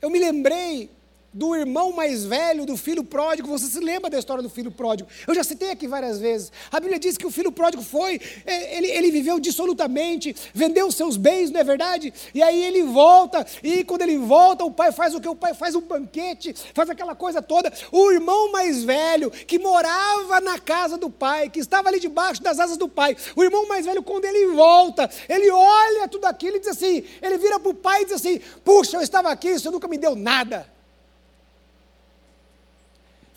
eu 0.00 0.10
me 0.10 0.18
lembrei 0.18 0.90
do 1.32 1.54
irmão 1.54 1.92
mais 1.92 2.24
velho, 2.24 2.66
do 2.66 2.76
filho 2.76 3.02
pródigo. 3.02 3.48
Você 3.48 3.66
se 3.66 3.80
lembra 3.80 4.10
da 4.10 4.18
história 4.18 4.42
do 4.42 4.50
filho 4.50 4.70
pródigo? 4.70 5.08
Eu 5.26 5.34
já 5.34 5.42
citei 5.42 5.70
aqui 5.70 5.88
várias 5.88 6.18
vezes. 6.18 6.52
A 6.70 6.78
Bíblia 6.78 6.98
diz 6.98 7.16
que 7.16 7.26
o 7.26 7.30
filho 7.30 7.50
pródigo 7.50 7.82
foi, 7.82 8.20
é, 8.44 8.76
ele, 8.76 8.88
ele 8.88 9.10
viveu 9.10 9.40
dissolutamente, 9.40 10.34
vendeu 10.52 10.86
os 10.86 10.94
seus 10.94 11.16
bens, 11.16 11.50
não 11.50 11.60
é 11.60 11.64
verdade? 11.64 12.12
E 12.34 12.42
aí 12.42 12.62
ele 12.62 12.82
volta, 12.82 13.46
e 13.62 13.84
quando 13.84 14.02
ele 14.02 14.18
volta, 14.18 14.64
o 14.64 14.70
pai 14.70 14.92
faz 14.92 15.14
o 15.14 15.20
que? 15.20 15.28
O 15.28 15.34
pai 15.34 15.54
faz 15.54 15.74
um 15.74 15.80
banquete, 15.80 16.54
faz 16.74 16.90
aquela 16.90 17.14
coisa 17.14 17.40
toda. 17.40 17.72
O 17.90 18.10
irmão 18.10 18.52
mais 18.52 18.84
velho, 18.84 19.30
que 19.30 19.58
morava 19.58 20.40
na 20.40 20.58
casa 20.58 20.98
do 20.98 21.08
pai, 21.08 21.48
que 21.48 21.60
estava 21.60 21.88
ali 21.88 21.98
debaixo 21.98 22.42
das 22.42 22.58
asas 22.58 22.76
do 22.76 22.88
pai, 22.88 23.16
o 23.34 23.42
irmão 23.42 23.66
mais 23.66 23.86
velho, 23.86 24.02
quando 24.02 24.24
ele 24.24 24.54
volta, 24.54 25.08
ele 25.28 25.50
olha 25.50 26.08
tudo 26.08 26.26
aquilo 26.26 26.56
e 26.56 26.60
diz 26.60 26.68
assim: 26.68 27.04
ele 27.20 27.38
vira 27.38 27.58
para 27.58 27.70
o 27.70 27.74
pai 27.74 28.02
e 28.02 28.04
diz 28.04 28.14
assim: 28.14 28.40
Puxa, 28.64 28.96
eu 28.96 29.00
estava 29.00 29.30
aqui, 29.30 29.58
senhor 29.58 29.72
nunca 29.72 29.88
me 29.88 29.98
deu 29.98 30.14
nada. 30.14 30.66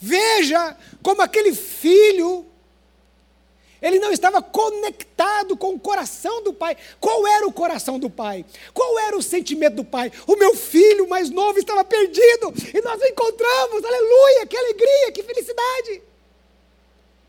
Veja 0.05 0.77
como 1.01 1.23
aquele 1.23 1.51
filho, 1.51 2.45
ele 3.81 3.97
não 3.97 4.11
estava 4.11 4.39
conectado 4.39 5.57
com 5.57 5.73
o 5.73 5.79
coração 5.79 6.43
do 6.43 6.53
pai. 6.53 6.77
Qual 6.99 7.25
era 7.25 7.47
o 7.47 7.51
coração 7.51 7.97
do 7.97 8.07
pai? 8.07 8.45
Qual 8.71 8.99
era 8.99 9.17
o 9.17 9.23
sentimento 9.23 9.77
do 9.77 9.83
pai? 9.83 10.11
O 10.27 10.35
meu 10.35 10.55
filho 10.55 11.09
mais 11.09 11.31
novo 11.31 11.57
estava 11.57 11.83
perdido 11.83 12.53
e 12.71 12.81
nós 12.83 13.01
o 13.01 13.05
encontramos, 13.05 13.83
aleluia, 13.83 14.45
que 14.45 14.55
alegria, 14.55 15.11
que 15.11 15.23
felicidade. 15.23 16.03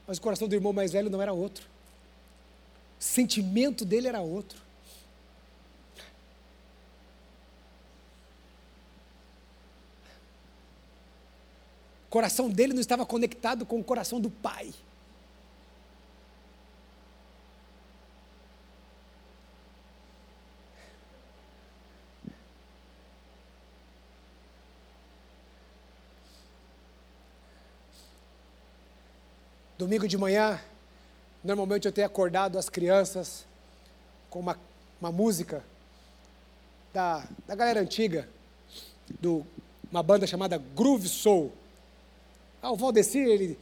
Mas 0.07 0.19
o 0.19 0.21
coração 0.21 0.47
do 0.47 0.55
irmão 0.55 0.75
mais 0.75 0.93
velho 0.93 1.09
não 1.09 1.23
era 1.23 1.33
outro, 1.33 1.65
o 3.01 3.03
sentimento 3.03 3.87
dele 3.87 4.07
era 4.07 4.21
outro. 4.21 4.66
Coração 12.17 12.49
dele 12.49 12.73
não 12.73 12.81
estava 12.81 13.05
conectado 13.05 13.67
com 13.67 13.79
o 13.79 13.85
coração 13.85 14.19
do 14.19 14.31
pai. 14.31 14.73
Domingo 29.77 30.09
de 30.09 30.17
manhã, 30.17 30.59
normalmente 31.45 31.85
eu 31.85 31.93
tenho 31.93 32.07
acordado 32.07 32.59
as 32.59 32.71
crianças 32.71 33.45
com 34.31 34.41
uma, 34.41 34.59
uma 34.99 35.13
música 35.13 35.63
da, 36.95 37.29
da 37.47 37.55
galera 37.55 37.81
antiga, 37.81 38.27
do, 39.21 39.47
uma 39.91 40.03
banda 40.03 40.27
chamada 40.27 40.57
Groove 40.57 41.11
Soul. 41.11 41.53
Ah, 42.67 42.73
o 42.73 42.77
Valdecir, 42.77 43.29
ele 43.29 43.57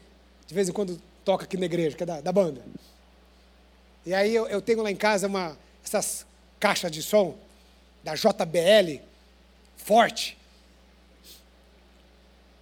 de 0.46 0.54
vez 0.54 0.66
em 0.66 0.72
quando 0.72 0.98
toca 1.26 1.44
aqui 1.44 1.58
na 1.58 1.66
igreja, 1.66 1.94
que 1.94 2.02
é 2.02 2.06
da, 2.06 2.22
da 2.22 2.32
banda. 2.32 2.64
E 4.06 4.14
aí 4.14 4.34
eu, 4.34 4.46
eu, 4.46 4.62
tenho 4.62 4.80
lá 4.80 4.90
em 4.90 4.96
casa 4.96 5.26
uma, 5.26 5.58
essas 5.84 6.24
caixas 6.58 6.90
de 6.90 7.02
som 7.02 7.36
da 8.02 8.14
JBL, 8.14 9.02
forte. 9.76 10.38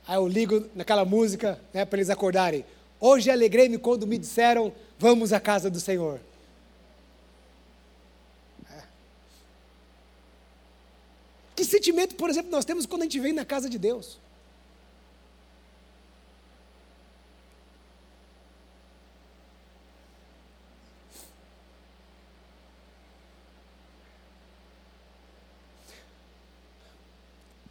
Aí 0.05 0.17
eu 0.17 0.27
ligo 0.27 0.69
naquela 0.75 1.05
música 1.05 1.61
né, 1.73 1.85
para 1.85 1.99
eles 1.99 2.11
acordarem. 2.11 2.65
Hoje 2.99 3.31
alegrei-me 3.31 3.79
quando 3.79 4.05
me 4.05 4.19
disseram, 4.19 4.73
vamos 4.99 5.33
à 5.33 5.39
casa 5.39 5.71
do 5.71 5.79
Senhor. 5.79 6.19
É. 8.69 8.83
Que 11.55 11.65
sentimento, 11.65 12.17
por 12.17 12.29
exemplo, 12.29 12.51
nós 12.51 12.65
temos 12.65 12.85
quando 12.85 13.03
a 13.03 13.05
gente 13.05 13.21
vem 13.21 13.33
na 13.33 13.45
casa 13.45 13.71
de 13.71 13.79
Deus? 13.79 14.19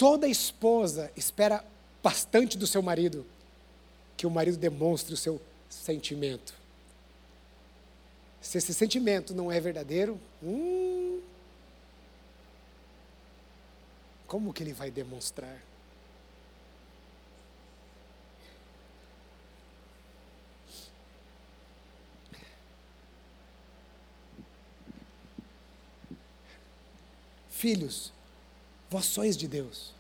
Toda 0.02 0.28
esposa 0.28 1.12
espera 1.16 1.64
bastante 2.02 2.58
do 2.58 2.66
seu 2.66 2.82
marido 2.82 3.24
que 4.18 4.26
o 4.26 4.32
marido 4.32 4.58
demonstre 4.58 5.14
o 5.14 5.18
seu 5.18 5.40
sentimento. 5.70 6.56
Se 8.42 8.58
esse 8.58 8.74
sentimento 8.74 9.36
não 9.36 9.52
é 9.52 9.60
verdadeiro, 9.60 10.20
hum, 10.42 11.22
como 14.26 14.52
que 14.52 14.64
ele 14.64 14.74
vai 14.74 14.90
demonstrar? 14.90 15.62
Filhos, 27.52 28.12
Vós 28.92 29.06
sois 29.06 29.38
de 29.38 29.48
Deus. 29.48 29.94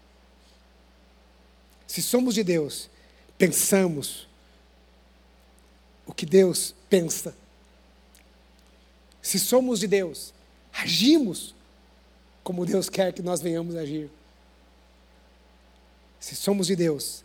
Se 1.87 2.01
somos 2.01 2.35
de 2.35 2.43
Deus, 2.43 2.89
pensamos 3.37 4.27
o 6.05 6.13
que 6.13 6.25
Deus 6.25 6.75
pensa. 6.89 7.33
Se 9.21 9.39
somos 9.39 9.79
de 9.79 9.87
Deus, 9.87 10.33
agimos 10.73 11.55
como 12.43 12.65
Deus 12.65 12.89
quer 12.89 13.13
que 13.13 13.21
nós 13.21 13.39
venhamos 13.39 13.77
agir. 13.77 14.09
Se 16.19 16.35
somos 16.35 16.67
de 16.67 16.75
Deus, 16.75 17.23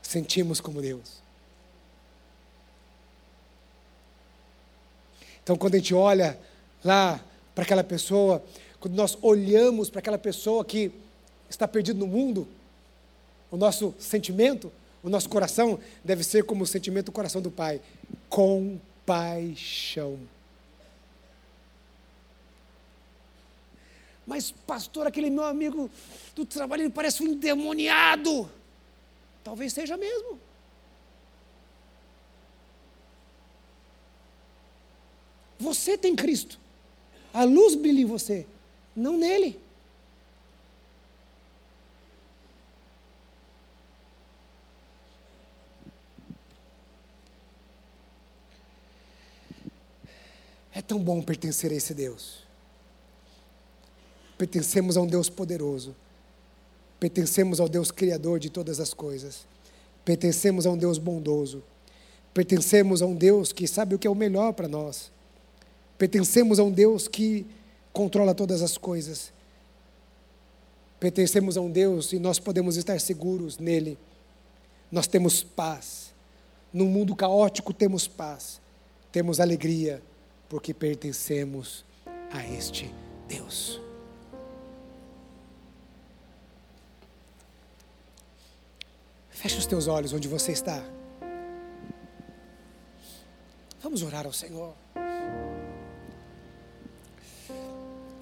sentimos 0.00 0.58
como 0.58 0.80
Deus. 0.80 1.18
Então, 5.42 5.54
quando 5.54 5.74
a 5.74 5.78
gente 5.78 5.92
olha 5.92 6.40
lá 6.82 7.22
para 7.54 7.64
aquela 7.64 7.84
pessoa 7.84 8.42
quando 8.80 8.94
nós 8.94 9.18
olhamos 9.22 9.90
para 9.90 9.98
aquela 9.98 10.18
pessoa 10.18 10.64
que 10.64 10.92
está 11.50 11.66
perdida 11.66 11.98
no 11.98 12.06
mundo, 12.06 12.46
o 13.50 13.56
nosso 13.56 13.94
sentimento, 13.98 14.70
o 15.02 15.08
nosso 15.08 15.28
coração 15.28 15.80
deve 16.04 16.22
ser 16.22 16.44
como 16.44 16.64
o 16.64 16.66
sentimento 16.66 17.06
do 17.06 17.12
coração 17.12 17.40
do 17.40 17.50
Pai: 17.50 17.80
compaixão. 18.28 20.18
Mas, 24.26 24.50
pastor, 24.50 25.06
aquele 25.06 25.30
meu 25.30 25.44
amigo 25.44 25.90
do 26.36 26.44
trabalho, 26.44 26.82
ele 26.82 26.90
parece 26.90 27.22
um 27.22 27.28
endemoniado. 27.28 28.48
Talvez 29.42 29.72
seja 29.72 29.96
mesmo. 29.96 30.38
Você 35.58 35.96
tem 35.96 36.14
Cristo. 36.14 36.58
A 37.32 37.44
luz 37.44 37.74
brilha 37.74 38.02
em 38.02 38.04
você, 38.04 38.46
não 38.94 39.16
nele. 39.16 39.60
É 50.78 50.80
tão 50.80 51.02
bom 51.02 51.20
pertencer 51.20 51.72
a 51.72 51.74
esse 51.74 51.92
Deus. 51.92 52.46
Pertencemos 54.38 54.96
a 54.96 55.00
um 55.00 55.06
Deus 55.08 55.28
poderoso. 55.28 55.92
Pertencemos 57.00 57.58
ao 57.58 57.68
Deus 57.68 57.90
Criador 57.90 58.38
de 58.38 58.48
todas 58.48 58.78
as 58.78 58.94
coisas. 58.94 59.44
Pertencemos 60.04 60.66
a 60.66 60.70
um 60.70 60.76
Deus 60.76 60.96
bondoso. 60.96 61.64
Pertencemos 62.32 63.02
a 63.02 63.06
um 63.06 63.14
Deus 63.16 63.52
que 63.52 63.66
sabe 63.66 63.96
o 63.96 63.98
que 63.98 64.06
é 64.06 64.10
o 64.10 64.14
melhor 64.14 64.52
para 64.52 64.68
nós. 64.68 65.10
Pertencemos 65.98 66.60
a 66.60 66.62
um 66.62 66.70
Deus 66.70 67.08
que 67.08 67.44
controla 67.92 68.34
todas 68.34 68.62
as 68.62 68.76
coisas. 68.78 69.32
Pertencemos 71.00 71.56
a 71.56 71.60
um 71.60 71.70
Deus 71.70 72.12
e 72.12 72.18
nós 72.18 72.38
podemos 72.38 72.76
estar 72.76 73.00
seguros 73.00 73.58
nele. 73.58 73.98
Nós 74.90 75.06
temos 75.06 75.42
paz. 75.42 76.12
Num 76.72 76.86
mundo 76.86 77.14
caótico 77.14 77.72
temos 77.72 78.08
paz. 78.08 78.60
Temos 79.12 79.40
alegria 79.40 80.02
porque 80.48 80.74
pertencemos 80.74 81.84
a 82.30 82.44
este 82.46 82.92
Deus. 83.28 83.80
Feche 89.30 89.56
os 89.56 89.66
teus 89.66 89.86
olhos 89.86 90.12
onde 90.12 90.26
você 90.26 90.50
está. 90.50 90.82
Vamos 93.80 94.02
orar 94.02 94.26
ao 94.26 94.32
Senhor. 94.32 94.74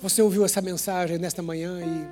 Você 0.00 0.22
ouviu 0.22 0.44
essa 0.44 0.60
mensagem 0.60 1.18
nesta 1.18 1.42
manhã 1.42 1.80
e 1.80 2.08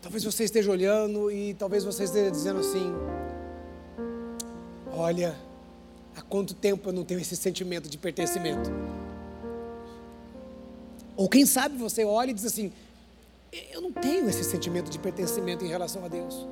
talvez 0.00 0.24
você 0.24 0.44
esteja 0.44 0.70
olhando 0.70 1.30
e 1.30 1.54
talvez 1.54 1.84
você 1.84 2.04
esteja 2.04 2.30
dizendo 2.30 2.60
assim: 2.60 2.92
Olha, 4.94 5.36
Há 6.16 6.20
quanto 6.22 6.54
tempo 6.54 6.88
eu 6.88 6.92
não 6.92 7.04
tenho 7.04 7.20
esse 7.20 7.36
sentimento 7.36 7.88
de 7.88 7.96
pertencimento? 7.96 8.70
Ou 11.16 11.28
quem 11.28 11.46
sabe 11.46 11.76
você 11.76 12.04
olha 12.04 12.30
e 12.30 12.34
diz 12.34 12.44
assim: 12.44 12.72
eu 13.70 13.80
não 13.80 13.92
tenho 13.92 14.28
esse 14.28 14.44
sentimento 14.44 14.90
de 14.90 14.98
pertencimento 14.98 15.64
em 15.64 15.68
relação 15.68 16.04
a 16.04 16.08
Deus, 16.08 16.46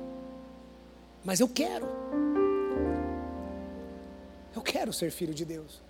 mas 1.23 1.39
eu 1.39 1.47
quero. 1.47 1.87
Eu 4.55 4.61
quero 4.61 4.91
ser 4.91 5.11
filho 5.11 5.33
de 5.33 5.45
Deus. 5.45 5.81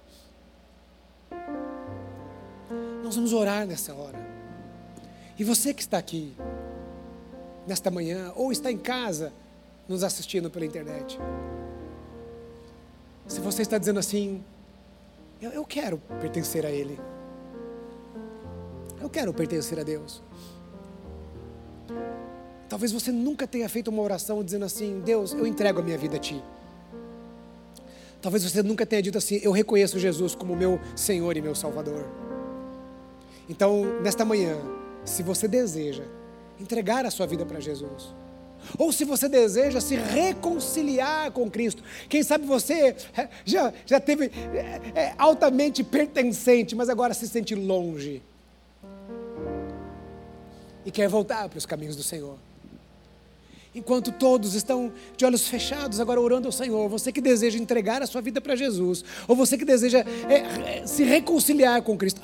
Nós 3.12 3.18
vamos 3.18 3.34
orar 3.34 3.68
nessa 3.68 3.94
hora. 3.94 4.18
E 5.38 5.44
você 5.44 5.74
que 5.74 5.82
está 5.82 5.98
aqui, 5.98 6.34
nesta 7.68 7.92
manhã, 7.92 8.32
ou 8.38 8.54
está 8.54 8.72
em 8.72 8.78
casa, 8.78 9.34
nos 9.86 10.02
assistindo 10.02 10.50
pela 10.50 10.66
internet, 10.66 11.20
se 13.28 13.42
você 13.42 13.64
está 13.64 13.78
dizendo 13.78 14.00
assim, 14.00 14.42
eu, 15.42 15.52
eu 15.52 15.66
quero 15.66 15.98
pertencer 16.22 16.66
a 16.66 16.72
Ele, 16.72 16.98
eu 19.02 19.10
quero 19.10 19.34
pertencer 19.34 19.78
a 19.78 19.84
Deus. 19.84 20.24
Talvez 22.70 22.94
você 22.94 23.12
nunca 23.12 23.46
tenha 23.46 23.68
feito 23.68 23.90
uma 23.90 24.02
oração 24.04 24.42
dizendo 24.42 24.64
assim: 24.64 25.02
Deus, 25.02 25.34
eu 25.34 25.46
entrego 25.46 25.82
a 25.82 25.84
minha 25.84 25.98
vida 25.98 26.16
a 26.16 26.20
Ti. 26.20 26.42
Talvez 28.22 28.42
você 28.42 28.64
nunca 28.64 28.86
tenha 28.86 29.02
dito 29.02 29.18
assim: 29.18 29.42
Eu 29.44 29.52
reconheço 29.52 30.00
Jesus 30.00 30.34
como 30.34 30.56
meu 30.56 30.80
Senhor 30.96 31.36
e 31.36 31.42
meu 31.42 31.54
Salvador. 31.54 32.31
Então, 33.52 33.84
nesta 34.02 34.24
manhã, 34.24 34.58
se 35.04 35.22
você 35.22 35.46
deseja 35.46 36.06
entregar 36.58 37.06
a 37.06 37.12
sua 37.12 37.28
vida 37.28 37.46
para 37.46 37.60
Jesus, 37.60 38.16
ou 38.78 38.94
se 38.94 39.04
você 39.04 39.28
deseja 39.28 39.82
se 39.82 39.98
reconciliar 39.98 41.32
com 41.32 41.52
Cristo. 41.52 41.84
Quem 42.08 42.24
sabe 42.24 42.46
você 42.46 42.96
é, 43.18 43.28
já, 43.44 43.74
já 43.86 44.00
teve 44.00 44.32
é, 44.54 44.82
é, 44.96 45.16
altamente 45.18 45.84
pertencente, 45.84 46.76
mas 46.78 46.88
agora 46.88 47.14
se 47.14 47.28
sente 47.28 47.54
longe. 47.54 48.24
E 50.86 50.92
quer 50.92 51.10
voltar 51.10 51.50
para 51.50 51.58
os 51.58 51.66
caminhos 51.66 51.98
do 51.98 52.04
Senhor. 52.04 52.38
Enquanto 53.74 54.12
todos 54.12 54.54
estão 54.54 54.92
de 55.16 55.24
olhos 55.24 55.48
fechados 55.48 56.02
agora 56.02 56.20
orando 56.20 56.46
ao 56.46 56.52
Senhor, 56.52 56.90
você 56.90 57.10
que 57.10 57.22
deseja 57.22 57.58
entregar 57.58 58.02
a 58.02 58.06
sua 58.06 58.20
vida 58.20 58.42
para 58.42 58.54
Jesus, 58.54 59.02
ou 59.30 59.34
você 59.34 59.58
que 59.58 59.64
deseja 59.64 60.04
é, 60.28 60.36
é, 60.36 60.84
se 60.86 61.06
reconciliar 61.06 61.82
com 61.82 61.98
Cristo, 61.98 62.20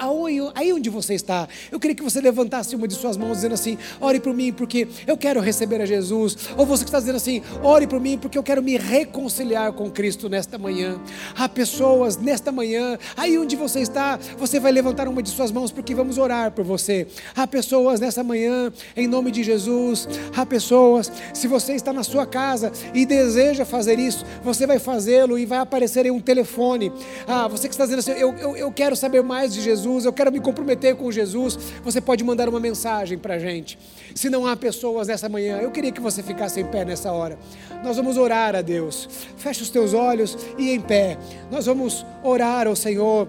aí 0.54 0.74
onde 0.74 0.90
você 0.90 1.14
está, 1.14 1.48
eu 1.72 1.80
queria 1.80 1.96
que 1.96 2.04
você 2.04 2.20
levantasse 2.20 2.76
uma 2.76 2.86
de 2.86 2.96
suas 2.96 3.16
mãos 3.16 3.38
dizendo 3.38 3.54
assim: 3.54 3.78
ore 4.02 4.20
por 4.20 4.34
mim 4.34 4.52
porque 4.52 4.90
eu 5.08 5.16
quero 5.16 5.40
receber 5.40 5.82
a 5.82 5.86
Jesus, 5.86 6.36
ou 6.58 6.66
você 6.66 6.84
que 6.84 6.90
está 6.90 7.00
dizendo 7.00 7.16
assim: 7.16 7.42
ore 7.64 7.88
por 7.88 8.02
mim 8.02 8.18
porque 8.18 8.38
eu 8.38 8.44
quero 8.44 8.62
me 8.62 8.78
reconciliar 8.78 9.72
com 9.72 9.90
Cristo 9.90 10.28
nesta 10.28 10.58
manhã. 10.58 11.00
Há 11.34 11.48
pessoas 11.48 12.18
nesta 12.18 12.52
manhã, 12.52 13.00
aí 13.16 13.38
onde 13.38 13.56
você 13.56 13.80
está, 13.80 14.20
você 14.38 14.60
vai 14.60 14.74
levantar 14.74 15.08
uma 15.08 15.24
de 15.24 15.30
suas 15.30 15.50
mãos 15.54 15.72
porque 15.72 15.96
vamos 15.96 16.18
orar 16.18 16.52
por 16.52 16.66
você. 16.66 17.08
Há 17.34 17.48
pessoas 17.48 18.02
nesta 18.02 18.22
manhã, 18.22 18.70
em 18.98 19.08
nome 19.08 19.32
de 19.32 19.46
Jesus, 19.46 20.10
há 20.36 20.46
pessoas 20.46 21.10
se 21.38 21.48
você 21.48 21.74
está 21.74 21.94
na 21.94 22.04
sua 22.04 22.26
casa 22.26 22.72
e 22.94 23.06
deseja 23.06 23.64
fazer 23.64 24.00
isso, 24.00 24.26
você 24.44 24.66
vai 24.66 24.80
fazê-lo 24.80 25.38
e 25.38 25.46
vai 25.46 25.60
aparecer 25.60 26.06
em 26.06 26.12
um 26.12 26.20
telefone. 26.20 26.92
Ah, 27.28 27.48
você 27.48 27.68
que 27.68 27.74
está 27.74 27.86
dizendo 27.86 28.00
assim, 28.00 28.12
eu, 28.12 28.34
eu, 28.34 28.58
eu 28.58 28.72
quero 28.72 28.96
saber 28.96 29.22
mais 29.22 29.54
de 29.54 29.62
Jesus, 29.62 30.06
eu 30.06 30.12
quero 30.14 30.32
me 30.32 30.40
comprometer 30.40 30.96
com 30.96 31.12
Jesus, 31.12 31.58
você 31.84 32.02
pode 32.02 32.24
mandar 32.24 32.50
uma 32.50 32.60
mensagem 32.60 33.18
para 33.18 33.36
a 33.36 33.40
gente. 33.40 33.78
Se 34.16 34.30
não 34.30 34.48
há 34.48 34.56
pessoas 34.56 35.08
nessa 35.08 35.30
manhã, 35.30 35.60
eu 35.60 35.70
queria 35.70 35.92
que 35.92 36.02
você 36.02 36.24
ficasse 36.24 36.60
em 36.60 36.66
pé 36.66 36.84
nessa 36.84 37.12
hora. 37.12 37.38
Nós 37.84 37.96
vamos 37.96 38.18
orar 38.18 38.56
a 38.56 38.62
Deus. 38.62 39.08
Feche 39.38 39.62
os 39.62 39.70
teus 39.70 39.94
olhos 39.94 40.38
e 40.58 40.72
em 40.72 40.82
pé. 40.82 41.18
Nós 41.52 41.66
vamos 41.68 42.06
orar 42.24 42.68
ao 42.68 42.76
Senhor. 42.76 43.28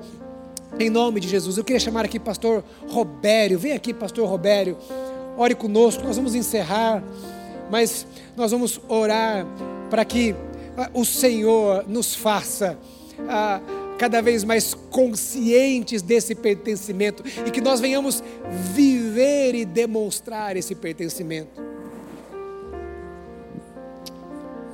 Em 0.78 0.88
nome 0.88 1.20
de 1.20 1.28
Jesus, 1.28 1.59
eu 1.59 1.64
queria 1.64 1.80
chamar 1.80 2.04
aqui 2.04 2.18
pastor 2.18 2.64
Robério. 2.88 3.59
Vem 3.59 3.72
aqui, 3.72 3.92
pastor 3.92 4.28
Robério. 4.28 4.76
Ore 5.36 5.54
conosco, 5.54 6.02
nós 6.02 6.16
vamos 6.16 6.34
encerrar 6.34 7.02
mas 7.70 8.06
nós 8.36 8.50
vamos 8.50 8.80
orar 8.88 9.46
para 9.90 10.04
que 10.04 10.34
ah, 10.76 10.90
o 10.94 11.04
Senhor 11.04 11.84
nos 11.88 12.14
faça 12.14 12.78
ah, 13.28 13.60
cada 13.98 14.22
vez 14.22 14.44
mais 14.44 14.74
conscientes 14.74 16.02
desse 16.02 16.34
pertencimento 16.34 17.22
e 17.44 17.50
que 17.50 17.60
nós 17.60 17.80
venhamos 17.80 18.22
viver 18.74 19.54
e 19.54 19.64
demonstrar 19.64 20.56
esse 20.56 20.74
pertencimento. 20.74 21.60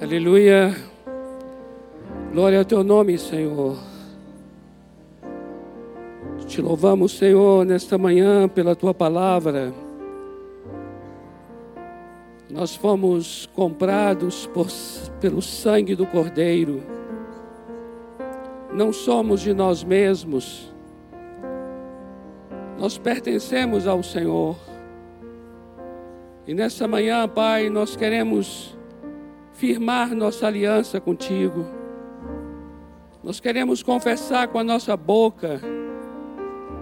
Aleluia. 0.01 0.76
Glória 2.32 2.59
ao 2.59 2.64
teu 2.64 2.84
nome, 2.84 3.16
Senhor. 3.16 3.78
Te 6.47 6.61
louvamos, 6.61 7.16
Senhor, 7.16 7.64
nesta 7.64 7.97
manhã 7.97 8.47
pela 8.49 8.76
tua 8.76 8.92
palavra. 8.92 9.72
Nós 12.51 12.76
fomos 12.76 13.47
comprados 13.55 14.47
por, 14.47 14.66
pelo 15.20 15.40
sangue 15.40 15.95
do 15.95 16.07
Cordeiro. 16.07 16.82
Não 18.72 18.92
somos 18.92 19.40
de 19.40 19.55
nós 19.55 19.82
mesmos. 19.82 20.72
Nós 22.78 22.99
pertencemos 22.99 23.86
ao 23.86 24.03
Senhor. 24.03 24.57
E 26.47 26.53
nessa 26.53 26.86
manhã, 26.86 27.26
Pai, 27.26 27.70
nós 27.70 27.97
queremos 27.97 28.76
firmar 29.55 30.14
nossa 30.14 30.47
aliança 30.47 31.01
contigo. 31.01 31.64
Nós 33.22 33.40
queremos 33.40 33.82
confessar 33.82 34.49
com 34.49 34.59
a 34.59 34.64
nossa 34.64 34.95
boca 34.97 35.61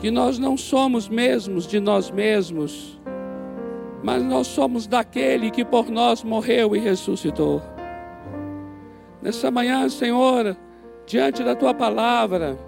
que 0.00 0.10
nós 0.10 0.40
não 0.40 0.56
somos 0.56 1.08
mesmos 1.08 1.68
de 1.68 1.78
nós 1.78 2.10
mesmos 2.10 3.00
mas 4.02 4.22
nós 4.22 4.48
somos 4.48 4.86
daquele 4.86 5.50
que 5.50 5.64
por 5.64 5.88
nós 5.88 6.24
morreu 6.24 6.74
e 6.74 6.78
ressuscitou. 6.78 7.62
Nessa 9.22 9.50
manhã, 9.50 9.88
Senhor, 9.88 10.56
diante 11.06 11.44
da 11.44 11.54
tua 11.54 11.72
palavra, 11.72 12.58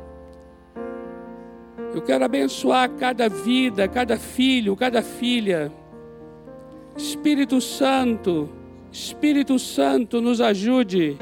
eu 1.93 2.01
quero 2.01 2.24
abençoar 2.24 2.89
cada 2.91 3.28
vida, 3.28 3.89
cada 3.89 4.16
filho, 4.16 4.76
cada 4.76 5.03
filha. 5.03 5.72
Espírito 6.97 7.61
Santo, 7.61 8.49
Espírito 8.93 9.59
Santo, 9.59 10.20
nos 10.20 10.41
ajude. 10.41 11.16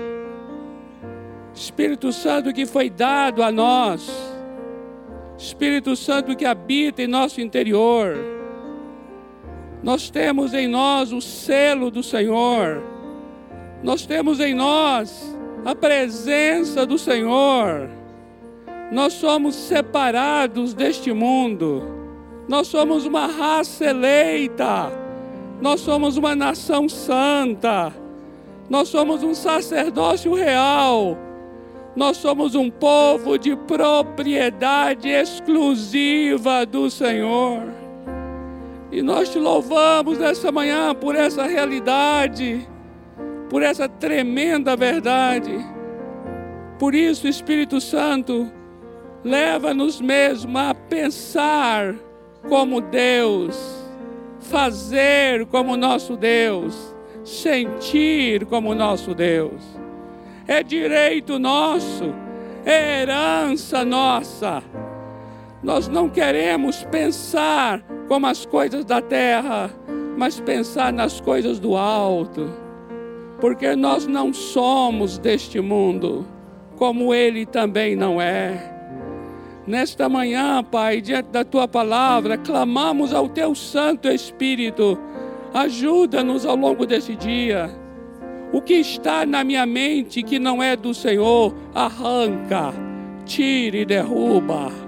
Espírito 1.55 2.13
Santo 2.13 2.53
que 2.53 2.67
foi 2.67 2.91
dado 2.91 3.43
a 3.43 3.51
nós. 3.51 4.11
Espírito 5.39 5.97
Santo 5.97 6.37
que 6.37 6.45
habita 6.45 7.03
em 7.03 7.07
nosso 7.07 7.41
interior 7.41 8.42
nós 9.83 10.11
temos 10.11 10.55
em 10.55 10.67
nós 10.69 11.13
o 11.13 11.21
selo 11.21 11.91
do 11.91 12.03
Senhor, 12.03 12.83
nós 13.83 14.07
temos 14.07 14.39
em 14.41 14.55
nós 14.55 15.37
a 15.65 15.75
presença 15.75 16.85
do 16.85 16.99
Senhor, 16.99 17.89
Nós 18.91 19.15
somos 19.15 19.55
separados 19.55 20.75
deste 20.75 21.15
mundo. 21.15 21.83
Nós 22.47 22.67
somos 22.67 23.07
uma 23.07 23.27
raça 23.27 23.87
eleita. 23.87 24.93
Nós 25.63 25.81
somos 25.81 26.19
uma 26.19 26.35
nação 26.37 26.91
santa. 26.91 27.91
Nós 28.69 28.89
somos 28.89 29.23
um 29.23 29.35
sacerdócio 29.35 30.35
real. 30.35 31.17
Nós 31.97 32.19
somos 32.19 32.55
um 32.55 32.69
povo 32.69 33.39
de 33.39 33.57
propriedade 33.57 35.09
exclusiva 35.09 36.67
do 36.67 36.91
Senhor. 36.91 37.82
E 38.93 39.03
nós 39.03 39.31
te 39.31 39.39
louvamos 39.39 40.19
nessa 40.19 40.53
manhã 40.53 40.95
por 40.95 41.17
essa 41.17 41.45
realidade, 41.45 42.69
por 43.49 43.63
essa 43.63 43.89
tremenda 43.89 44.77
verdade. 44.77 45.53
Por 46.79 46.95
isso, 46.95 47.27
Espírito 47.27 47.81
Santo, 47.81 48.53
leva-nos 49.25 50.01
mesmo 50.01 50.59
a 50.59 50.75
pensar 50.75 51.95
como 52.49 52.81
Deus, 52.81 53.59
fazer 54.39 55.47
como 55.47 55.77
nosso 55.77 56.17
Deus 56.17 56.93
sentir 57.25 58.47
como 58.47 58.75
nosso 58.75 59.15
Deus. 59.15 59.63
É 60.47 60.63
direito 60.63 61.39
nosso, 61.39 62.13
é 62.65 63.03
herança 63.03 63.85
nossa. 63.85 64.63
Nós 65.63 65.87
não 65.89 66.09
queremos 66.09 66.83
pensar 66.85 67.83
como 68.13 68.27
as 68.27 68.45
coisas 68.45 68.85
da 68.85 69.01
terra, 69.01 69.71
mas 70.19 70.39
pensar 70.39 70.93
nas 70.93 71.19
coisas 71.19 71.59
do 71.59 71.75
alto, 71.75 72.47
porque 73.41 73.75
nós 73.75 74.07
não 74.07 74.35
somos 74.35 75.17
deste 75.17 75.63
mundo, 75.63 76.27
como 76.77 77.15
ele 77.15 77.47
também 77.47 77.97
não 77.97 78.21
é. 78.21 78.71
Nesta 79.67 80.11
manhã, 80.11 80.63
Pai, 80.63 81.01
diante 81.01 81.31
da 81.31 81.43
tua 81.43 81.67
palavra, 81.67 82.37
clamamos 82.37 83.15
ao 83.15 83.31
teu 83.31 83.55
Santo 83.55 84.09
Espírito 84.09 84.99
Ajuda-nos 85.55 86.45
ao 86.45 86.55
longo 86.55 86.85
desse 86.85 87.17
dia. 87.17 87.71
O 88.53 88.61
que 88.61 88.75
está 88.75 89.25
na 89.25 89.43
minha 89.43 89.65
mente 89.65 90.23
que 90.23 90.39
não 90.39 90.63
é 90.63 90.77
do 90.77 90.93
Senhor, 90.93 91.55
arranca, 91.75 92.75
tira 93.25 93.79
e 93.79 93.87
derruba. 93.87 94.82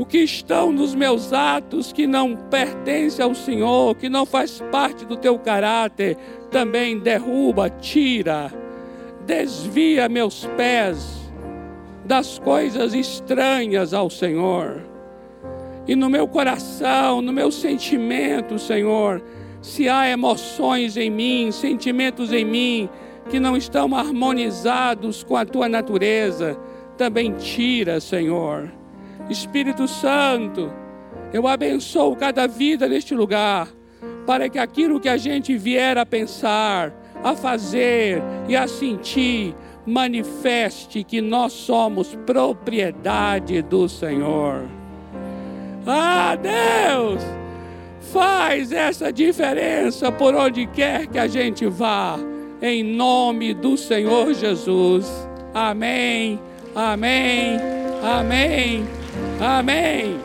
O 0.00 0.06
que 0.06 0.16
estão 0.16 0.72
nos 0.72 0.94
meus 0.94 1.30
atos 1.30 1.92
que 1.92 2.06
não 2.06 2.34
pertence 2.34 3.20
ao 3.20 3.34
Senhor, 3.34 3.94
que 3.94 4.08
não 4.08 4.24
faz 4.24 4.58
parte 4.72 5.04
do 5.04 5.14
teu 5.14 5.38
caráter, 5.38 6.16
também 6.50 6.98
derruba, 6.98 7.68
tira, 7.68 8.50
desvia 9.26 10.08
meus 10.08 10.46
pés 10.56 11.30
das 12.02 12.38
coisas 12.38 12.94
estranhas 12.94 13.92
ao 13.92 14.08
Senhor. 14.08 14.80
E 15.86 15.94
no 15.94 16.08
meu 16.08 16.26
coração, 16.26 17.20
no 17.20 17.30
meu 17.30 17.52
sentimento, 17.52 18.58
Senhor, 18.58 19.22
se 19.60 19.86
há 19.86 20.08
emoções 20.08 20.96
em 20.96 21.10
mim, 21.10 21.52
sentimentos 21.52 22.32
em 22.32 22.46
mim 22.46 22.88
que 23.28 23.38
não 23.38 23.54
estão 23.54 23.94
harmonizados 23.94 25.22
com 25.22 25.36
a 25.36 25.44
tua 25.44 25.68
natureza, 25.68 26.58
também 26.96 27.34
tira, 27.34 28.00
Senhor. 28.00 28.79
Espírito 29.30 29.86
Santo, 29.86 30.72
eu 31.32 31.46
abençoo 31.46 32.16
cada 32.16 32.46
vida 32.48 32.88
neste 32.88 33.14
lugar, 33.14 33.68
para 34.26 34.48
que 34.48 34.58
aquilo 34.58 34.98
que 34.98 35.08
a 35.08 35.16
gente 35.16 35.56
vier 35.56 35.96
a 35.96 36.04
pensar, 36.04 36.92
a 37.22 37.36
fazer 37.36 38.20
e 38.48 38.56
a 38.56 38.66
sentir, 38.66 39.54
manifeste 39.86 41.04
que 41.04 41.20
nós 41.20 41.52
somos 41.52 42.14
propriedade 42.26 43.62
do 43.62 43.88
Senhor. 43.88 44.64
Ah, 45.86 46.36
Deus! 46.36 47.22
Faz 48.12 48.72
essa 48.72 49.12
diferença 49.12 50.10
por 50.10 50.34
onde 50.34 50.66
quer 50.66 51.06
que 51.06 51.18
a 51.18 51.28
gente 51.28 51.66
vá, 51.66 52.18
em 52.60 52.82
nome 52.82 53.54
do 53.54 53.76
Senhor 53.76 54.34
Jesus. 54.34 55.06
Amém, 55.54 56.40
amém, 56.74 57.56
amém, 58.02 58.86
amém. 59.40 60.20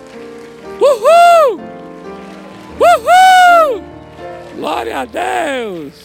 Uhul! 0.80 1.60
Uhul! 2.80 3.84
Glória 4.56 5.00
a 5.00 5.06
Deus! 5.06 6.05